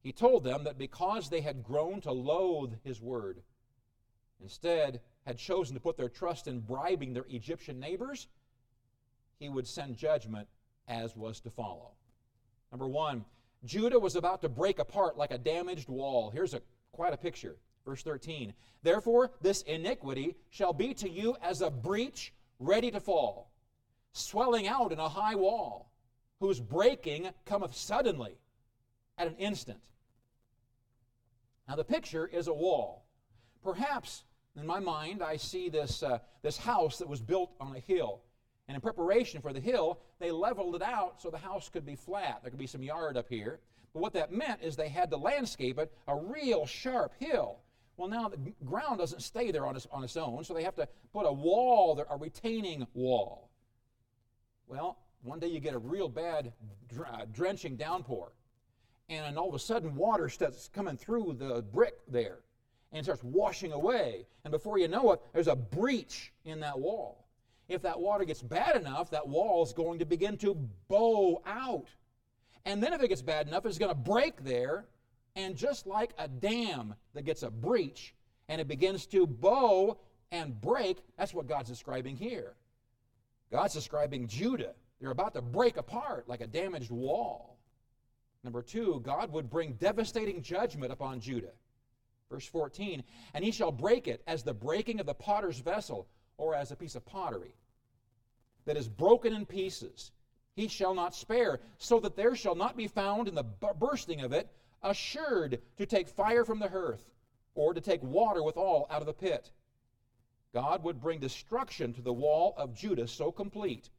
He 0.00 0.12
told 0.12 0.44
them 0.44 0.64
that 0.64 0.78
because 0.78 1.28
they 1.28 1.42
had 1.42 1.62
grown 1.62 2.00
to 2.00 2.12
loathe 2.12 2.72
his 2.84 3.02
word, 3.02 3.42
instead 4.40 5.02
had 5.26 5.36
chosen 5.36 5.74
to 5.74 5.80
put 5.80 5.98
their 5.98 6.08
trust 6.08 6.48
in 6.48 6.60
bribing 6.60 7.12
their 7.12 7.26
Egyptian 7.28 7.78
neighbors, 7.78 8.28
he 9.38 9.50
would 9.50 9.66
send 9.66 9.98
judgment 9.98 10.48
as 10.88 11.14
was 11.14 11.40
to 11.40 11.50
follow. 11.50 11.90
Number 12.72 12.88
one, 12.88 13.26
Judah 13.66 13.98
was 13.98 14.16
about 14.16 14.40
to 14.40 14.48
break 14.48 14.78
apart 14.78 15.18
like 15.18 15.32
a 15.32 15.38
damaged 15.38 15.90
wall. 15.90 16.30
Here's 16.30 16.54
a, 16.54 16.62
quite 16.92 17.12
a 17.12 17.18
picture. 17.18 17.56
Verse 17.84 18.02
13. 18.02 18.54
Therefore, 18.82 19.32
this 19.42 19.60
iniquity 19.60 20.34
shall 20.48 20.72
be 20.72 20.94
to 20.94 21.10
you 21.10 21.36
as 21.42 21.60
a 21.60 21.68
breach 21.68 22.32
ready 22.58 22.90
to 22.90 23.00
fall, 23.00 23.50
swelling 24.18 24.68
out 24.68 24.92
in 24.92 24.98
a 24.98 25.08
high 25.08 25.34
wall, 25.34 25.90
whose 26.40 26.60
breaking 26.60 27.30
cometh 27.44 27.74
suddenly 27.74 28.38
at 29.16 29.26
an 29.26 29.36
instant. 29.36 29.80
Now, 31.68 31.76
the 31.76 31.84
picture 31.84 32.26
is 32.26 32.48
a 32.48 32.54
wall. 32.54 33.04
Perhaps 33.62 34.24
in 34.56 34.66
my 34.66 34.80
mind, 34.80 35.22
I 35.22 35.36
see 35.36 35.68
this, 35.68 36.02
uh, 36.02 36.18
this 36.42 36.56
house 36.56 36.98
that 36.98 37.08
was 37.08 37.20
built 37.20 37.54
on 37.60 37.76
a 37.76 37.80
hill. 37.80 38.22
And 38.66 38.74
in 38.74 38.80
preparation 38.80 39.40
for 39.40 39.52
the 39.52 39.60
hill, 39.60 40.00
they 40.18 40.30
leveled 40.30 40.74
it 40.74 40.82
out 40.82 41.20
so 41.20 41.30
the 41.30 41.38
house 41.38 41.68
could 41.68 41.86
be 41.86 41.94
flat. 41.94 42.40
There 42.42 42.50
could 42.50 42.58
be 42.58 42.66
some 42.66 42.82
yard 42.82 43.16
up 43.16 43.28
here. 43.28 43.60
But 43.92 44.00
what 44.00 44.12
that 44.14 44.32
meant 44.32 44.62
is 44.62 44.76
they 44.76 44.88
had 44.88 45.10
to 45.10 45.16
landscape 45.16 45.78
it 45.78 45.92
a 46.06 46.16
real 46.16 46.66
sharp 46.66 47.12
hill. 47.18 47.60
Well, 47.96 48.08
now 48.08 48.28
the 48.28 48.38
ground 48.64 48.98
doesn't 48.98 49.22
stay 49.22 49.50
there 49.50 49.66
on 49.66 49.74
its, 49.74 49.86
on 49.90 50.04
its 50.04 50.16
own, 50.16 50.44
so 50.44 50.54
they 50.54 50.62
have 50.62 50.76
to 50.76 50.88
put 51.12 51.26
a 51.26 51.32
wall 51.32 51.94
there, 51.94 52.06
a 52.10 52.16
retaining 52.16 52.86
wall. 52.94 53.47
Well, 54.68 54.98
one 55.22 55.40
day 55.40 55.48
you 55.48 55.60
get 55.60 55.74
a 55.74 55.78
real 55.78 56.08
bad 56.08 56.52
uh, 56.98 57.24
drenching 57.32 57.76
downpour, 57.76 58.32
and 59.08 59.36
all 59.36 59.48
of 59.48 59.54
a 59.54 59.58
sudden 59.58 59.96
water 59.96 60.28
starts 60.28 60.68
coming 60.72 60.96
through 60.96 61.36
the 61.38 61.62
brick 61.72 61.94
there 62.06 62.38
and 62.92 63.04
starts 63.04 63.24
washing 63.24 63.72
away. 63.72 64.26
And 64.44 64.52
before 64.52 64.78
you 64.78 64.88
know 64.88 65.12
it, 65.12 65.20
there's 65.32 65.48
a 65.48 65.56
breach 65.56 66.32
in 66.44 66.60
that 66.60 66.78
wall 66.78 67.28
if 67.68 67.82
that 67.82 68.00
water 68.00 68.24
gets 68.24 68.42
bad 68.42 68.76
enough, 68.76 69.10
that 69.10 69.28
wall 69.28 69.62
is 69.62 69.72
going 69.72 69.98
to 69.98 70.06
begin 70.06 70.36
to 70.38 70.54
bow 70.88 71.42
out. 71.46 71.88
And 72.64 72.82
then 72.82 72.92
if 72.92 73.02
it 73.02 73.08
gets 73.08 73.22
bad 73.22 73.46
enough, 73.46 73.66
it's 73.66 73.78
going 73.78 73.90
to 73.90 73.94
break 73.94 74.42
there. 74.42 74.86
And 75.36 75.54
just 75.54 75.86
like 75.86 76.12
a 76.18 76.26
dam 76.26 76.94
that 77.14 77.22
gets 77.22 77.42
a 77.42 77.50
breach 77.50 78.14
and 78.48 78.60
it 78.60 78.66
begins 78.66 79.06
to 79.06 79.26
bow 79.26 79.98
and 80.32 80.58
break, 80.60 80.98
that's 81.16 81.34
what 81.34 81.46
God's 81.46 81.68
describing 81.68 82.16
here. 82.16 82.54
God's 83.50 83.74
describing 83.74 84.28
Judah. 84.28 84.74
They're 85.00 85.10
about 85.10 85.34
to 85.34 85.42
break 85.42 85.76
apart 85.76 86.28
like 86.28 86.40
a 86.40 86.46
damaged 86.46 86.90
wall. 86.90 87.58
Number 88.44 88.62
two, 88.62 89.00
God 89.04 89.32
would 89.32 89.50
bring 89.50 89.74
devastating 89.74 90.42
judgment 90.42 90.92
upon 90.92 91.20
Judah. 91.20 91.52
Verse 92.30 92.46
14, 92.46 93.02
and 93.32 93.44
he 93.44 93.50
shall 93.50 93.72
break 93.72 94.06
it 94.06 94.22
as 94.26 94.42
the 94.42 94.52
breaking 94.52 95.00
of 95.00 95.06
the 95.06 95.14
potter's 95.14 95.60
vessel 95.60 96.06
or 96.36 96.54
as 96.54 96.70
a 96.70 96.76
piece 96.76 96.94
of 96.94 97.06
pottery 97.06 97.54
that 98.66 98.76
is 98.76 98.86
broken 98.86 99.32
in 99.32 99.46
pieces. 99.46 100.12
He 100.54 100.68
shall 100.68 100.92
not 100.92 101.14
spare, 101.14 101.60
so 101.78 102.00
that 102.00 102.16
there 102.16 102.36
shall 102.36 102.54
not 102.54 102.76
be 102.76 102.86
found 102.86 103.28
in 103.28 103.34
the 103.34 103.44
bursting 103.44 104.20
of 104.20 104.32
it 104.32 104.50
a 104.82 104.92
sherd 104.92 105.60
to 105.78 105.86
take 105.86 106.08
fire 106.08 106.44
from 106.44 106.58
the 106.58 106.68
hearth, 106.68 107.08
or 107.54 107.72
to 107.72 107.80
take 107.80 108.02
water 108.02 108.42
withal 108.42 108.86
out 108.90 109.00
of 109.00 109.06
the 109.06 109.12
pit. 109.12 109.50
God 110.54 110.82
would 110.82 111.00
bring 111.00 111.20
destruction 111.20 111.92
to 111.94 112.02
the 112.02 112.12
wall 112.12 112.54
of 112.56 112.74
Judah 112.74 113.06
so 113.06 113.30
complete. 113.30 113.90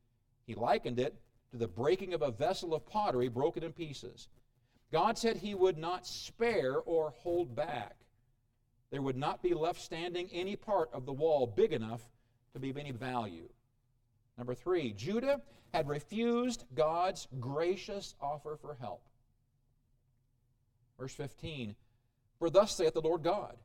He 0.47 0.55
likened 0.55 0.99
it 0.99 1.15
to 1.51 1.57
the 1.57 1.67
breaking 1.67 2.13
of 2.13 2.21
a 2.21 2.31
vessel 2.31 2.73
of 2.73 2.85
pottery 2.85 3.27
broken 3.27 3.63
in 3.63 3.71
pieces. 3.71 4.29
God 4.91 5.17
said 5.17 5.37
he 5.37 5.53
would 5.53 5.77
not 5.77 6.07
spare 6.07 6.77
or 6.77 7.11
hold 7.11 7.55
back. 7.55 7.95
There 8.91 9.01
would 9.01 9.17
not 9.17 9.43
be 9.43 9.53
left 9.53 9.81
standing 9.81 10.29
any 10.31 10.55
part 10.55 10.89
of 10.93 11.05
the 11.05 11.13
wall 11.13 11.45
big 11.45 11.73
enough 11.73 12.01
to 12.53 12.59
be 12.59 12.71
of 12.71 12.77
any 12.77 12.91
value. 12.91 13.49
Number 14.37 14.55
three, 14.55 14.93
Judah 14.93 15.41
had 15.73 15.87
refused 15.87 16.65
God's 16.73 17.27
gracious 17.39 18.15
offer 18.19 18.57
for 18.59 18.75
help. 18.79 19.03
Verse 20.99 21.13
15, 21.13 21.75
For 22.39 22.49
thus 22.49 22.75
saith 22.75 22.93
the 22.93 23.01
Lord 23.01 23.21
God, 23.21 23.55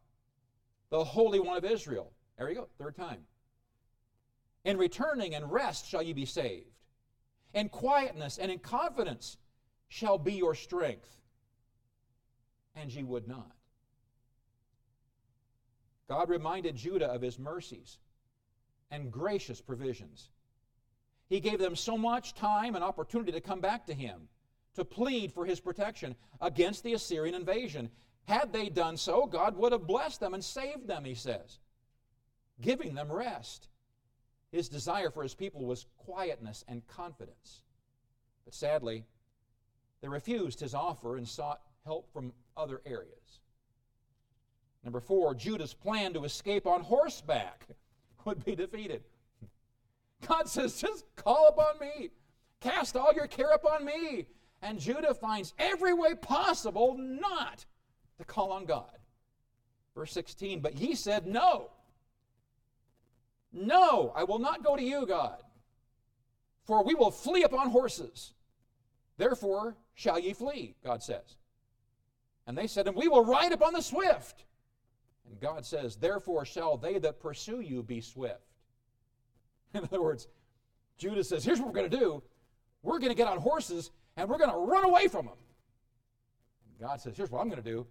the 0.90 1.02
Holy 1.02 1.40
One 1.40 1.56
of 1.56 1.64
Israel. 1.64 2.12
There 2.38 2.48
you 2.48 2.54
go, 2.56 2.68
third 2.78 2.96
time. 2.96 3.18
In 4.64 4.78
returning 4.78 5.34
and 5.34 5.50
rest 5.50 5.86
shall 5.88 6.02
ye 6.02 6.12
be 6.12 6.24
saved. 6.24 6.66
In 7.52 7.68
quietness 7.68 8.38
and 8.38 8.50
in 8.50 8.58
confidence 8.58 9.36
shall 9.88 10.18
be 10.18 10.34
your 10.34 10.54
strength. 10.54 11.08
And 12.74 12.92
ye 12.92 13.02
would 13.02 13.28
not. 13.28 13.52
God 16.08 16.28
reminded 16.28 16.76
Judah 16.76 17.06
of 17.06 17.22
his 17.22 17.38
mercies 17.38 17.98
and 18.90 19.12
gracious 19.12 19.60
provisions. 19.60 20.30
He 21.28 21.40
gave 21.40 21.58
them 21.58 21.76
so 21.76 21.96
much 21.96 22.34
time 22.34 22.74
and 22.74 22.84
opportunity 22.84 23.32
to 23.32 23.40
come 23.40 23.60
back 23.60 23.86
to 23.86 23.94
him, 23.94 24.28
to 24.74 24.84
plead 24.84 25.32
for 25.32 25.46
his 25.46 25.60
protection 25.60 26.14
against 26.40 26.82
the 26.82 26.94
Assyrian 26.94 27.34
invasion. 27.34 27.90
Had 28.24 28.52
they 28.52 28.68
done 28.68 28.96
so, 28.96 29.26
God 29.26 29.56
would 29.56 29.72
have 29.72 29.86
blessed 29.86 30.20
them 30.20 30.34
and 30.34 30.44
saved 30.44 30.86
them, 30.86 31.04
he 31.04 31.14
says, 31.14 31.58
giving 32.60 32.94
them 32.94 33.10
rest. 33.10 33.68
His 34.52 34.68
desire 34.68 35.10
for 35.10 35.22
his 35.22 35.34
people 35.34 35.64
was 35.64 35.86
quietness 35.98 36.64
and 36.68 36.86
confidence. 36.86 37.62
But 38.44 38.54
sadly, 38.54 39.04
they 40.00 40.08
refused 40.08 40.60
his 40.60 40.74
offer 40.74 41.16
and 41.16 41.26
sought 41.26 41.60
help 41.84 42.12
from 42.12 42.32
other 42.56 42.80
areas. 42.86 43.40
Number 44.84 45.00
four, 45.00 45.34
Judah's 45.34 45.74
plan 45.74 46.12
to 46.12 46.24
escape 46.24 46.66
on 46.66 46.82
horseback 46.82 47.66
would 48.24 48.44
be 48.44 48.54
defeated. 48.54 49.02
God 50.26 50.48
says, 50.48 50.80
just 50.80 51.04
call 51.16 51.48
upon 51.48 51.78
me. 51.80 52.10
Cast 52.60 52.96
all 52.96 53.12
your 53.12 53.26
care 53.26 53.50
upon 53.50 53.84
me. 53.84 54.26
And 54.62 54.80
Judah 54.80 55.14
finds 55.14 55.52
every 55.58 55.92
way 55.92 56.14
possible 56.14 56.96
not 56.98 57.64
to 58.18 58.24
call 58.24 58.52
on 58.52 58.64
God. 58.64 58.98
Verse 59.94 60.12
16, 60.12 60.60
but 60.60 60.76
ye 60.78 60.94
said, 60.94 61.26
No. 61.26 61.70
No, 63.54 64.12
I 64.16 64.24
will 64.24 64.40
not 64.40 64.64
go 64.64 64.76
to 64.76 64.82
you, 64.82 65.06
God. 65.06 65.40
For 66.64 66.82
we 66.82 66.94
will 66.94 67.12
flee 67.12 67.44
upon 67.44 67.70
horses. 67.70 68.32
Therefore 69.16 69.76
shall 69.94 70.18
ye 70.18 70.32
flee, 70.32 70.74
God 70.82 71.02
says. 71.02 71.36
And 72.46 72.58
they 72.58 72.66
said, 72.66 72.88
And 72.88 72.96
we 72.96 73.06
will 73.06 73.24
ride 73.24 73.52
upon 73.52 73.72
the 73.72 73.80
swift. 73.80 74.44
And 75.30 75.40
God 75.40 75.64
says, 75.64 75.96
Therefore 75.96 76.44
shall 76.44 76.76
they 76.76 76.98
that 76.98 77.20
pursue 77.20 77.60
you 77.60 77.82
be 77.82 78.00
swift. 78.00 78.40
In 79.74 79.84
other 79.84 80.02
words, 80.02 80.26
Judah 80.98 81.22
says, 81.22 81.44
Here's 81.44 81.60
what 81.60 81.68
we're 81.68 81.80
going 81.80 81.90
to 81.90 81.98
do 81.98 82.22
we're 82.82 82.98
going 82.98 83.12
to 83.12 83.16
get 83.16 83.28
on 83.28 83.38
horses 83.38 83.92
and 84.16 84.28
we're 84.28 84.38
going 84.38 84.50
to 84.50 84.56
run 84.56 84.84
away 84.84 85.06
from 85.08 85.26
them. 85.26 85.36
And 86.68 86.88
God 86.88 87.00
says, 87.00 87.16
Here's 87.16 87.30
what 87.30 87.40
I'm 87.40 87.48
going 87.48 87.62
to 87.62 87.70
do 87.70 87.86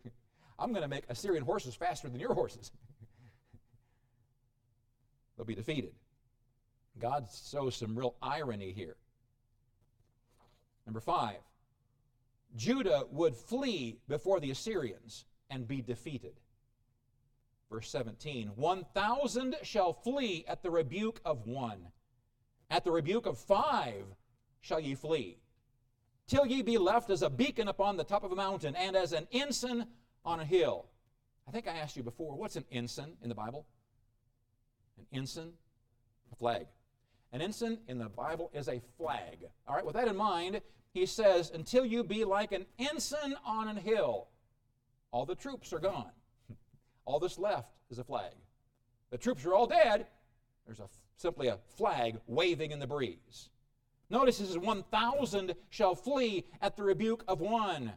I'm 0.59 0.71
going 0.71 0.83
to 0.83 0.89
make 0.89 1.05
Assyrian 1.09 1.43
horses 1.43 1.73
faster 1.73 2.09
than 2.09 2.19
your 2.19 2.33
horses. 2.33 2.71
They'll 5.35 5.45
be 5.45 5.55
defeated. 5.55 5.93
God 6.99 7.27
shows 7.49 7.75
some 7.75 7.97
real 7.97 8.15
irony 8.21 8.71
here. 8.71 8.95
Number 10.85 10.99
five, 10.99 11.37
Judah 12.55 13.05
would 13.11 13.35
flee 13.35 13.97
before 14.07 14.39
the 14.39 14.51
Assyrians 14.51 15.25
and 15.49 15.67
be 15.67 15.81
defeated. 15.81 16.33
Verse 17.71 17.89
17 17.89 18.49
1,000 18.55 19.55
shall 19.63 19.93
flee 19.93 20.45
at 20.47 20.61
the 20.61 20.69
rebuke 20.69 21.19
of 21.25 21.47
one, 21.47 21.87
at 22.69 22.83
the 22.83 22.91
rebuke 22.91 23.25
of 23.25 23.39
five 23.39 24.05
shall 24.61 24.79
ye 24.79 24.93
flee, 24.93 25.39
till 26.27 26.45
ye 26.45 26.61
be 26.61 26.77
left 26.77 27.09
as 27.09 27.23
a 27.23 27.29
beacon 27.29 27.67
upon 27.67 27.97
the 27.97 28.03
top 28.03 28.23
of 28.23 28.31
a 28.31 28.35
mountain 28.35 28.75
and 28.75 28.95
as 28.95 29.13
an 29.13 29.27
ensign 29.31 29.87
on 30.23 30.39
a 30.39 30.45
hill. 30.45 30.85
I 31.47 31.51
think 31.51 31.67
I 31.67 31.71
asked 31.71 31.97
you 31.97 32.03
before, 32.03 32.35
what's 32.35 32.55
an 32.55 32.65
ensign 32.71 33.13
in 33.23 33.29
the 33.29 33.35
Bible? 33.35 33.65
An 34.97 35.05
ensign? 35.11 35.53
A 36.31 36.35
flag. 36.35 36.67
An 37.31 37.41
ensign 37.41 37.79
in 37.87 37.97
the 37.97 38.09
Bible 38.09 38.51
is 38.53 38.67
a 38.67 38.81
flag. 38.97 39.39
All 39.67 39.75
right, 39.75 39.85
with 39.85 39.95
that 39.95 40.07
in 40.07 40.15
mind, 40.15 40.61
he 40.93 41.05
says, 41.05 41.51
until 41.53 41.85
you 41.85 42.03
be 42.03 42.23
like 42.23 42.51
an 42.51 42.65
ensign 42.77 43.35
on 43.45 43.67
an 43.67 43.77
hill. 43.77 44.27
All 45.11 45.25
the 45.25 45.35
troops 45.35 45.73
are 45.73 45.79
gone. 45.79 46.11
All 47.05 47.19
that's 47.19 47.39
left 47.39 47.71
is 47.89 47.99
a 47.99 48.03
flag. 48.03 48.33
The 49.11 49.17
troops 49.17 49.45
are 49.45 49.53
all 49.53 49.67
dead. 49.67 50.07
There's 50.65 50.79
a, 50.79 50.87
simply 51.17 51.47
a 51.47 51.59
flag 51.77 52.17
waving 52.25 52.71
in 52.71 52.79
the 52.79 52.87
breeze. 52.87 53.49
Notice 54.09 54.39
this 54.39 54.49
is 54.49 54.57
1,000 54.57 55.53
shall 55.69 55.93
flee 55.93 56.45
at 56.61 56.75
the 56.75 56.83
rebuke 56.83 57.23
of 57.27 57.39
one. 57.39 57.93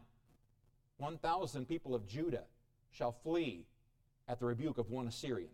1,000 0.97 1.67
people 1.67 1.95
of 1.95 2.07
Judah 2.07 2.43
shall 2.91 3.11
flee 3.11 3.65
at 4.27 4.39
the 4.39 4.45
rebuke 4.45 4.77
of 4.77 4.89
one 4.89 5.07
Assyrian. 5.07 5.49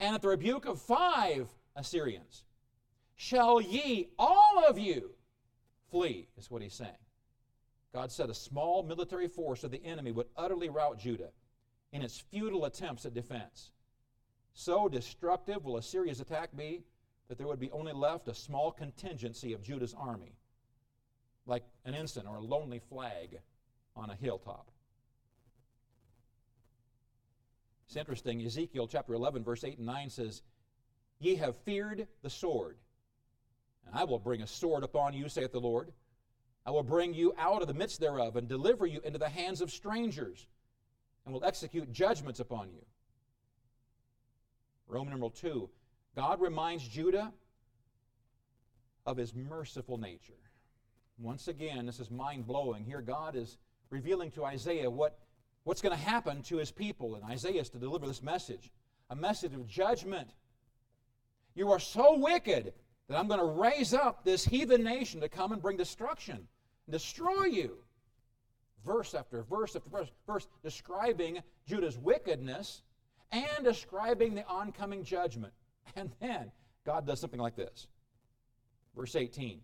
And 0.00 0.14
at 0.14 0.22
the 0.22 0.28
rebuke 0.28 0.66
of 0.66 0.80
five 0.80 1.48
Assyrians 1.76 2.44
shall 3.16 3.60
ye, 3.60 4.08
all 4.18 4.64
of 4.68 4.78
you, 4.78 5.10
flee, 5.90 6.28
is 6.36 6.50
what 6.50 6.62
he's 6.62 6.74
saying. 6.74 6.92
God 7.92 8.12
said 8.12 8.30
a 8.30 8.34
small 8.34 8.82
military 8.82 9.28
force 9.28 9.64
of 9.64 9.70
the 9.70 9.84
enemy 9.84 10.12
would 10.12 10.28
utterly 10.36 10.68
rout 10.68 10.98
Judah 10.98 11.30
in 11.92 12.02
its 12.02 12.18
futile 12.18 12.66
attempts 12.66 13.06
at 13.06 13.14
defense. 13.14 13.70
So 14.52 14.88
destructive 14.88 15.64
will 15.64 15.78
Assyria's 15.78 16.20
attack 16.20 16.56
be 16.56 16.82
that 17.28 17.38
there 17.38 17.46
would 17.46 17.60
be 17.60 17.70
only 17.70 17.92
left 17.92 18.28
a 18.28 18.34
small 18.34 18.70
contingency 18.70 19.52
of 19.52 19.62
Judah's 19.62 19.94
army, 19.94 20.36
like 21.46 21.64
an 21.84 21.94
ensign 21.94 22.26
or 22.26 22.36
a 22.36 22.42
lonely 22.42 22.78
flag 22.78 23.38
on 23.96 24.10
a 24.10 24.14
hilltop. 24.14 24.70
It's 27.88 27.96
interesting. 27.96 28.44
Ezekiel 28.44 28.86
chapter 28.86 29.14
11, 29.14 29.42
verse 29.42 29.64
8 29.64 29.78
and 29.78 29.86
9 29.86 30.10
says, 30.10 30.42
Ye 31.20 31.36
have 31.36 31.56
feared 31.56 32.06
the 32.22 32.28
sword, 32.28 32.76
and 33.86 33.98
I 33.98 34.04
will 34.04 34.18
bring 34.18 34.42
a 34.42 34.46
sword 34.46 34.84
upon 34.84 35.14
you, 35.14 35.26
saith 35.30 35.52
the 35.52 35.60
Lord. 35.60 35.90
I 36.66 36.70
will 36.70 36.82
bring 36.82 37.14
you 37.14 37.32
out 37.38 37.62
of 37.62 37.66
the 37.66 37.72
midst 37.72 37.98
thereof 37.98 38.36
and 38.36 38.46
deliver 38.46 38.84
you 38.84 39.00
into 39.04 39.18
the 39.18 39.30
hands 39.30 39.62
of 39.62 39.70
strangers, 39.70 40.46
and 41.24 41.32
will 41.32 41.46
execute 41.46 41.90
judgments 41.90 42.40
upon 42.40 42.68
you. 42.68 42.84
Roman 44.86 45.12
numeral 45.12 45.30
2. 45.30 45.70
God 46.14 46.42
reminds 46.42 46.86
Judah 46.86 47.32
of 49.06 49.16
his 49.16 49.34
merciful 49.34 49.96
nature. 49.96 50.34
Once 51.18 51.48
again, 51.48 51.86
this 51.86 52.00
is 52.00 52.10
mind 52.10 52.46
blowing. 52.46 52.84
Here, 52.84 53.00
God 53.00 53.34
is 53.34 53.56
revealing 53.88 54.30
to 54.32 54.44
Isaiah 54.44 54.90
what, 54.90 55.18
what's 55.68 55.82
going 55.82 55.94
to 55.94 56.02
happen 56.02 56.40
to 56.40 56.56
his 56.56 56.70
people, 56.70 57.14
and 57.14 57.22
Isaiah 57.22 57.60
is 57.60 57.68
to 57.68 57.78
deliver 57.78 58.06
this 58.06 58.22
message 58.22 58.70
a 59.10 59.16
message 59.16 59.52
of 59.52 59.66
judgment. 59.66 60.30
You 61.54 61.70
are 61.72 61.78
so 61.78 62.18
wicked 62.18 62.72
that 63.08 63.18
I'm 63.18 63.28
going 63.28 63.40
to 63.40 63.60
raise 63.60 63.92
up 63.92 64.24
this 64.24 64.46
heathen 64.46 64.82
nation 64.82 65.20
to 65.20 65.28
come 65.28 65.52
and 65.52 65.60
bring 65.60 65.76
destruction 65.76 66.36
and 66.36 66.92
destroy 66.92 67.44
you. 67.44 67.76
Verse 68.84 69.14
after 69.14 69.42
verse 69.42 69.76
after 69.76 69.90
verse, 69.90 70.08
verse 70.26 70.46
describing 70.62 71.42
Judah's 71.66 71.98
wickedness 71.98 72.80
and 73.30 73.62
describing 73.62 74.34
the 74.34 74.46
oncoming 74.46 75.04
judgment. 75.04 75.52
And 75.96 76.10
then 76.20 76.50
God 76.86 77.06
does 77.06 77.20
something 77.20 77.40
like 77.40 77.56
this. 77.56 77.88
Verse 78.96 79.14
18 79.16 79.60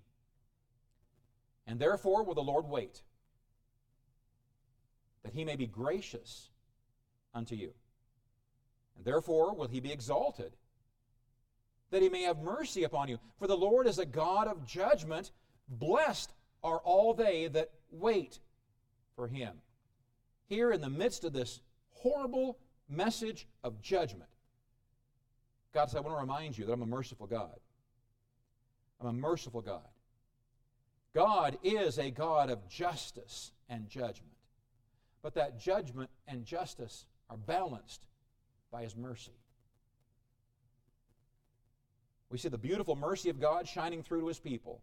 And 1.67 1.79
therefore 1.79 2.25
will 2.25 2.35
the 2.35 2.43
Lord 2.43 2.67
wait, 2.67 3.03
that 5.25 5.35
he 5.35 5.45
may 5.45 5.57
be 5.57 5.67
gracious 5.67 6.51
unto 7.35 7.57
you. 7.57 7.73
And 8.97 9.05
therefore 9.05 9.55
will 9.55 9.67
he 9.67 9.81
be 9.81 9.93
exalted, 9.93 10.53
that 11.91 12.03
he 12.03 12.09
may 12.09 12.23
have 12.23 12.39
mercy 12.39 12.85
upon 12.85 13.09
you. 13.09 13.19
For 13.39 13.47
the 13.47 13.57
Lord 13.57 13.87
is 13.87 13.99
a 13.99 14.07
God 14.07 14.47
of 14.47 14.67
judgment. 14.67 15.33
Blessed 15.69 16.33
are 16.63 16.79
all 16.79 17.15
they 17.15 17.49
that 17.49 17.71
wait 17.91 18.39
for 19.17 19.27
him. 19.27 19.57
Here, 20.47 20.71
in 20.71 20.81
the 20.81 20.91
midst 20.91 21.25
of 21.25 21.33
this 21.33 21.61
horrible 21.93 22.59
message 22.89 23.47
of 23.65 23.81
judgment, 23.81 24.31
God 25.73 25.91
said, 25.91 25.99
I 25.99 26.01
want 26.03 26.17
to 26.17 26.21
remind 26.21 26.57
you 26.57 26.67
that 26.67 26.73
I'm 26.73 26.83
a 26.83 26.87
merciful 26.87 27.27
God. 27.27 27.59
I'm 29.01 29.09
a 29.09 29.13
merciful 29.13 29.61
God. 29.61 29.89
God 31.15 31.59
is 31.63 31.99
a 31.99 32.11
God 32.11 32.51
of 32.51 32.69
justice 32.69 33.53
and 33.69 33.89
judgment. 33.89 34.34
But 35.25 35.35
that 35.37 35.59
judgment 35.59 36.11
and 36.29 36.45
justice 36.45 37.07
are 37.31 37.39
balanced 37.39 38.03
by 38.71 38.83
His 38.83 38.95
mercy. 38.95 39.33
We 42.29 42.37
see 42.37 42.51
the 42.51 42.59
beautiful 42.59 42.95
mercy 42.95 43.31
of 43.31 43.41
God 43.41 43.67
shining 43.67 44.03
through 44.03 44.21
to 44.21 44.29
His 44.29 44.39
people. 44.39 44.83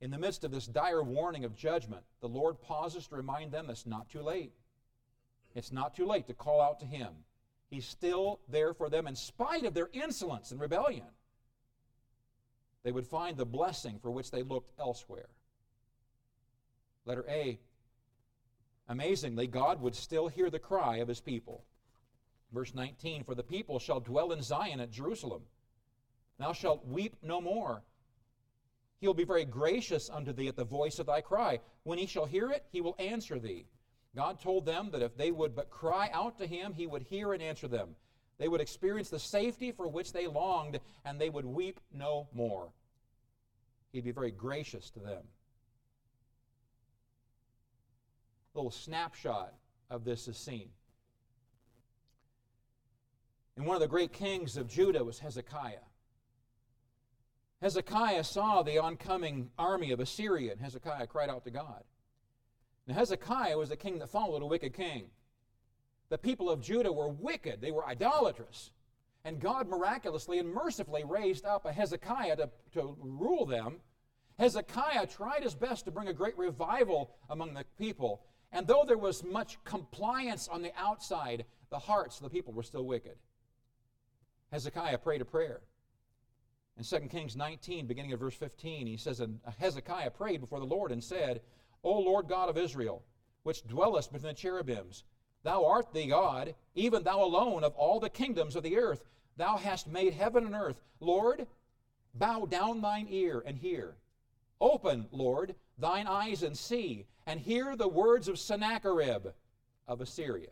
In 0.00 0.12
the 0.12 0.18
midst 0.18 0.44
of 0.44 0.52
this 0.52 0.66
dire 0.66 1.02
warning 1.02 1.44
of 1.44 1.56
judgment, 1.56 2.04
the 2.20 2.28
Lord 2.28 2.60
pauses 2.62 3.08
to 3.08 3.16
remind 3.16 3.50
them 3.50 3.68
it's 3.68 3.84
not 3.84 4.08
too 4.08 4.22
late. 4.22 4.52
It's 5.56 5.72
not 5.72 5.96
too 5.96 6.06
late 6.06 6.28
to 6.28 6.34
call 6.34 6.60
out 6.60 6.78
to 6.78 6.86
Him. 6.86 7.08
He's 7.68 7.84
still 7.84 8.38
there 8.48 8.72
for 8.72 8.88
them 8.88 9.08
in 9.08 9.16
spite 9.16 9.64
of 9.64 9.74
their 9.74 9.90
insolence 9.92 10.52
and 10.52 10.60
rebellion. 10.60 11.08
They 12.84 12.92
would 12.92 13.08
find 13.08 13.36
the 13.36 13.44
blessing 13.44 13.98
for 14.00 14.12
which 14.12 14.30
they 14.30 14.44
looked 14.44 14.70
elsewhere. 14.78 15.30
Letter 17.04 17.24
A. 17.28 17.58
Amazingly, 18.88 19.46
God 19.46 19.80
would 19.80 19.94
still 19.94 20.28
hear 20.28 20.50
the 20.50 20.58
cry 20.58 20.96
of 20.96 21.08
his 21.08 21.20
people. 21.20 21.64
Verse 22.52 22.74
19 22.74 23.24
For 23.24 23.34
the 23.34 23.42
people 23.42 23.78
shall 23.78 24.00
dwell 24.00 24.32
in 24.32 24.42
Zion 24.42 24.80
at 24.80 24.90
Jerusalem. 24.90 25.42
Thou 26.38 26.52
shalt 26.52 26.86
weep 26.86 27.16
no 27.22 27.40
more. 27.40 27.82
He'll 29.00 29.14
be 29.14 29.24
very 29.24 29.44
gracious 29.44 30.08
unto 30.10 30.32
thee 30.32 30.48
at 30.48 30.56
the 30.56 30.64
voice 30.64 30.98
of 30.98 31.06
thy 31.06 31.20
cry. 31.20 31.60
When 31.84 31.98
he 31.98 32.06
shall 32.06 32.24
hear 32.24 32.50
it, 32.50 32.64
he 32.70 32.80
will 32.80 32.96
answer 32.98 33.38
thee. 33.38 33.66
God 34.18 34.40
told 34.40 34.66
them 34.66 34.90
that 34.92 35.02
if 35.02 35.16
they 35.16 35.30
would 35.30 35.54
but 35.54 35.70
cry 35.70 36.10
out 36.12 36.38
to 36.38 36.46
Him, 36.46 36.72
He 36.72 36.86
would 36.86 37.02
hear 37.02 37.34
and 37.34 37.42
answer 37.42 37.68
them. 37.68 37.94
They 38.38 38.48
would 38.48 38.60
experience 38.60 39.10
the 39.10 39.18
safety 39.18 39.72
for 39.72 39.88
which 39.88 40.12
they 40.12 40.26
longed, 40.26 40.80
and 41.04 41.20
they 41.20 41.30
would 41.30 41.44
weep 41.44 41.80
no 41.92 42.28
more. 42.32 42.72
He'd 43.92 44.04
be 44.04 44.10
very 44.10 44.30
gracious 44.30 44.90
to 44.90 45.00
them. 45.00 45.22
Little 48.58 48.70
snapshot 48.70 49.54
of 49.88 50.04
this 50.04 50.28
is 50.28 50.36
seen. 50.36 50.68
And 53.56 53.66
one 53.66 53.76
of 53.76 53.80
the 53.80 53.88
great 53.88 54.12
kings 54.12 54.56
of 54.56 54.68
Judah 54.68 55.02
was 55.02 55.18
Hezekiah. 55.18 55.86
Hezekiah 57.60 58.24
saw 58.24 58.62
the 58.62 58.78
oncoming 58.78 59.50
army 59.58 59.90
of 59.90 60.00
Assyria, 60.00 60.52
and 60.52 60.60
Hezekiah 60.60 61.06
cried 61.08 61.30
out 61.30 61.44
to 61.44 61.50
God. 61.50 61.82
Now, 62.86 62.94
Hezekiah 62.94 63.58
was 63.58 63.68
the 63.68 63.76
king 63.76 63.98
that 63.98 64.10
followed 64.10 64.42
a 64.42 64.46
wicked 64.46 64.74
king. 64.74 65.06
The 66.08 66.18
people 66.18 66.50
of 66.50 66.60
Judah 66.60 66.92
were 66.92 67.08
wicked, 67.08 67.60
they 67.60 67.72
were 67.72 67.86
idolatrous. 67.86 68.72
And 69.24 69.40
God 69.40 69.68
miraculously 69.68 70.38
and 70.38 70.52
mercifully 70.52 71.04
raised 71.04 71.44
up 71.44 71.66
a 71.66 71.72
Hezekiah 71.72 72.36
to, 72.36 72.50
to 72.74 72.96
rule 73.00 73.44
them. 73.44 73.78
Hezekiah 74.38 75.08
tried 75.08 75.42
his 75.42 75.54
best 75.54 75.84
to 75.84 75.90
bring 75.90 76.08
a 76.08 76.12
great 76.12 76.38
revival 76.38 77.16
among 77.28 77.54
the 77.54 77.64
people. 77.76 78.22
And 78.52 78.66
though 78.66 78.84
there 78.86 78.98
was 78.98 79.22
much 79.24 79.62
compliance 79.64 80.48
on 80.48 80.62
the 80.62 80.72
outside, 80.76 81.44
the 81.70 81.78
hearts 81.78 82.16
of 82.16 82.24
the 82.24 82.30
people 82.30 82.52
were 82.52 82.62
still 82.62 82.84
wicked. 82.84 83.16
Hezekiah 84.50 84.98
prayed 84.98 85.20
a 85.20 85.26
prayer. 85.26 85.60
In 86.78 86.84
2 86.84 87.08
Kings 87.08 87.36
19, 87.36 87.86
beginning 87.86 88.12
of 88.12 88.20
verse 88.20 88.34
15, 88.34 88.86
he 88.86 88.96
says, 88.96 89.20
And 89.20 89.40
Hezekiah 89.58 90.10
prayed 90.10 90.40
before 90.40 90.60
the 90.60 90.66
Lord 90.66 90.92
and 90.92 91.02
said, 91.02 91.40
O 91.82 91.98
Lord 91.98 92.28
God 92.28 92.48
of 92.48 92.56
Israel, 92.56 93.02
which 93.42 93.66
dwellest 93.66 94.12
between 94.12 94.32
the 94.32 94.38
cherubims, 94.38 95.04
thou 95.42 95.64
art 95.64 95.92
the 95.92 96.06
God, 96.06 96.54
even 96.74 97.02
thou 97.02 97.22
alone 97.22 97.64
of 97.64 97.74
all 97.74 98.00
the 98.00 98.08
kingdoms 98.08 98.56
of 98.56 98.62
the 98.62 98.78
earth. 98.78 99.04
Thou 99.36 99.56
hast 99.56 99.88
made 99.88 100.14
heaven 100.14 100.46
and 100.46 100.54
earth. 100.54 100.80
Lord, 101.00 101.46
bow 102.14 102.46
down 102.46 102.80
thine 102.80 103.06
ear 103.10 103.42
and 103.44 103.58
hear. 103.58 103.96
Open, 104.60 105.06
Lord, 105.12 105.54
thine 105.78 106.06
eyes 106.06 106.42
and 106.42 106.56
see, 106.56 107.06
and 107.28 107.38
hear 107.38 107.76
the 107.76 107.86
words 107.86 108.26
of 108.26 108.38
Sennacherib 108.38 109.26
of 109.86 110.00
Assyria, 110.00 110.48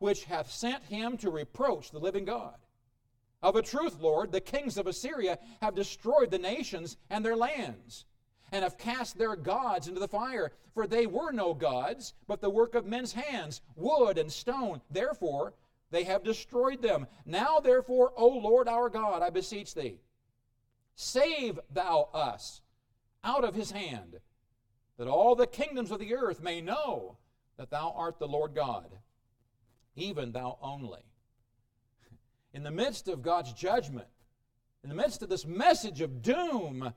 which 0.00 0.24
hath 0.24 0.50
sent 0.50 0.82
him 0.82 1.16
to 1.18 1.30
reproach 1.30 1.92
the 1.92 2.00
living 2.00 2.24
God. 2.24 2.56
Of 3.40 3.54
a 3.54 3.62
truth, 3.62 4.00
Lord, 4.00 4.32
the 4.32 4.40
kings 4.40 4.76
of 4.76 4.88
Assyria 4.88 5.38
have 5.62 5.76
destroyed 5.76 6.32
the 6.32 6.38
nations 6.38 6.96
and 7.08 7.24
their 7.24 7.36
lands 7.36 8.04
and 8.50 8.64
have 8.64 8.76
cast 8.76 9.16
their 9.16 9.36
gods 9.36 9.86
into 9.86 10.00
the 10.00 10.08
fire. 10.08 10.50
For 10.74 10.88
they 10.88 11.06
were 11.06 11.30
no 11.30 11.54
gods, 11.54 12.14
but 12.26 12.40
the 12.40 12.50
work 12.50 12.74
of 12.74 12.84
men's 12.84 13.12
hands, 13.12 13.60
wood 13.76 14.18
and 14.18 14.32
stone. 14.32 14.80
Therefore, 14.90 15.54
they 15.92 16.02
have 16.02 16.24
destroyed 16.24 16.82
them. 16.82 17.06
Now, 17.24 17.60
therefore, 17.60 18.12
O 18.16 18.26
Lord 18.26 18.66
our 18.66 18.88
God, 18.88 19.22
I 19.22 19.30
beseech 19.30 19.72
thee, 19.72 20.00
save 20.96 21.60
thou 21.72 22.08
us 22.12 22.60
out 23.22 23.44
of 23.44 23.54
his 23.54 23.70
hand, 23.70 24.18
that 24.98 25.08
all 25.08 25.34
the 25.34 25.46
kingdoms 25.46 25.90
of 25.90 25.98
the 25.98 26.14
earth 26.14 26.42
may 26.42 26.60
know 26.60 27.16
that 27.56 27.70
thou 27.70 27.92
art 27.96 28.18
the 28.18 28.28
Lord 28.28 28.54
God, 28.54 28.90
even 29.96 30.32
thou 30.32 30.58
only. 30.60 31.02
In 32.52 32.62
the 32.62 32.70
midst 32.70 33.08
of 33.08 33.22
God's 33.22 33.52
judgment, 33.52 34.06
in 34.82 34.88
the 34.88 34.94
midst 34.94 35.22
of 35.22 35.28
this 35.28 35.46
message 35.46 36.00
of 36.00 36.22
doom, 36.22 36.92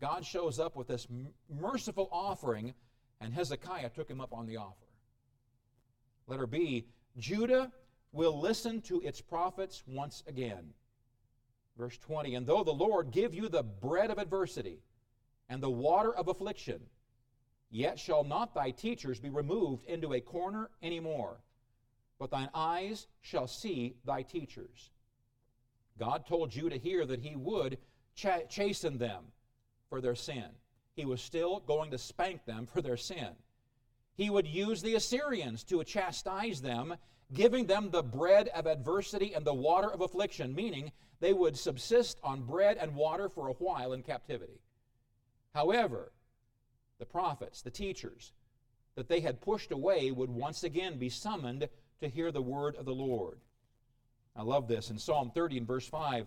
God 0.00 0.24
shows 0.24 0.58
up 0.58 0.76
with 0.76 0.88
this 0.88 1.06
merciful 1.48 2.08
offering, 2.12 2.74
and 3.20 3.32
Hezekiah 3.32 3.90
took 3.90 4.10
him 4.10 4.20
up 4.20 4.32
on 4.32 4.46
the 4.46 4.56
offer. 4.56 4.86
Letter 6.26 6.46
B 6.46 6.86
Judah 7.16 7.72
will 8.12 8.38
listen 8.38 8.80
to 8.82 9.00
its 9.00 9.20
prophets 9.20 9.82
once 9.86 10.22
again. 10.26 10.72
Verse 11.76 11.96
20 11.98 12.34
And 12.34 12.46
though 12.46 12.64
the 12.64 12.72
Lord 12.72 13.10
give 13.10 13.34
you 13.34 13.48
the 13.48 13.62
bread 13.62 14.10
of 14.10 14.18
adversity 14.18 14.80
and 15.48 15.62
the 15.62 15.70
water 15.70 16.14
of 16.14 16.28
affliction, 16.28 16.80
yet 17.70 17.98
shall 17.98 18.24
not 18.24 18.54
thy 18.54 18.70
teachers 18.70 19.20
be 19.20 19.30
removed 19.30 19.84
into 19.84 20.12
a 20.12 20.20
corner 20.20 20.70
any 20.82 21.00
more, 21.00 21.40
but 22.18 22.30
thine 22.30 22.50
eyes 22.54 23.06
shall 23.20 23.46
see 23.46 23.96
thy 24.04 24.22
teachers. 24.22 24.90
God 25.98 26.26
told 26.26 26.50
Judah 26.50 26.76
here 26.76 27.04
that 27.06 27.20
he 27.20 27.36
would 27.36 27.78
ch- 28.14 28.48
chasten 28.48 28.98
them 28.98 29.24
for 29.88 30.00
their 30.00 30.14
sin. 30.14 30.48
He 30.94 31.04
was 31.04 31.20
still 31.20 31.60
going 31.60 31.90
to 31.90 31.98
spank 31.98 32.44
them 32.44 32.66
for 32.66 32.82
their 32.82 32.96
sin. 32.96 33.30
He 34.14 34.30
would 34.30 34.46
use 34.46 34.82
the 34.82 34.96
Assyrians 34.96 35.62
to 35.64 35.82
chastise 35.84 36.60
them, 36.60 36.96
giving 37.32 37.66
them 37.66 37.90
the 37.90 38.02
bread 38.02 38.48
of 38.48 38.66
adversity 38.66 39.34
and 39.34 39.44
the 39.44 39.54
water 39.54 39.88
of 39.88 40.00
affliction, 40.00 40.54
meaning 40.54 40.90
they 41.20 41.32
would 41.32 41.56
subsist 41.56 42.18
on 42.22 42.42
bread 42.42 42.76
and 42.78 42.94
water 42.94 43.28
for 43.28 43.48
a 43.48 43.52
while 43.54 43.92
in 43.92 44.02
captivity. 44.02 44.60
However, 45.54 46.12
the 46.98 47.06
prophets, 47.06 47.62
the 47.62 47.70
teachers 47.70 48.32
that 48.94 49.08
they 49.08 49.20
had 49.20 49.40
pushed 49.40 49.70
away 49.70 50.10
would 50.10 50.30
once 50.30 50.64
again 50.64 50.98
be 50.98 51.08
summoned 51.08 51.68
to 52.00 52.08
hear 52.08 52.32
the 52.32 52.42
word 52.42 52.76
of 52.76 52.84
the 52.84 52.94
Lord. 52.94 53.38
I 54.34 54.42
love 54.42 54.68
this 54.68 54.90
in 54.90 54.98
Psalm 54.98 55.30
30 55.34 55.58
and 55.58 55.66
verse 55.66 55.86
5 55.88 56.26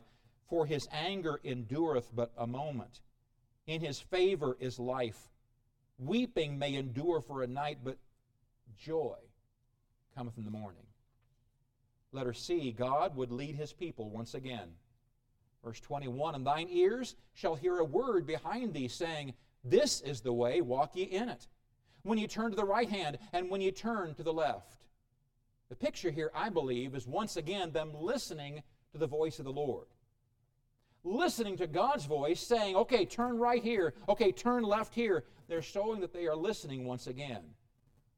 For 0.50 0.66
his 0.66 0.88
anger 0.92 1.40
endureth 1.44 2.10
but 2.16 2.32
a 2.38 2.48
moment, 2.48 3.02
in 3.68 3.82
his 3.82 4.00
favor 4.00 4.58
is 4.60 4.80
life. 4.80 5.30
Weeping 6.00 6.58
may 6.58 6.76
endure 6.76 7.22
for 7.22 7.44
a 7.44 7.48
night, 7.48 7.80
but 7.84 7.98
joy 8.78 9.18
cometh 10.16 10.38
in 10.38 10.46
the 10.46 10.52
morning. 10.52 10.84
Letter 12.12 12.34
C 12.34 12.72
God 12.72 13.16
would 13.16 13.32
lead 13.32 13.56
his 13.56 13.72
people 13.72 14.10
once 14.10 14.34
again. 14.34 14.70
Verse 15.64 15.80
21 15.80 16.36
And 16.36 16.46
thine 16.46 16.68
ears 16.70 17.16
shall 17.34 17.56
hear 17.56 17.78
a 17.78 17.86
word 17.86 18.26
behind 18.26 18.74
thee, 18.74 18.88
saying, 18.88 19.34
This 19.64 20.02
is 20.02 20.22
the 20.22 20.34
way, 20.34 20.62
walk 20.62 20.96
ye 20.96 21.04
in 21.04 21.30
it. 21.30 21.48
When 22.04 22.18
you 22.18 22.28
turn 22.28 22.50
to 22.50 22.56
the 22.56 22.66
right 22.66 22.90
hand, 22.90 23.20
and 23.32 23.50
when 23.50 23.62
you 23.62 23.72
turn 23.72 24.16
to 24.16 24.24
the 24.24 24.34
left. 24.34 24.86
The 25.70 25.76
picture 25.76 26.12
here, 26.12 26.32
I 26.34 26.50
believe, 26.50 26.96
is 26.96 27.08
once 27.08 27.38
again 27.38 27.72
them 27.72 27.92
listening 27.94 28.64
to 28.92 28.98
the 28.98 29.08
voice 29.08 29.40
of 29.40 29.46
the 29.46 29.52
Lord 29.52 29.88
listening 31.04 31.58
to 31.58 31.68
God's 31.68 32.06
voice, 32.06 32.40
saying, 32.40 32.76
okay, 32.76 33.06
turn 33.06 33.38
right 33.38 33.62
here, 33.62 33.94
okay, 34.08 34.32
turn 34.32 34.64
left 34.64 34.94
here. 34.94 35.24
They're 35.48 35.62
showing 35.62 36.00
that 36.02 36.14
they 36.14 36.28
are 36.28 36.36
listening 36.36 36.86
once 36.86 37.08
again. 37.08 37.42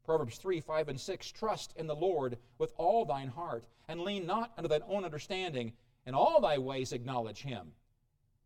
Proverbs 0.06 0.38
3 0.38 0.60
5 0.60 0.90
and 0.90 1.00
6 1.00 1.32
Trust 1.32 1.74
in 1.78 1.88
the 1.88 1.96
Lord 1.96 2.38
with 2.58 2.74
all 2.78 3.06
thine 3.06 3.30
heart, 3.30 3.66
and 3.88 4.02
lean 4.02 4.26
not 4.26 4.52
unto 4.58 4.68
thine 4.68 4.84
own 4.88 5.06
understanding. 5.06 5.74
In 6.06 6.14
all 6.14 6.42
thy 6.42 6.58
ways 6.58 6.92
acknowledge 6.92 7.42
him, 7.42 7.72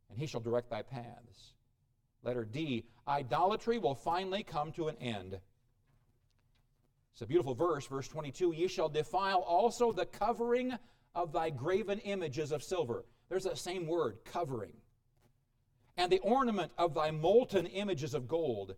and 0.10 0.20
he 0.20 0.28
shall 0.28 0.42
direct 0.42 0.70
thy 0.70 0.84
paths. 0.84 1.54
Letter 2.24 2.46
D 2.46 2.86
Idolatry 3.08 3.78
will 3.78 3.96
finally 3.96 4.44
come 4.44 4.72
to 4.74 4.90
an 4.90 4.98
end. 4.98 5.40
It's 7.14 7.22
a 7.22 7.26
beautiful 7.26 7.56
verse, 7.56 7.88
verse 7.88 8.08
22 8.08 8.54
Ye 8.54 8.68
shall 8.68 8.90
defile 8.90 9.40
also 9.40 9.92
the 9.92 10.06
covering 10.06 10.78
of 11.16 11.32
thy 11.32 11.50
graven 11.50 12.00
images 12.00 12.52
of 12.52 12.64
silver. 12.64 13.06
There's 13.30 13.46
that 13.46 13.58
same 13.58 13.88
word, 13.88 14.20
covering. 14.24 14.74
And 15.98 16.12
the 16.12 16.20
ornament 16.20 16.72
of 16.78 16.94
thy 16.94 17.12
molten 17.12 17.66
images 17.66 18.14
of 18.14 18.28
gold, 18.28 18.76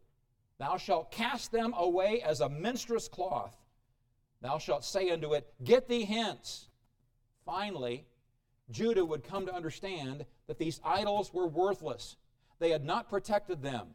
thou 0.58 0.78
shalt 0.78 1.12
cast 1.12 1.52
them 1.52 1.74
away 1.78 2.22
as 2.22 2.40
a 2.40 2.50
menstruous 2.50 3.08
cloth. 3.08 3.58
Thou 4.42 4.58
shalt 4.58 4.86
say 4.86 5.10
unto 5.10 5.34
it, 5.34 5.54
Get 5.64 5.90
thee 5.90 6.06
hence. 6.06 6.70
Finally, 7.46 8.06
Judah 8.72 9.04
would 9.04 9.24
come 9.24 9.46
to 9.48 9.54
understand 9.54 10.26
that 10.48 10.60
these 10.60 10.80
idols 10.84 11.34
were 11.34 11.48
worthless. 11.48 12.16
They 12.60 12.70
had 12.70 12.84
not 12.84 13.10
protected 13.10 13.62
them. 13.62 13.88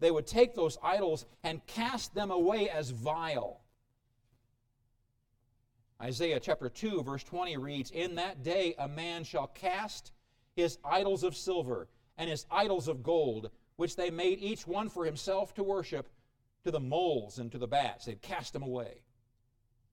They 0.00 0.10
would 0.10 0.26
take 0.26 0.54
those 0.54 0.78
idols 0.82 1.26
and 1.44 1.64
cast 1.66 2.14
them 2.14 2.30
away 2.30 2.68
as 2.68 2.90
vile. 2.90 3.60
Isaiah 6.00 6.40
chapter 6.40 6.68
2, 6.68 7.04
verse 7.04 7.22
20 7.22 7.56
reads 7.56 7.92
In 7.92 8.16
that 8.16 8.42
day 8.42 8.74
a 8.76 8.88
man 8.88 9.22
shall 9.22 9.46
cast 9.46 10.10
his 10.56 10.78
idols 10.84 11.22
of 11.22 11.36
silver 11.36 11.88
and 12.18 12.28
his 12.28 12.46
idols 12.50 12.88
of 12.88 13.04
gold, 13.04 13.50
which 13.76 13.94
they 13.94 14.10
made 14.10 14.40
each 14.40 14.66
one 14.66 14.88
for 14.88 15.04
himself 15.04 15.54
to 15.54 15.62
worship, 15.62 16.08
to 16.64 16.72
the 16.72 16.80
moles 16.80 17.38
and 17.38 17.52
to 17.52 17.58
the 17.58 17.68
bats. 17.68 18.06
They'd 18.06 18.20
cast 18.20 18.52
them 18.52 18.62
away. 18.62 19.02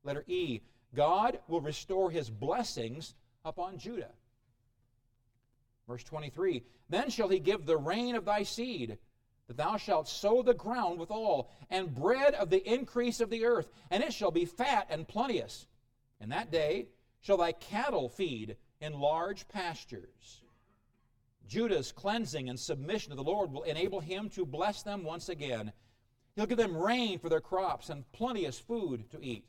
Letter 0.03 0.23
E 0.27 0.61
God 0.95 1.39
will 1.47 1.61
restore 1.61 2.09
his 2.09 2.29
blessings 2.29 3.13
upon 3.45 3.77
Judah. 3.77 4.11
Verse 5.89 6.03
23 6.03 6.63
Then 6.87 7.09
shall 7.09 7.29
he 7.29 7.39
give 7.39 7.65
the 7.65 7.75
rain 7.77 8.15
of 8.15 8.23
thy 8.23 8.43
seed, 8.43 8.99
that 9.47 9.57
thou 9.57 9.75
shalt 9.75 10.07
sow 10.07 10.43
the 10.43 10.53
ground 10.53 10.99
withal, 10.99 11.49
and 11.71 11.95
bread 11.95 12.35
of 12.35 12.51
the 12.51 12.63
increase 12.71 13.19
of 13.19 13.31
the 13.31 13.43
earth, 13.43 13.67
and 13.89 14.03
it 14.03 14.13
shall 14.13 14.29
be 14.29 14.45
fat 14.45 14.85
and 14.91 15.07
plenteous. 15.07 15.65
In 16.21 16.29
that 16.29 16.51
day 16.51 16.89
shall 17.21 17.37
thy 17.37 17.53
cattle 17.53 18.07
feed 18.07 18.55
in 18.79 18.93
large 18.93 19.47
pastures. 19.47 20.43
Judah's 21.47 21.91
cleansing 21.91 22.49
and 22.49 22.59
submission 22.59 23.09
to 23.09 23.15
the 23.15 23.23
Lord 23.23 23.51
will 23.51 23.63
enable 23.63 23.99
him 23.99 24.29
to 24.29 24.45
bless 24.45 24.83
them 24.83 25.03
once 25.03 25.27
again. 25.27 25.73
He'll 26.35 26.45
give 26.45 26.59
them 26.59 26.77
rain 26.77 27.17
for 27.17 27.29
their 27.29 27.41
crops 27.41 27.89
and 27.89 28.09
plenteous 28.11 28.59
food 28.59 29.09
to 29.09 29.19
eat. 29.23 29.45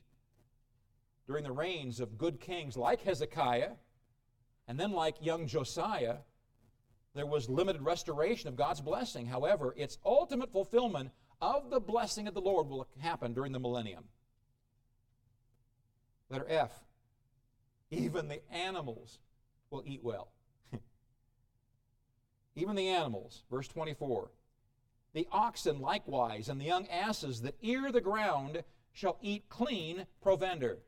During 1.26 1.44
the 1.44 1.52
reigns 1.52 2.00
of 2.00 2.16
good 2.16 2.40
kings 2.40 2.78
like 2.78 3.02
Hezekiah, 3.02 3.72
and 4.66 4.80
then 4.80 4.92
like 4.92 5.16
young 5.20 5.46
Josiah, 5.46 6.18
there 7.14 7.26
was 7.26 7.48
limited 7.48 7.82
restoration 7.82 8.48
of 8.48 8.56
God's 8.56 8.80
blessing. 8.80 9.26
However, 9.26 9.74
its 9.76 9.98
ultimate 10.04 10.52
fulfillment 10.52 11.10
of 11.40 11.70
the 11.70 11.80
blessing 11.80 12.28
of 12.28 12.34
the 12.34 12.40
Lord 12.40 12.68
will 12.68 12.86
happen 13.00 13.32
during 13.32 13.52
the 13.52 13.58
millennium. 13.58 14.04
Letter 16.28 16.46
F. 16.48 16.72
Even 17.90 18.28
the 18.28 18.40
animals 18.52 19.18
will 19.70 19.82
eat 19.84 20.04
well. 20.04 20.28
Even 22.54 22.76
the 22.76 22.88
animals. 22.88 23.42
Verse 23.50 23.66
24. 23.66 24.30
The 25.12 25.26
oxen 25.32 25.80
likewise 25.80 26.48
and 26.48 26.60
the 26.60 26.66
young 26.66 26.86
asses 26.86 27.42
that 27.42 27.56
ear 27.62 27.90
the 27.90 28.00
ground 28.00 28.62
shall 28.92 29.18
eat 29.20 29.48
clean 29.48 30.06
provender, 30.22 30.78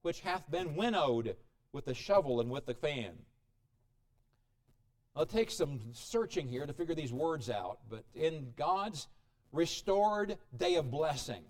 which 0.00 0.20
hath 0.20 0.50
been 0.50 0.76
winnowed 0.76 1.36
with 1.72 1.84
the 1.84 1.94
shovel 1.94 2.40
and 2.40 2.50
with 2.50 2.64
the 2.64 2.74
fan. 2.74 3.18
I'll 5.16 5.26
take 5.26 5.50
some 5.50 5.80
searching 5.92 6.48
here 6.48 6.66
to 6.66 6.72
figure 6.72 6.94
these 6.94 7.12
words 7.12 7.50
out, 7.50 7.78
but 7.88 8.04
in 8.14 8.52
God's 8.56 9.08
restored 9.52 10.38
day 10.56 10.76
of 10.76 10.90
blessing, 10.90 11.42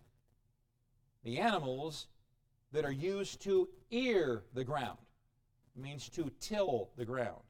the 1.25 1.39
animals 1.39 2.07
that 2.73 2.85
are 2.85 2.93
used 2.93 3.43
to 3.43 3.69
ear 3.91 4.43
the 4.55 4.65
ground. 4.65 4.99
Means 5.77 6.09
to 6.11 6.31
till 6.41 6.91
the 6.97 7.05
ground. 7.05 7.41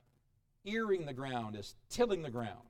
Earing 0.64 1.06
the 1.06 1.12
ground 1.12 1.56
is 1.56 1.74
tilling 1.88 2.22
the 2.22 2.30
ground. 2.30 2.68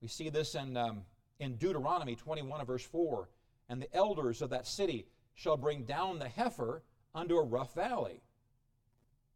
We 0.00 0.08
see 0.08 0.28
this 0.28 0.54
in, 0.54 0.76
um, 0.76 1.02
in 1.38 1.56
Deuteronomy 1.56 2.16
21 2.16 2.64
verse 2.64 2.84
4. 2.84 3.28
And 3.68 3.80
the 3.80 3.94
elders 3.94 4.42
of 4.42 4.50
that 4.50 4.66
city 4.66 5.06
shall 5.34 5.56
bring 5.56 5.84
down 5.84 6.18
the 6.18 6.28
heifer 6.28 6.82
unto 7.14 7.36
a 7.36 7.44
rough 7.44 7.74
valley. 7.74 8.22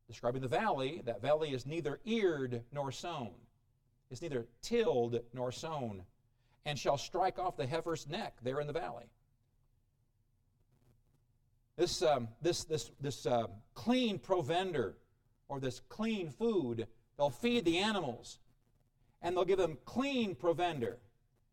Describing 0.09 0.40
the 0.40 0.48
valley, 0.48 1.02
that 1.04 1.20
valley 1.20 1.52
is 1.52 1.66
neither 1.66 2.00
eared 2.04 2.62
nor 2.72 2.90
sown. 2.90 3.30
It's 4.11 4.22
neither 4.22 4.46
tilled 4.62 5.20
nor 5.34 5.52
sown, 5.52 6.02
and 6.64 6.78
shall 6.78 6.96
strike 6.96 7.38
off 7.38 7.56
the 7.56 7.66
heifer's 7.66 8.09
neck 8.09 8.38
there 8.42 8.61
in 8.61 8.66
the 8.66 8.72
valley. 8.72 9.04
This, 11.76 12.02
um, 12.02 12.28
this, 12.42 12.64
this, 12.64 12.90
this 13.00 13.26
uh, 13.26 13.46
clean 13.74 14.18
provender 14.18 14.94
or 15.48 15.61
this 15.61 15.80
clean 15.88 16.30
food, 16.30 16.86
they'll 17.16 17.30
feed 17.30 17.64
the 17.64 17.78
animals 17.78 18.38
and 19.22 19.36
they'll 19.36 19.44
give 19.44 19.59
them 19.59 19.78
clean 19.84 20.34
provender. 20.34 20.98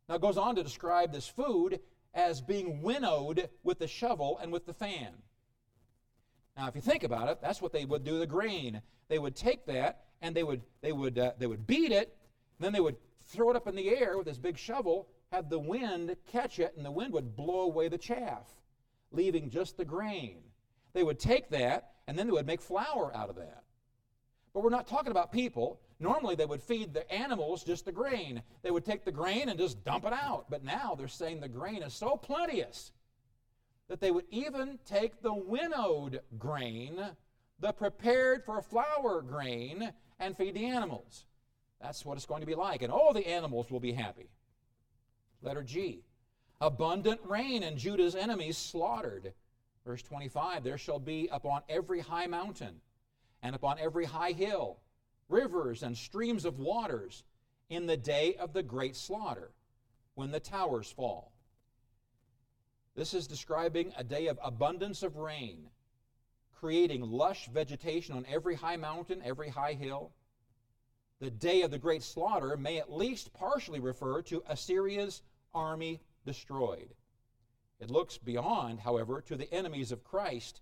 Now, 0.07 0.15
it 0.15 0.21
goes 0.21 0.37
on 0.37 0.55
to 0.55 0.63
describe 0.63 1.11
this 1.11 1.27
food 1.27 1.79
as 2.13 2.41
being 2.41 2.81
winnowed 2.81 3.49
with 3.63 3.79
the 3.79 3.87
shovel 3.87 4.39
and 4.41 4.51
with 4.51 4.65
the 4.65 4.73
fan. 4.73 5.13
Now, 6.57 6.67
if 6.67 6.75
you 6.75 6.81
think 6.81 7.03
about 7.03 7.29
it, 7.29 7.39
that's 7.41 7.61
what 7.61 7.73
they 7.73 7.85
would 7.85 8.03
do 8.03 8.19
the 8.19 8.27
grain. 8.27 8.81
They 9.09 9.19
would 9.19 9.35
take 9.35 9.65
that 9.65 10.05
and 10.21 10.35
they 10.35 10.43
would, 10.43 10.61
they 10.81 10.91
would, 10.91 11.19
uh, 11.19 11.33
they 11.37 11.47
would 11.47 11.67
beat 11.67 11.91
it, 11.91 12.15
then 12.59 12.71
they 12.71 12.79
would 12.79 12.95
throw 13.27 13.49
it 13.49 13.55
up 13.55 13.67
in 13.67 13.75
the 13.75 13.89
air 13.89 14.17
with 14.17 14.25
this 14.25 14.37
big 14.37 14.57
shovel, 14.57 15.09
have 15.31 15.49
the 15.49 15.59
wind 15.59 16.15
catch 16.31 16.59
it, 16.59 16.73
and 16.77 16.85
the 16.85 16.91
wind 16.91 17.11
would 17.13 17.35
blow 17.35 17.61
away 17.61 17.89
the 17.89 17.97
chaff, 17.97 18.47
leaving 19.11 19.49
just 19.49 19.75
the 19.77 19.85
grain. 19.85 20.37
They 20.93 21.03
would 21.03 21.19
take 21.19 21.49
that 21.49 21.91
and 22.07 22.17
then 22.17 22.27
they 22.27 22.33
would 22.33 22.47
make 22.47 22.61
flour 22.61 23.11
out 23.15 23.29
of 23.29 23.35
that. 23.35 23.63
But 24.53 24.63
we're 24.63 24.69
not 24.69 24.87
talking 24.87 25.11
about 25.11 25.33
people. 25.33 25.81
Normally, 25.99 26.35
they 26.35 26.45
would 26.45 26.61
feed 26.61 26.93
the 26.93 27.09
animals 27.11 27.63
just 27.63 27.83
the 27.83 27.91
grain. 27.91 28.41
They 28.61 28.71
would 28.71 28.85
take 28.85 29.03
the 29.03 29.11
grain 29.11 29.49
and 29.49 29.59
just 29.59 29.83
dump 29.83 30.05
it 30.05 30.13
out. 30.13 30.45
But 30.49 30.63
now 30.63 30.95
they're 30.95 31.09
saying 31.09 31.41
the 31.41 31.49
grain 31.49 31.83
is 31.83 31.93
so 31.93 32.15
plenteous 32.15 32.91
that 33.87 33.99
they 33.99 34.11
would 34.11 34.25
even 34.29 34.79
take 34.85 35.21
the 35.21 35.33
winnowed 35.33 36.21
grain, 36.37 36.99
the 37.59 37.71
prepared 37.71 38.43
for 38.43 38.61
flour 38.61 39.21
grain, 39.21 39.91
and 40.19 40.35
feed 40.37 40.55
the 40.55 40.65
animals. 40.65 41.25
That's 41.81 42.05
what 42.05 42.17
it's 42.17 42.25
going 42.25 42.41
to 42.41 42.47
be 42.47 42.55
like. 42.55 42.81
And 42.81 42.91
all 42.91 43.13
the 43.13 43.27
animals 43.27 43.69
will 43.69 43.79
be 43.79 43.93
happy. 43.93 44.29
Letter 45.41 45.63
G. 45.63 46.03
Abundant 46.61 47.19
rain 47.25 47.63
and 47.63 47.77
Judah's 47.77 48.15
enemies 48.15 48.57
slaughtered. 48.57 49.33
Verse 49.85 50.01
25 50.01 50.63
There 50.63 50.77
shall 50.77 50.99
be 50.99 51.27
upon 51.31 51.61
every 51.69 51.99
high 51.99 52.27
mountain 52.27 52.81
and 53.43 53.55
upon 53.55 53.77
every 53.77 54.05
high 54.05 54.31
hill 54.31 54.79
rivers 55.29 55.83
and 55.83 55.97
streams 55.97 56.45
of 56.45 56.59
waters 56.59 57.23
in 57.69 57.87
the 57.87 57.97
day 57.97 58.35
of 58.35 58.53
the 58.53 58.63
great 58.63 58.95
slaughter, 58.95 59.51
when 60.13 60.31
the 60.31 60.39
towers 60.39 60.91
fall. 60.91 61.31
This 62.95 63.13
is 63.13 63.27
describing 63.27 63.93
a 63.97 64.03
day 64.03 64.27
of 64.27 64.39
abundance 64.41 65.03
of 65.03 65.17
rain, 65.17 65.69
creating 66.53 67.01
lush 67.01 67.49
vegetation 67.49 68.15
on 68.15 68.25
every 68.27 68.55
high 68.55 68.77
mountain, 68.77 69.21
every 69.23 69.49
high 69.49 69.73
hill. 69.73 70.13
The 71.19 71.29
day 71.29 71.61
of 71.61 71.71
the 71.71 71.77
great 71.77 72.03
slaughter 72.03 72.55
may 72.55 72.77
at 72.77 72.91
least 72.91 73.33
partially 73.33 73.79
refer 73.79 74.21
to 74.23 74.43
Assyria's 74.47 75.21
army 75.53 76.01
destroyed. 76.25 76.93
It 77.79 77.91
looks 77.91 78.17
beyond, 78.17 78.79
however, 78.79 79.21
to 79.21 79.35
the 79.35 79.53
enemies 79.53 79.91
of 79.91 80.03
Christ 80.05 80.61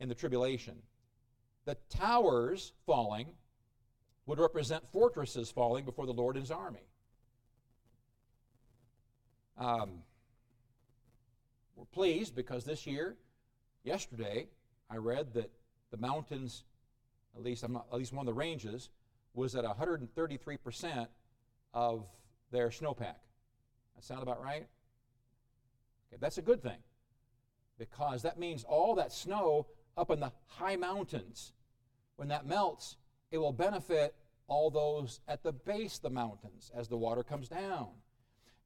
in 0.00 0.08
the 0.08 0.14
tribulation. 0.14 0.76
The 1.66 1.76
towers 1.90 2.72
falling 2.86 3.28
would 4.26 4.38
represent 4.38 4.90
fortresses 4.90 5.50
falling 5.50 5.84
before 5.84 6.06
the 6.06 6.12
Lord 6.12 6.36
and 6.36 6.42
his 6.42 6.50
army. 6.50 6.86
Um, 9.58 10.02
we're 11.76 11.84
pleased 11.86 12.34
because 12.34 12.64
this 12.64 12.86
year, 12.86 13.16
yesterday, 13.82 14.48
I 14.90 14.96
read 14.96 15.34
that 15.34 15.50
the 15.90 15.96
mountains, 15.96 16.64
at 17.36 17.42
least, 17.42 17.68
not, 17.68 17.86
at 17.92 17.98
least 17.98 18.12
one 18.12 18.26
of 18.26 18.34
the 18.34 18.38
ranges, 18.38 18.90
was 19.34 19.54
at 19.54 19.64
133% 19.64 21.06
of 21.72 22.06
their 22.50 22.68
snowpack. 22.68 23.16
That 23.94 24.04
sound 24.04 24.22
about 24.22 24.42
right? 24.42 24.66
Okay, 26.08 26.18
that's 26.20 26.38
a 26.38 26.42
good 26.42 26.62
thing 26.62 26.78
because 27.78 28.22
that 28.22 28.38
means 28.38 28.64
all 28.64 28.94
that 28.94 29.12
snow 29.12 29.66
up 29.96 30.10
in 30.10 30.20
the 30.20 30.32
high 30.46 30.76
mountains, 30.76 31.52
when 32.16 32.28
that 32.28 32.46
melts, 32.46 32.96
it 33.30 33.38
will 33.38 33.52
benefit 33.52 34.14
all 34.46 34.70
those 34.70 35.20
at 35.26 35.42
the 35.42 35.52
base 35.52 35.96
of 35.96 36.02
the 36.02 36.10
mountains 36.10 36.70
as 36.74 36.88
the 36.88 36.96
water 36.96 37.22
comes 37.22 37.48
down. 37.48 37.88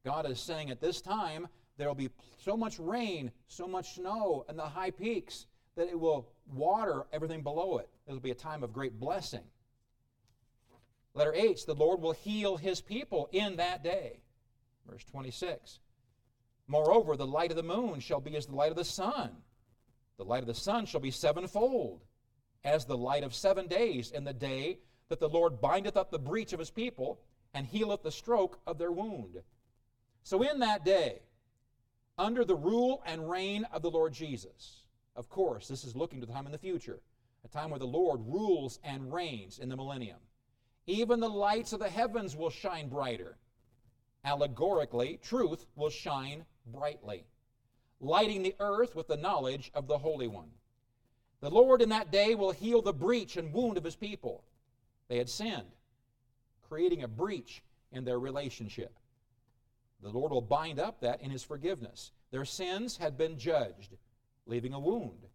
God 0.05 0.29
is 0.29 0.39
saying 0.39 0.69
at 0.69 0.81
this 0.81 1.01
time 1.01 1.47
there 1.79 1.87
will 1.87 1.95
be 1.95 2.09
so 2.37 2.57
much 2.57 2.77
rain, 2.77 3.31
so 3.47 3.65
much 3.65 3.95
snow 3.95 4.45
in 4.49 4.57
the 4.57 4.63
high 4.63 4.91
peaks 4.91 5.45
that 5.77 5.87
it 5.87 5.97
will 5.97 6.27
water 6.53 7.05
everything 7.13 7.41
below 7.41 7.77
it. 7.77 7.89
It'll 8.05 8.19
be 8.19 8.31
a 8.31 8.35
time 8.35 8.63
of 8.63 8.73
great 8.73 8.99
blessing. 8.99 9.45
Letter 11.13 11.33
H, 11.33 11.65
the 11.65 11.73
Lord 11.73 12.01
will 12.01 12.11
heal 12.11 12.57
his 12.57 12.81
people 12.81 13.29
in 13.31 13.55
that 13.55 13.81
day. 13.81 14.19
Verse 14.89 15.05
26. 15.05 15.79
Moreover, 16.67 17.15
the 17.15 17.25
light 17.25 17.49
of 17.49 17.57
the 17.57 17.63
moon 17.63 18.01
shall 18.01 18.19
be 18.19 18.35
as 18.35 18.45
the 18.45 18.55
light 18.55 18.71
of 18.71 18.77
the 18.77 18.83
sun. 18.83 19.31
The 20.17 20.25
light 20.25 20.41
of 20.41 20.47
the 20.47 20.53
sun 20.53 20.85
shall 20.85 20.99
be 20.99 21.11
sevenfold, 21.11 22.03
as 22.65 22.85
the 22.85 22.97
light 22.97 23.23
of 23.23 23.33
seven 23.33 23.67
days 23.67 24.11
in 24.11 24.25
the 24.25 24.33
day 24.33 24.79
that 25.07 25.21
the 25.21 25.29
Lord 25.29 25.61
bindeth 25.61 25.95
up 25.95 26.11
the 26.11 26.19
breach 26.19 26.51
of 26.51 26.59
his 26.59 26.69
people 26.71 27.21
and 27.53 27.65
healeth 27.65 28.03
the 28.03 28.11
stroke 28.11 28.59
of 28.67 28.77
their 28.77 28.91
wound. 28.91 29.37
So 30.23 30.43
in 30.43 30.59
that 30.59 30.83
day, 30.83 31.21
under 32.19 32.43
the 32.43 32.55
rule 32.55 33.01
and 33.05 33.29
reign 33.29 33.65
of 33.71 33.81
the 33.81 33.89
Lord 33.89 34.13
Jesus, 34.13 34.83
of 35.15 35.29
course, 35.29 35.67
this 35.67 35.85
is 35.85 35.95
looking 35.95 36.19
to 36.19 36.25
the 36.27 36.33
time 36.33 36.45
in 36.45 36.51
the 36.51 36.57
future, 36.57 36.99
a 37.45 37.47
time 37.47 37.69
where 37.69 37.79
the 37.79 37.87
Lord 37.87 38.19
rules 38.27 38.77
and 38.83 39.11
reigns 39.11 39.57
in 39.57 39.69
the 39.69 39.77
millennium. 39.77 40.19
Even 40.85 41.19
the 41.19 41.29
lights 41.29 41.71
of 41.71 41.79
the 41.79 41.89
heavens 41.89 42.35
will 42.35 42.49
shine 42.49 42.89
brighter. 42.89 43.37
Allegorically, 44.25 45.17
truth 45.23 45.65
will 45.75 45.89
shine 45.89 46.45
brightly, 46.65 47.25
lighting 48.01 48.43
the 48.43 48.55
earth 48.59 48.95
with 48.95 49.07
the 49.07 49.17
knowledge 49.17 49.71
of 49.73 49.87
the 49.87 49.97
Holy 49.97 50.27
One. 50.27 50.49
The 51.39 51.49
Lord 51.49 51.81
in 51.81 51.89
that 51.89 52.11
day 52.11 52.35
will 52.35 52.51
heal 52.51 52.81
the 52.81 52.91
breach 52.91 53.37
and 53.37 53.53
wound 53.53 53.77
of 53.77 53.83
his 53.85 53.95
people. 53.95 54.43
They 55.07 55.17
had 55.17 55.29
sinned, 55.29 55.71
creating 56.67 57.03
a 57.03 57.07
breach 57.07 57.63
in 57.93 58.03
their 58.03 58.19
relationship. 58.19 58.99
The 60.01 60.09
Lord 60.09 60.31
will 60.31 60.41
bind 60.41 60.79
up 60.79 61.01
that 61.01 61.21
in 61.21 61.29
his 61.29 61.43
forgiveness. 61.43 62.11
Their 62.31 62.45
sins 62.45 62.97
had 62.97 63.17
been 63.17 63.37
judged, 63.37 63.97
leaving 64.45 64.73
a 64.73 64.79
wound. 64.79 65.25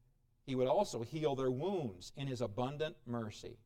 He 0.47 0.55
would 0.55 0.69
also 0.69 1.03
heal 1.03 1.35
their 1.35 1.51
wounds 1.51 2.13
in 2.17 2.27
his 2.27 2.41
abundant 2.41 2.97
mercy. 3.07 3.59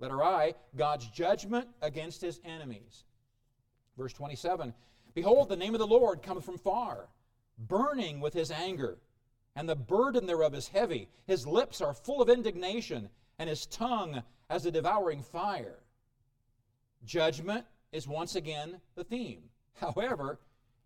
Letter 0.00 0.22
I, 0.22 0.54
God's 0.76 1.06
judgment 1.08 1.68
against 1.80 2.20
his 2.20 2.40
enemies. 2.44 3.04
Verse 3.96 4.12
27 4.12 4.74
Behold, 5.14 5.48
the 5.48 5.56
name 5.56 5.74
of 5.74 5.78
the 5.78 5.86
Lord 5.86 6.22
cometh 6.22 6.44
from 6.44 6.58
far, 6.58 7.08
burning 7.56 8.20
with 8.20 8.34
his 8.34 8.50
anger, 8.50 8.98
and 9.54 9.68
the 9.68 9.76
burden 9.76 10.26
thereof 10.26 10.54
is 10.54 10.68
heavy. 10.68 11.08
His 11.26 11.46
lips 11.46 11.80
are 11.80 11.94
full 11.94 12.20
of 12.20 12.28
indignation, 12.28 13.08
and 13.38 13.48
his 13.48 13.66
tongue 13.66 14.22
as 14.50 14.66
a 14.66 14.72
devouring 14.72 15.22
fire. 15.22 15.78
Judgment 17.04 17.64
is 17.92 18.08
once 18.08 18.34
again 18.34 18.80
the 18.96 19.04
theme. 19.04 19.44
However, 19.74 20.38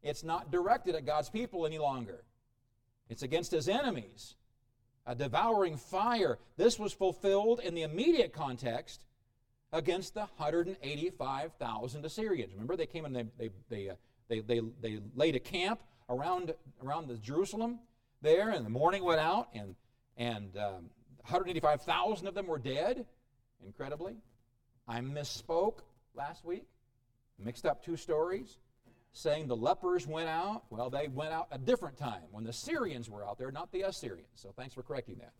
it's 0.02 0.24
not 0.24 0.50
directed 0.50 0.94
at 0.94 1.04
God's 1.04 1.30
people 1.30 1.66
any 1.66 1.78
longer, 1.78 2.24
it's 3.08 3.22
against 3.22 3.50
his 3.50 3.68
enemies. 3.68 4.34
A 5.06 5.14
devouring 5.14 5.78
fire. 5.78 6.38
This 6.58 6.78
was 6.78 6.92
fulfilled 6.92 7.60
in 7.60 7.74
the 7.74 7.80
immediate 7.80 8.34
context 8.34 9.06
against 9.72 10.12
the 10.12 10.20
185,000 10.36 12.04
Assyrians. 12.04 12.52
Remember, 12.52 12.76
they 12.76 12.84
came 12.84 13.06
and 13.06 13.16
they, 13.16 13.24
they, 13.38 13.50
they, 13.70 13.88
uh, 13.88 13.94
they, 14.28 14.40
they, 14.40 14.60
they 14.82 15.00
laid 15.14 15.34
a 15.34 15.40
camp 15.40 15.80
around, 16.10 16.54
around 16.84 17.08
the 17.08 17.16
Jerusalem 17.16 17.78
there, 18.22 18.50
and 18.50 18.64
the 18.64 18.70
morning 18.70 19.04
went 19.04 19.20
out, 19.20 19.48
and, 19.54 19.74
and 20.16 20.54
um, 20.56 20.90
185,000 21.22 22.26
of 22.26 22.34
them 22.34 22.46
were 22.46 22.58
dead, 22.58 23.06
incredibly. 23.64 24.16
I 24.86 25.00
misspoke 25.00 25.80
last 26.14 26.44
week, 26.44 26.66
mixed 27.38 27.66
up 27.66 27.84
two 27.84 27.96
stories, 27.96 28.58
saying 29.12 29.48
the 29.48 29.56
lepers 29.56 30.06
went 30.06 30.28
out. 30.28 30.64
Well, 30.70 30.90
they 30.90 31.08
went 31.08 31.32
out 31.32 31.48
a 31.50 31.58
different 31.58 31.96
time 31.96 32.22
when 32.30 32.44
the 32.44 32.52
Syrians 32.52 33.10
were 33.10 33.24
out 33.24 33.38
there, 33.38 33.50
not 33.50 33.72
the 33.72 33.82
Assyrians. 33.82 34.28
So 34.34 34.52
thanks 34.56 34.74
for 34.74 34.82
correcting 34.82 35.16
that. 35.18 35.32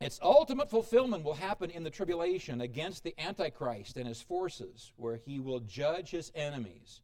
Its 0.00 0.20
ultimate 0.22 0.68
fulfillment 0.68 1.24
will 1.24 1.34
happen 1.34 1.70
in 1.70 1.82
the 1.82 1.90
tribulation 1.90 2.60
against 2.60 3.04
the 3.04 3.14
Antichrist 3.18 3.96
and 3.96 4.06
his 4.06 4.20
forces, 4.20 4.92
where 4.96 5.16
he 5.16 5.38
will 5.38 5.60
judge 5.60 6.10
his 6.10 6.30
enemies. 6.34 7.00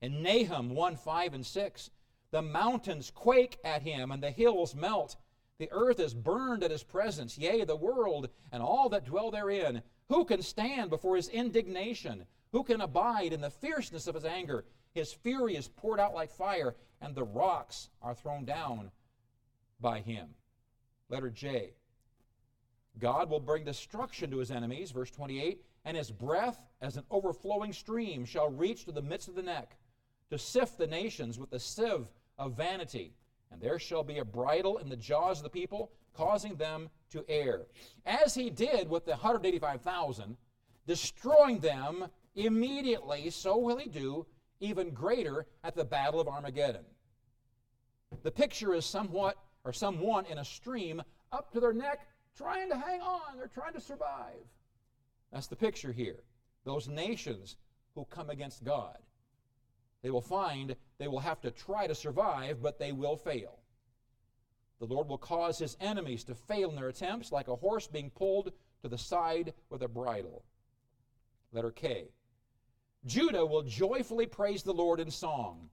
In 0.00 0.22
Nahum 0.22 0.70
1 0.70 0.96
5 0.96 1.34
and 1.34 1.44
6, 1.44 1.90
the 2.30 2.42
mountains 2.42 3.10
quake 3.10 3.58
at 3.64 3.82
him 3.82 4.10
and 4.10 4.22
the 4.22 4.30
hills 4.30 4.74
melt. 4.74 5.16
The 5.58 5.68
earth 5.72 5.98
is 5.98 6.14
burned 6.14 6.62
at 6.62 6.70
his 6.70 6.84
presence, 6.84 7.36
yea, 7.36 7.64
the 7.64 7.74
world 7.74 8.28
and 8.52 8.62
all 8.62 8.88
that 8.90 9.04
dwell 9.04 9.30
therein. 9.30 9.82
Who 10.08 10.24
can 10.24 10.42
stand 10.42 10.90
before 10.90 11.16
his 11.16 11.28
indignation? 11.28 12.26
Who 12.52 12.64
can 12.64 12.80
abide 12.80 13.32
in 13.32 13.40
the 13.40 13.50
fierceness 13.50 14.06
of 14.06 14.14
his 14.14 14.24
anger? 14.24 14.64
His 14.92 15.12
fury 15.12 15.54
is 15.54 15.68
poured 15.68 16.00
out 16.00 16.14
like 16.14 16.30
fire, 16.30 16.74
and 17.00 17.14
the 17.14 17.24
rocks 17.24 17.90
are 18.02 18.14
thrown 18.14 18.44
down 18.44 18.90
by 19.80 20.00
him. 20.00 20.28
Letter 21.08 21.30
J. 21.30 21.74
God 22.98 23.30
will 23.30 23.40
bring 23.40 23.64
destruction 23.64 24.30
to 24.30 24.38
his 24.38 24.50
enemies, 24.50 24.90
verse 24.90 25.10
28, 25.10 25.62
and 25.84 25.96
his 25.96 26.10
breath 26.10 26.60
as 26.80 26.96
an 26.96 27.04
overflowing 27.10 27.72
stream 27.72 28.24
shall 28.24 28.50
reach 28.50 28.84
to 28.84 28.92
the 28.92 29.02
midst 29.02 29.28
of 29.28 29.34
the 29.34 29.42
neck, 29.42 29.76
to 30.30 30.38
sift 30.38 30.78
the 30.78 30.86
nations 30.86 31.38
with 31.38 31.50
the 31.50 31.60
sieve 31.60 32.08
of 32.38 32.56
vanity. 32.56 33.14
And 33.50 33.60
there 33.60 33.78
shall 33.78 34.02
be 34.02 34.18
a 34.18 34.24
bridle 34.24 34.78
in 34.78 34.88
the 34.88 34.96
jaws 34.96 35.38
of 35.38 35.44
the 35.44 35.50
people, 35.50 35.92
causing 36.18 36.56
them 36.56 36.90
to 37.10 37.24
err. 37.28 37.62
As 38.04 38.34
he 38.34 38.50
did 38.50 38.90
with 38.90 39.04
the 39.04 39.12
185,000, 39.12 40.36
destroying 40.86 41.60
them 41.60 42.08
immediately, 42.34 43.30
so 43.30 43.56
will 43.56 43.76
he 43.76 43.88
do 43.88 44.26
even 44.58 44.90
greater 44.90 45.46
at 45.62 45.76
the 45.76 45.84
battle 45.84 46.20
of 46.20 46.26
Armageddon. 46.26 46.84
The 48.24 48.32
picture 48.32 48.74
is 48.74 48.84
somewhat 48.84 49.36
or 49.64 49.72
someone 49.72 50.26
in 50.26 50.38
a 50.38 50.44
stream 50.44 51.00
up 51.30 51.52
to 51.52 51.60
their 51.60 51.72
neck 51.72 52.00
trying 52.36 52.68
to 52.70 52.76
hang 52.76 53.00
on. 53.00 53.36
They're 53.36 53.46
trying 53.46 53.74
to 53.74 53.80
survive. 53.80 54.42
That's 55.32 55.46
the 55.46 55.56
picture 55.56 55.92
here. 55.92 56.24
Those 56.64 56.88
nations 56.88 57.56
who 57.94 58.04
come 58.06 58.30
against 58.30 58.64
God. 58.64 58.98
They 60.02 60.10
will 60.10 60.20
find 60.20 60.74
they 60.98 61.06
will 61.06 61.20
have 61.20 61.40
to 61.42 61.52
try 61.52 61.86
to 61.86 61.94
survive, 61.94 62.60
but 62.60 62.80
they 62.80 62.90
will 62.90 63.16
fail. 63.16 63.60
The 64.78 64.86
Lord 64.86 65.08
will 65.08 65.18
cause 65.18 65.58
his 65.58 65.76
enemies 65.80 66.24
to 66.24 66.34
fail 66.34 66.70
in 66.70 66.76
their 66.76 66.88
attempts, 66.88 67.32
like 67.32 67.48
a 67.48 67.56
horse 67.56 67.86
being 67.86 68.10
pulled 68.10 68.52
to 68.82 68.88
the 68.88 68.98
side 68.98 69.54
with 69.70 69.82
a 69.82 69.88
bridle. 69.88 70.44
Letter 71.52 71.72
K. 71.72 72.08
Judah 73.04 73.46
will 73.46 73.62
joyfully 73.62 74.26
praise 74.26 74.62
the 74.62 74.72
Lord 74.72 75.00
in 75.00 75.10
song. 75.10 75.70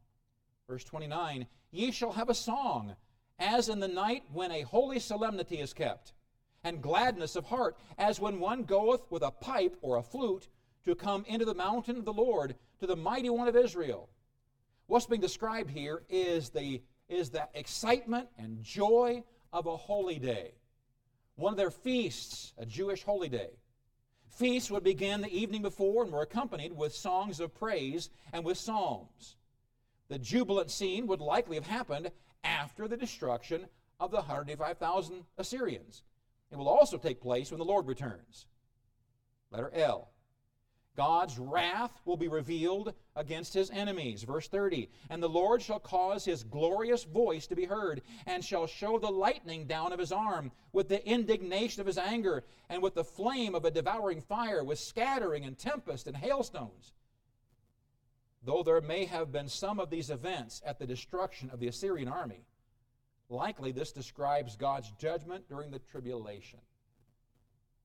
Verse 0.68 0.84
29 0.84 1.46
Ye 1.72 1.92
shall 1.92 2.14
have 2.14 2.30
a 2.30 2.34
song, 2.34 2.96
as 3.38 3.70
in 3.70 3.80
the 3.80 3.88
night 3.88 4.24
when 4.32 4.52
a 4.52 4.62
holy 4.62 5.00
solemnity 5.00 5.60
is 5.60 5.74
kept, 5.74 6.14
and 6.64 6.82
gladness 6.82 7.36
of 7.36 7.46
heart, 7.46 7.78
as 7.98 8.20
when 8.20 8.40
one 8.40 8.64
goeth 8.64 9.02
with 9.12 9.22
a 9.22 9.32
pipe 9.32 9.78
or 9.82 9.98
a 9.98 10.04
flute 10.04 10.48
to 10.86 10.96
come 10.96 11.26
into 11.28 11.46
the 11.46 11.54
mountain 11.54 11.98
of 11.98 12.06
the 12.06 12.14
Lord, 12.14 12.56
to 12.80 12.88
the 12.88 12.96
mighty 12.96 13.30
one 13.30 13.48
of 13.48 13.56
Israel. 13.56 14.10
What's 14.88 15.08
being 15.08 15.22
described 15.22 15.70
here 15.70 16.04
is 16.10 16.50
the, 16.50 16.82
is 17.10 17.30
the 17.30 17.48
excitement 17.54 18.30
and 18.38 18.64
joy 18.64 19.24
of 19.54 19.68
a 19.68 19.78
holy 19.78 20.20
day. 20.20 20.54
One 21.36 21.54
of 21.54 21.58
their 21.58 21.72
feasts, 21.72 22.54
a 22.58 22.66
Jewish 22.66 23.04
holy 23.04 23.30
day. 23.30 23.52
Feasts 24.30 24.72
would 24.72 24.84
begin 24.84 25.22
the 25.22 25.34
evening 25.34 25.62
before 25.62 26.04
and 26.04 26.12
were 26.12 26.22
accompanied 26.22 26.76
with 26.76 26.94
songs 26.94 27.40
of 27.40 27.56
praise 27.56 28.10
and 28.34 28.44
with 28.44 28.58
psalms. 28.58 29.36
The 30.08 30.20
jubilant 30.20 30.72
scene 30.72 31.08
would 31.08 31.22
likely 31.22 31.56
have 31.56 31.68
happened 31.68 32.12
after 32.44 32.88
the 32.88 32.98
destruction 32.98 33.66
of 34.00 34.12
the 34.12 34.18
185,000 34.18 35.24
Assyrians. 35.38 36.04
It 36.52 36.58
will 36.58 36.70
also 36.70 36.98
take 36.98 37.22
place 37.22 37.52
when 37.52 37.60
the 37.60 37.66
Lord 37.66 37.88
returns. 37.88 38.46
Letter 39.52 39.72
L. 39.74 40.10
God's 40.96 41.38
wrath 41.38 41.92
will 42.06 42.16
be 42.16 42.30
revealed 42.30 42.94
against 43.16 43.54
his 43.54 43.70
enemies. 43.70 44.24
Verse 44.24 44.48
30 44.48 44.90
And 45.10 45.22
the 45.22 45.30
Lord 45.30 45.62
shall 45.62 45.80
cause 45.80 46.24
his 46.24 46.44
glorious 46.44 47.04
voice 47.04 47.48
to 47.48 47.56
be 47.56 47.66
heard, 47.66 48.02
and 48.26 48.44
shall 48.44 48.66
show 48.66 48.98
the 48.98 49.12
lightning 49.12 49.66
down 49.66 49.92
of 49.92 50.00
his 50.00 50.12
arm, 50.12 50.52
with 50.72 50.88
the 50.88 51.06
indignation 51.08 51.82
of 51.82 51.88
his 51.88 51.98
anger, 51.98 52.44
and 52.70 52.82
with 52.82 52.96
the 52.96 53.04
flame 53.04 53.56
of 53.56 53.66
a 53.66 53.72
devouring 53.72 54.22
fire, 54.22 54.64
with 54.64 54.80
scattering 54.80 55.44
and 55.44 55.58
tempest 55.58 56.08
and 56.08 56.16
hailstones. 56.16 56.94
Though 58.44 58.64
there 58.64 58.82
may 58.82 59.06
have 59.06 59.32
been 59.32 59.50
some 59.50 59.80
of 59.80 59.90
these 59.90 60.10
events 60.10 60.62
at 60.66 60.80
the 60.80 60.88
destruction 60.88 61.50
of 61.50 61.60
the 61.60 61.68
Assyrian 61.68 62.08
army, 62.08 62.46
likely 63.28 63.72
this 63.72 63.92
describes 63.92 64.56
God's 64.56 64.92
judgment 64.92 65.50
during 65.50 65.72
the 65.72 65.80
tribulation. 65.80 66.60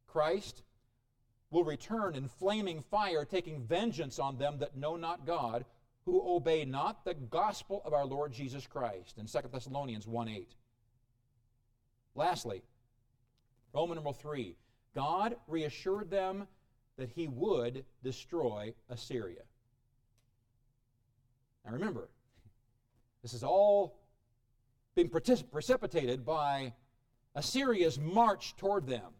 Christ 0.06 0.62
will 1.51 1.64
return 1.64 2.14
in 2.14 2.28
flaming 2.28 2.82
fire, 2.82 3.24
taking 3.24 3.62
vengeance 3.62 4.18
on 4.18 4.38
them 4.38 4.59
that 4.59 4.76
know 4.76 4.96
not 4.96 5.26
God, 5.26 5.64
who 6.05 6.22
obey 6.24 6.64
not 6.64 7.05
the 7.05 7.14
gospel 7.14 7.82
of 7.84 7.92
our 7.92 8.05
Lord 8.05 8.32
Jesus 8.32 8.66
Christ. 8.66 9.18
In 9.18 9.26
2 9.26 9.48
Thessalonians 9.53 10.07
1 10.07 10.28
8. 10.28 10.55
Lastly, 12.14 12.62
Roman 13.72 13.96
number 13.96 14.12
3. 14.12 14.57
God 14.94 15.36
reassured 15.46 16.11
them 16.11 16.48
that 16.96 17.11
he 17.11 17.28
would 17.28 17.84
destroy 18.03 18.74
Assyria. 18.88 19.42
Now 21.64 21.72
remember, 21.72 22.09
this 23.22 23.34
is 23.34 23.44
all 23.44 23.98
being 24.94 25.09
precipitated 25.09 26.24
by 26.24 26.74
Assyria's 27.34 27.98
march 27.98 28.57
toward 28.57 28.86
them. 28.86 29.12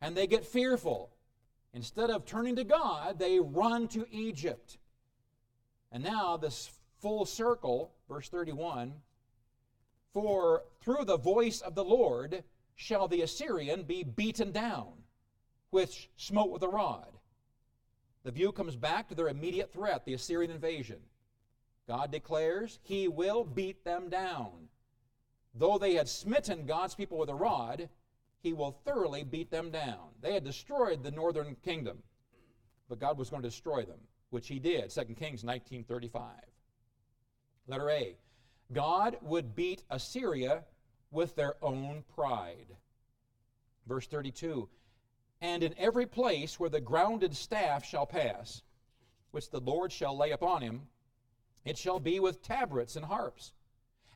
And 0.00 0.16
they 0.16 0.26
get 0.26 0.44
fearful. 0.44 1.13
Instead 1.74 2.08
of 2.08 2.24
turning 2.24 2.54
to 2.56 2.64
God, 2.64 3.18
they 3.18 3.40
run 3.40 3.88
to 3.88 4.06
Egypt. 4.10 4.78
And 5.90 6.04
now, 6.04 6.36
this 6.36 6.70
full 7.00 7.26
circle, 7.26 7.92
verse 8.08 8.28
31 8.28 8.94
For 10.12 10.62
through 10.80 11.04
the 11.04 11.18
voice 11.18 11.60
of 11.60 11.74
the 11.74 11.84
Lord 11.84 12.44
shall 12.76 13.08
the 13.08 13.22
Assyrian 13.22 13.82
be 13.82 14.04
beaten 14.04 14.52
down, 14.52 14.92
which 15.70 16.08
smote 16.16 16.50
with 16.50 16.62
a 16.62 16.68
rod. 16.68 17.18
The 18.22 18.30
view 18.30 18.52
comes 18.52 18.76
back 18.76 19.08
to 19.08 19.14
their 19.14 19.28
immediate 19.28 19.72
threat, 19.72 20.04
the 20.04 20.14
Assyrian 20.14 20.52
invasion. 20.52 21.00
God 21.86 22.10
declares 22.10 22.78
he 22.82 23.08
will 23.08 23.44
beat 23.44 23.84
them 23.84 24.08
down. 24.08 24.68
Though 25.54 25.78
they 25.78 25.94
had 25.94 26.08
smitten 26.08 26.66
God's 26.66 26.94
people 26.94 27.18
with 27.18 27.28
a 27.28 27.34
rod, 27.34 27.88
he 28.44 28.52
will 28.52 28.78
thoroughly 28.84 29.24
beat 29.24 29.50
them 29.50 29.70
down. 29.70 30.10
They 30.20 30.34
had 30.34 30.44
destroyed 30.44 31.02
the 31.02 31.10
northern 31.10 31.56
kingdom, 31.64 32.02
but 32.90 33.00
God 33.00 33.16
was 33.16 33.30
going 33.30 33.42
to 33.42 33.48
destroy 33.48 33.84
them, 33.84 33.98
which 34.28 34.48
he 34.48 34.58
did. 34.58 34.90
2 34.90 35.16
Kings 35.16 35.42
19:35. 35.42 36.20
Letter 37.66 37.90
A. 37.90 38.18
God 38.70 39.16
would 39.22 39.56
beat 39.56 39.82
Assyria 39.88 40.64
with 41.10 41.34
their 41.34 41.54
own 41.64 42.04
pride. 42.14 42.76
Verse 43.86 44.06
32. 44.06 44.68
And 45.40 45.62
in 45.62 45.74
every 45.78 46.06
place 46.06 46.60
where 46.60 46.70
the 46.70 46.82
grounded 46.82 47.34
staff 47.34 47.82
shall 47.82 48.06
pass, 48.06 48.62
which 49.30 49.48
the 49.48 49.60
Lord 49.60 49.90
shall 49.90 50.16
lay 50.16 50.32
upon 50.32 50.60
him, 50.60 50.82
it 51.64 51.78
shall 51.78 51.98
be 51.98 52.20
with 52.20 52.42
tabrets 52.42 52.96
and 52.96 53.06
harps. 53.06 53.54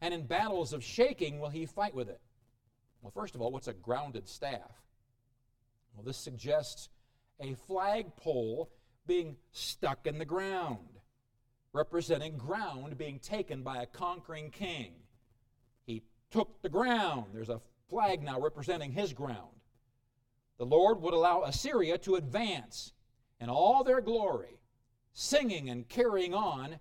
And 0.02 0.12
in 0.12 0.26
battles 0.26 0.74
of 0.74 0.84
shaking 0.84 1.40
will 1.40 1.48
he 1.48 1.64
fight 1.64 1.94
with 1.94 2.10
it. 2.10 2.20
Well, 3.02 3.12
first 3.14 3.34
of 3.34 3.40
all, 3.40 3.52
what's 3.52 3.68
a 3.68 3.72
grounded 3.72 4.28
staff? 4.28 4.70
Well, 5.94 6.04
this 6.04 6.16
suggests 6.16 6.88
a 7.40 7.54
flagpole 7.54 8.70
being 9.06 9.36
stuck 9.52 10.06
in 10.06 10.18
the 10.18 10.24
ground, 10.24 11.00
representing 11.72 12.36
ground 12.36 12.98
being 12.98 13.18
taken 13.18 13.62
by 13.62 13.82
a 13.82 13.86
conquering 13.86 14.50
king. 14.50 14.92
He 15.86 16.02
took 16.30 16.60
the 16.62 16.68
ground. 16.68 17.26
There's 17.32 17.48
a 17.48 17.60
flag 17.88 18.22
now 18.22 18.40
representing 18.40 18.92
his 18.92 19.12
ground. 19.12 19.56
The 20.58 20.66
Lord 20.66 21.00
would 21.00 21.14
allow 21.14 21.42
Assyria 21.42 21.98
to 21.98 22.16
advance 22.16 22.92
in 23.40 23.48
all 23.48 23.84
their 23.84 24.00
glory, 24.00 24.60
singing 25.12 25.70
and 25.70 25.88
carrying 25.88 26.34
on 26.34 26.80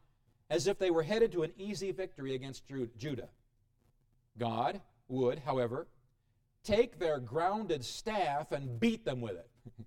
as 0.49 0.67
if 0.67 0.79
they 0.79 0.91
were 0.91 1.03
headed 1.03 1.31
to 1.33 1.43
an 1.43 1.53
easy 1.57 1.91
victory 1.91 2.33
against 2.33 2.63
Judah. 2.97 3.29
God 4.37 4.81
would, 5.07 5.39
however, 5.39 5.87
take 6.67 6.99
their 6.99 7.19
grounded 7.19 7.83
staff 7.83 8.51
and 8.51 8.79
beat 8.79 9.05
them 9.05 9.21
with 9.21 9.37
it. 9.37 9.49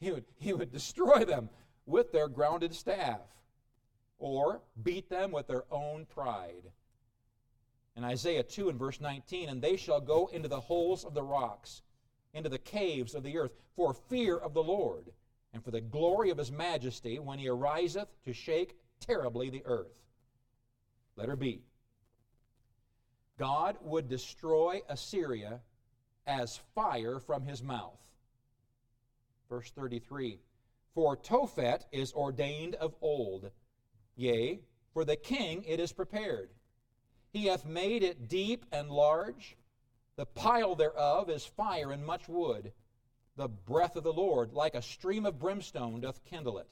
he, 0.00 0.12
would, 0.12 0.24
he 0.38 0.52
would 0.52 0.70
destroy 0.70 1.24
them 1.24 1.50
with 1.84 2.12
their 2.12 2.28
grounded 2.28 2.74
staff 2.74 3.20
or 4.18 4.62
beat 4.82 5.10
them 5.10 5.32
with 5.32 5.48
their 5.48 5.64
own 5.70 6.06
pride. 6.06 6.70
In 7.96 8.04
Isaiah 8.04 8.42
2 8.42 8.68
and 8.68 8.78
verse 8.78 9.00
19, 9.00 9.48
and 9.48 9.60
they 9.60 9.76
shall 9.76 10.00
go 10.00 10.28
into 10.28 10.48
the 10.48 10.60
holes 10.60 11.04
of 11.04 11.14
the 11.14 11.22
rocks, 11.22 11.82
into 12.34 12.48
the 12.48 12.58
caves 12.58 13.14
of 13.14 13.22
the 13.22 13.36
earth, 13.36 13.52
for 13.74 13.94
fear 13.94 14.36
of 14.36 14.54
the 14.54 14.62
Lord, 14.62 15.10
and 15.52 15.64
for 15.64 15.70
the 15.70 15.80
glory 15.80 16.30
of 16.30 16.38
his 16.38 16.52
majesty, 16.52 17.18
when 17.18 17.38
he 17.38 17.48
ariseth 17.48 18.08
to 18.24 18.32
shake 18.32 18.76
terribly 19.00 19.50
the 19.50 19.62
earth. 19.64 19.92
Letter 21.16 21.36
B. 21.36 21.62
God 23.38 23.76
would 23.82 24.08
destroy 24.08 24.82
Assyria 24.88 25.60
as 26.26 26.60
fire 26.74 27.18
from 27.18 27.44
his 27.44 27.62
mouth. 27.62 28.00
Verse 29.48 29.70
33 29.70 30.40
For 30.94 31.16
Tophet 31.16 31.86
is 31.92 32.12
ordained 32.12 32.74
of 32.76 32.94
old, 33.00 33.50
yea, 34.16 34.60
for 34.92 35.04
the 35.04 35.16
king 35.16 35.64
it 35.64 35.80
is 35.80 35.92
prepared. 35.92 36.50
He 37.32 37.46
hath 37.46 37.66
made 37.66 38.02
it 38.02 38.28
deep 38.28 38.64
and 38.72 38.90
large. 38.90 39.56
The 40.16 40.26
pile 40.26 40.74
thereof 40.74 41.28
is 41.28 41.44
fire 41.44 41.92
and 41.92 42.04
much 42.04 42.28
wood. 42.28 42.72
The 43.36 43.48
breath 43.48 43.96
of 43.96 44.04
the 44.04 44.12
Lord, 44.12 44.54
like 44.54 44.74
a 44.74 44.80
stream 44.80 45.26
of 45.26 45.38
brimstone, 45.38 46.00
doth 46.00 46.24
kindle 46.24 46.58
it. 46.58 46.68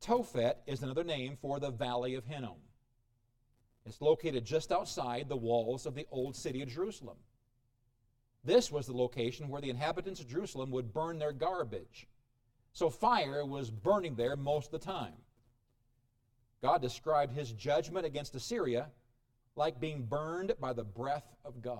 Tophet 0.00 0.56
is 0.66 0.82
another 0.82 1.04
name 1.04 1.38
for 1.40 1.60
the 1.60 1.70
valley 1.70 2.16
of 2.16 2.26
Hinnom. 2.26 2.58
It's 3.86 4.00
located 4.00 4.44
just 4.44 4.72
outside 4.72 5.28
the 5.28 5.36
walls 5.36 5.86
of 5.86 5.94
the 5.94 6.06
old 6.10 6.34
city 6.34 6.60
of 6.62 6.68
Jerusalem. 6.68 7.16
This 8.44 8.70
was 8.70 8.86
the 8.86 8.96
location 8.96 9.48
where 9.48 9.62
the 9.62 9.70
inhabitants 9.70 10.20
of 10.20 10.28
Jerusalem 10.28 10.70
would 10.70 10.92
burn 10.92 11.18
their 11.18 11.32
garbage. 11.32 12.06
So 12.72 12.90
fire 12.90 13.44
was 13.44 13.70
burning 13.70 14.16
there 14.16 14.36
most 14.36 14.66
of 14.66 14.80
the 14.80 14.86
time. 14.86 15.14
God 16.60 16.82
described 16.82 17.32
his 17.32 17.52
judgment 17.52 18.04
against 18.04 18.34
Assyria 18.34 18.90
like 19.56 19.80
being 19.80 20.04
burned 20.04 20.52
by 20.60 20.72
the 20.72 20.84
breath 20.84 21.34
of 21.44 21.62
God. 21.62 21.78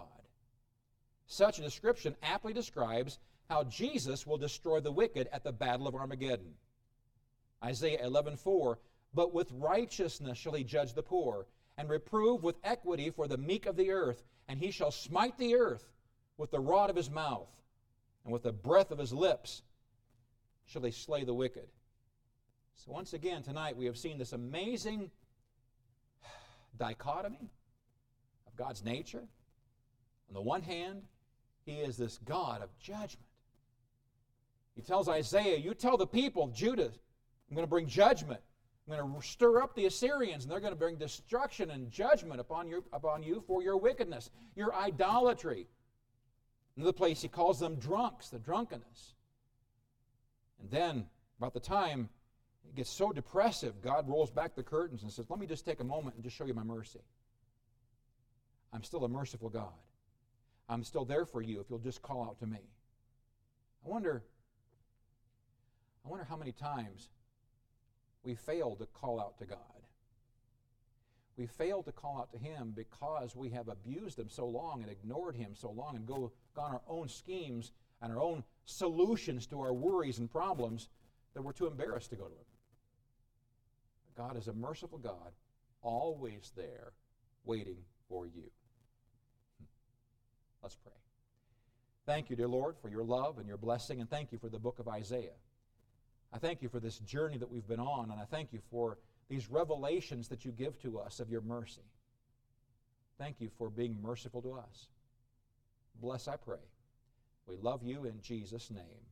Such 1.27 1.59
a 1.59 1.63
description 1.63 2.17
aptly 2.23 2.53
describes 2.53 3.19
how 3.51 3.65
Jesus 3.65 4.27
will 4.27 4.39
destroy 4.39 4.81
the 4.81 4.93
wicked 4.93 5.29
at 5.33 5.45
the 5.45 5.53
battle 5.53 5.87
of 5.87 5.95
Armageddon. 5.95 6.55
Isaiah 7.63 8.05
11:4 8.05 8.79
But 9.13 9.33
with 9.33 9.53
righteousness 9.53 10.39
shall 10.39 10.55
he 10.55 10.65
judge 10.65 10.95
the 10.95 11.03
poor 11.03 11.47
and 11.77 11.89
reprove 11.89 12.43
with 12.43 12.57
equity 12.63 13.11
for 13.11 13.27
the 13.27 13.37
meek 13.37 13.67
of 13.67 13.77
the 13.77 13.91
earth, 13.91 14.23
and 14.49 14.59
he 14.61 14.71
shall 14.71 14.91
smite 14.91 15.37
the 15.39 15.57
earth 15.57 15.91
with 16.37 16.51
the 16.51 16.61
rod 16.61 16.91
of 16.91 16.97
his 16.97 17.11
mouth, 17.11 17.49
and 18.25 18.33
with 18.33 18.43
the 18.43 18.53
breath 18.53 18.91
of 18.91 18.99
his 18.99 19.13
lips 19.13 19.63
shall 20.67 20.83
they 20.83 20.91
slay 20.91 21.25
the 21.25 21.35
wicked. 21.35 21.69
So, 22.77 22.93
once 22.93 23.13
again, 23.13 23.43
tonight 23.43 23.77
we 23.77 23.85
have 23.87 23.97
seen 23.97 24.19
this 24.19 24.33
amazing 24.33 25.11
dichotomy 26.79 27.51
of 28.47 28.57
God's 28.57 28.85
nature. 28.85 29.23
On 30.29 30.35
the 30.35 30.43
one 30.43 30.63
hand, 30.63 31.03
he 31.65 31.75
is 31.77 31.97
this 31.97 32.19
God 32.25 32.63
of 32.63 32.77
judgment. 32.79 33.27
He 34.75 34.83
tells 34.83 35.09
Isaiah, 35.09 35.57
You 35.57 35.75
tell 35.75 35.97
the 35.97 36.07
people, 36.07 36.49
Judah, 36.49 36.91
I'm 37.49 37.55
going 37.55 37.67
to 37.67 37.71
bring 37.71 37.87
judgment. 37.87 38.41
I'm 38.87 38.97
going 38.97 39.21
to 39.21 39.27
stir 39.27 39.63
up 39.63 39.75
the 39.75 39.87
Assyrians, 39.87 40.45
and 40.45 40.53
they're 40.53 40.61
going 40.61 40.73
to 40.73 40.79
bring 40.79 40.97
destruction 40.97 41.71
and 41.71 41.91
judgment 41.91 42.41
upon 42.41 42.69
you, 42.69 42.85
upon 42.93 43.23
you 43.23 43.43
for 43.47 43.63
your 43.63 43.79
wickedness, 43.79 44.31
your 44.57 44.75
idolatry. 44.75 45.69
Another 46.77 46.93
place, 46.93 47.23
he 47.23 47.29
calls 47.29 47.61
them 47.61 47.77
drunks, 47.77 48.29
the 48.29 48.39
drunkenness. 48.39 49.15
And 50.61 50.71
then, 50.71 51.07
about 51.39 51.55
the 51.55 51.61
time 51.61 52.09
it 52.69 52.75
gets 52.75 52.91
so 52.91 53.13
depressive, 53.13 53.81
God 53.83 54.09
rolls 54.09 54.31
back 54.31 54.55
the 54.55 54.63
curtains 54.63 55.03
and 55.03 55.13
says, 55.13 55.27
Let 55.29 55.39
me 55.39 55.47
just 55.47 55.65
take 55.65 55.81
a 55.81 55.85
moment 55.85 56.17
and 56.17 56.25
just 56.25 56.37
show 56.37 56.47
you 56.47 56.55
my 56.55 56.65
mercy. 56.65 57.01
I'm 58.73 58.83
still 58.83 59.05
a 59.05 59.09
merciful 59.09 59.51
God. 59.51 59.73
I'm 60.69 60.83
still 60.83 61.05
there 61.05 61.27
for 61.27 61.43
you 61.43 61.61
if 61.61 61.67
you'll 61.71 61.79
just 61.79 62.03
call 62.03 62.25
out 62.25 62.39
to 62.41 62.47
me. 62.47 62.59
I 63.85 63.89
wonder, 63.89 64.25
I 66.05 66.09
wonder 66.09 66.25
how 66.25 66.37
many 66.37 66.53
times 66.53 67.11
we 68.25 68.35
fail 68.35 68.75
to 68.77 68.87
call 68.87 69.21
out 69.21 69.39
to 69.39 69.45
God. 69.45 69.59
We 71.37 71.47
fail 71.47 71.83
to 71.83 71.93
call 71.93 72.19
out 72.19 72.33
to 72.33 72.39
Him 72.39 72.73
because 72.77 73.35
we 73.35 73.51
have 73.51 73.69
abused 73.69 74.19
Him 74.19 74.29
so 74.29 74.47
long 74.47 74.83
and 74.83 74.91
ignored 74.91 75.35
Him 75.35 75.55
so 75.55 75.71
long 75.71 75.97
and 75.97 76.07
go, 76.07 76.33
gone 76.55 76.73
our 76.73 76.83
own 76.89 77.09
schemes 77.09 77.73
and 78.01 78.13
our 78.13 78.21
own 78.21 78.45
solutions 78.67 79.47
to 79.49 79.61
our 79.61 79.73
worries 79.73 80.19
and 80.19 80.31
problems 80.31 80.89
that 81.35 81.43
we're 81.43 81.53
too 81.53 81.67
embarrassed 81.67 82.11
to 82.11 82.17
go 82.17 82.25
to 82.25 82.35
Him. 82.35 82.45
God 84.17 84.37
is 84.37 84.47
a 84.47 84.53
merciful 84.53 84.99
God, 84.99 85.33
always 85.83 86.53
there, 86.57 86.93
waiting 87.45 87.79
for 88.09 88.27
you. 88.27 88.51
Hmm. 89.59 89.65
Let's 90.63 90.77
pray. 90.77 90.93
Thank 92.07 92.31
you, 92.31 92.37
dear 92.37 92.49
Lord, 92.49 92.77
for 92.81 92.89
your 92.89 93.03
love 93.03 93.39
and 93.39 93.49
your 93.49 93.57
blessing, 93.57 94.01
and 94.01 94.09
thank 94.09 94.31
you 94.31 94.39
for 94.39 94.49
the 94.49 94.59
book 94.59 94.79
of 94.79 94.89
Isaiah. 94.89 95.37
I 96.33 96.39
thank 96.39 96.63
you 96.63 96.69
for 96.69 96.81
this 96.81 96.99
journey 96.99 97.39
that 97.39 97.51
we've 97.51 97.67
been 97.67 97.81
on, 97.81 98.11
and 98.11 98.21
I 98.21 98.25
thank 98.25 98.53
you 98.53 98.61
for 98.71 98.99
these 99.29 99.51
revelations 99.51 100.29
that 100.29 100.45
you 100.45 100.53
give 100.53 100.79
to 100.83 100.99
us 100.99 101.21
of 101.21 101.31
your 101.31 101.41
mercy. 101.41 101.83
Thank 103.19 103.41
you 103.41 103.49
for 103.59 103.71
being 103.71 103.97
merciful 104.03 104.43
to 104.43 104.55
us. 104.55 104.89
Bless, 106.01 106.29
I 106.29 106.37
pray. 106.37 106.59
We 107.47 107.57
love 107.57 107.83
you 107.83 108.05
in 108.05 108.21
Jesus' 108.21 108.71
name. 108.71 109.05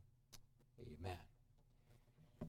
Amen. 0.81 1.19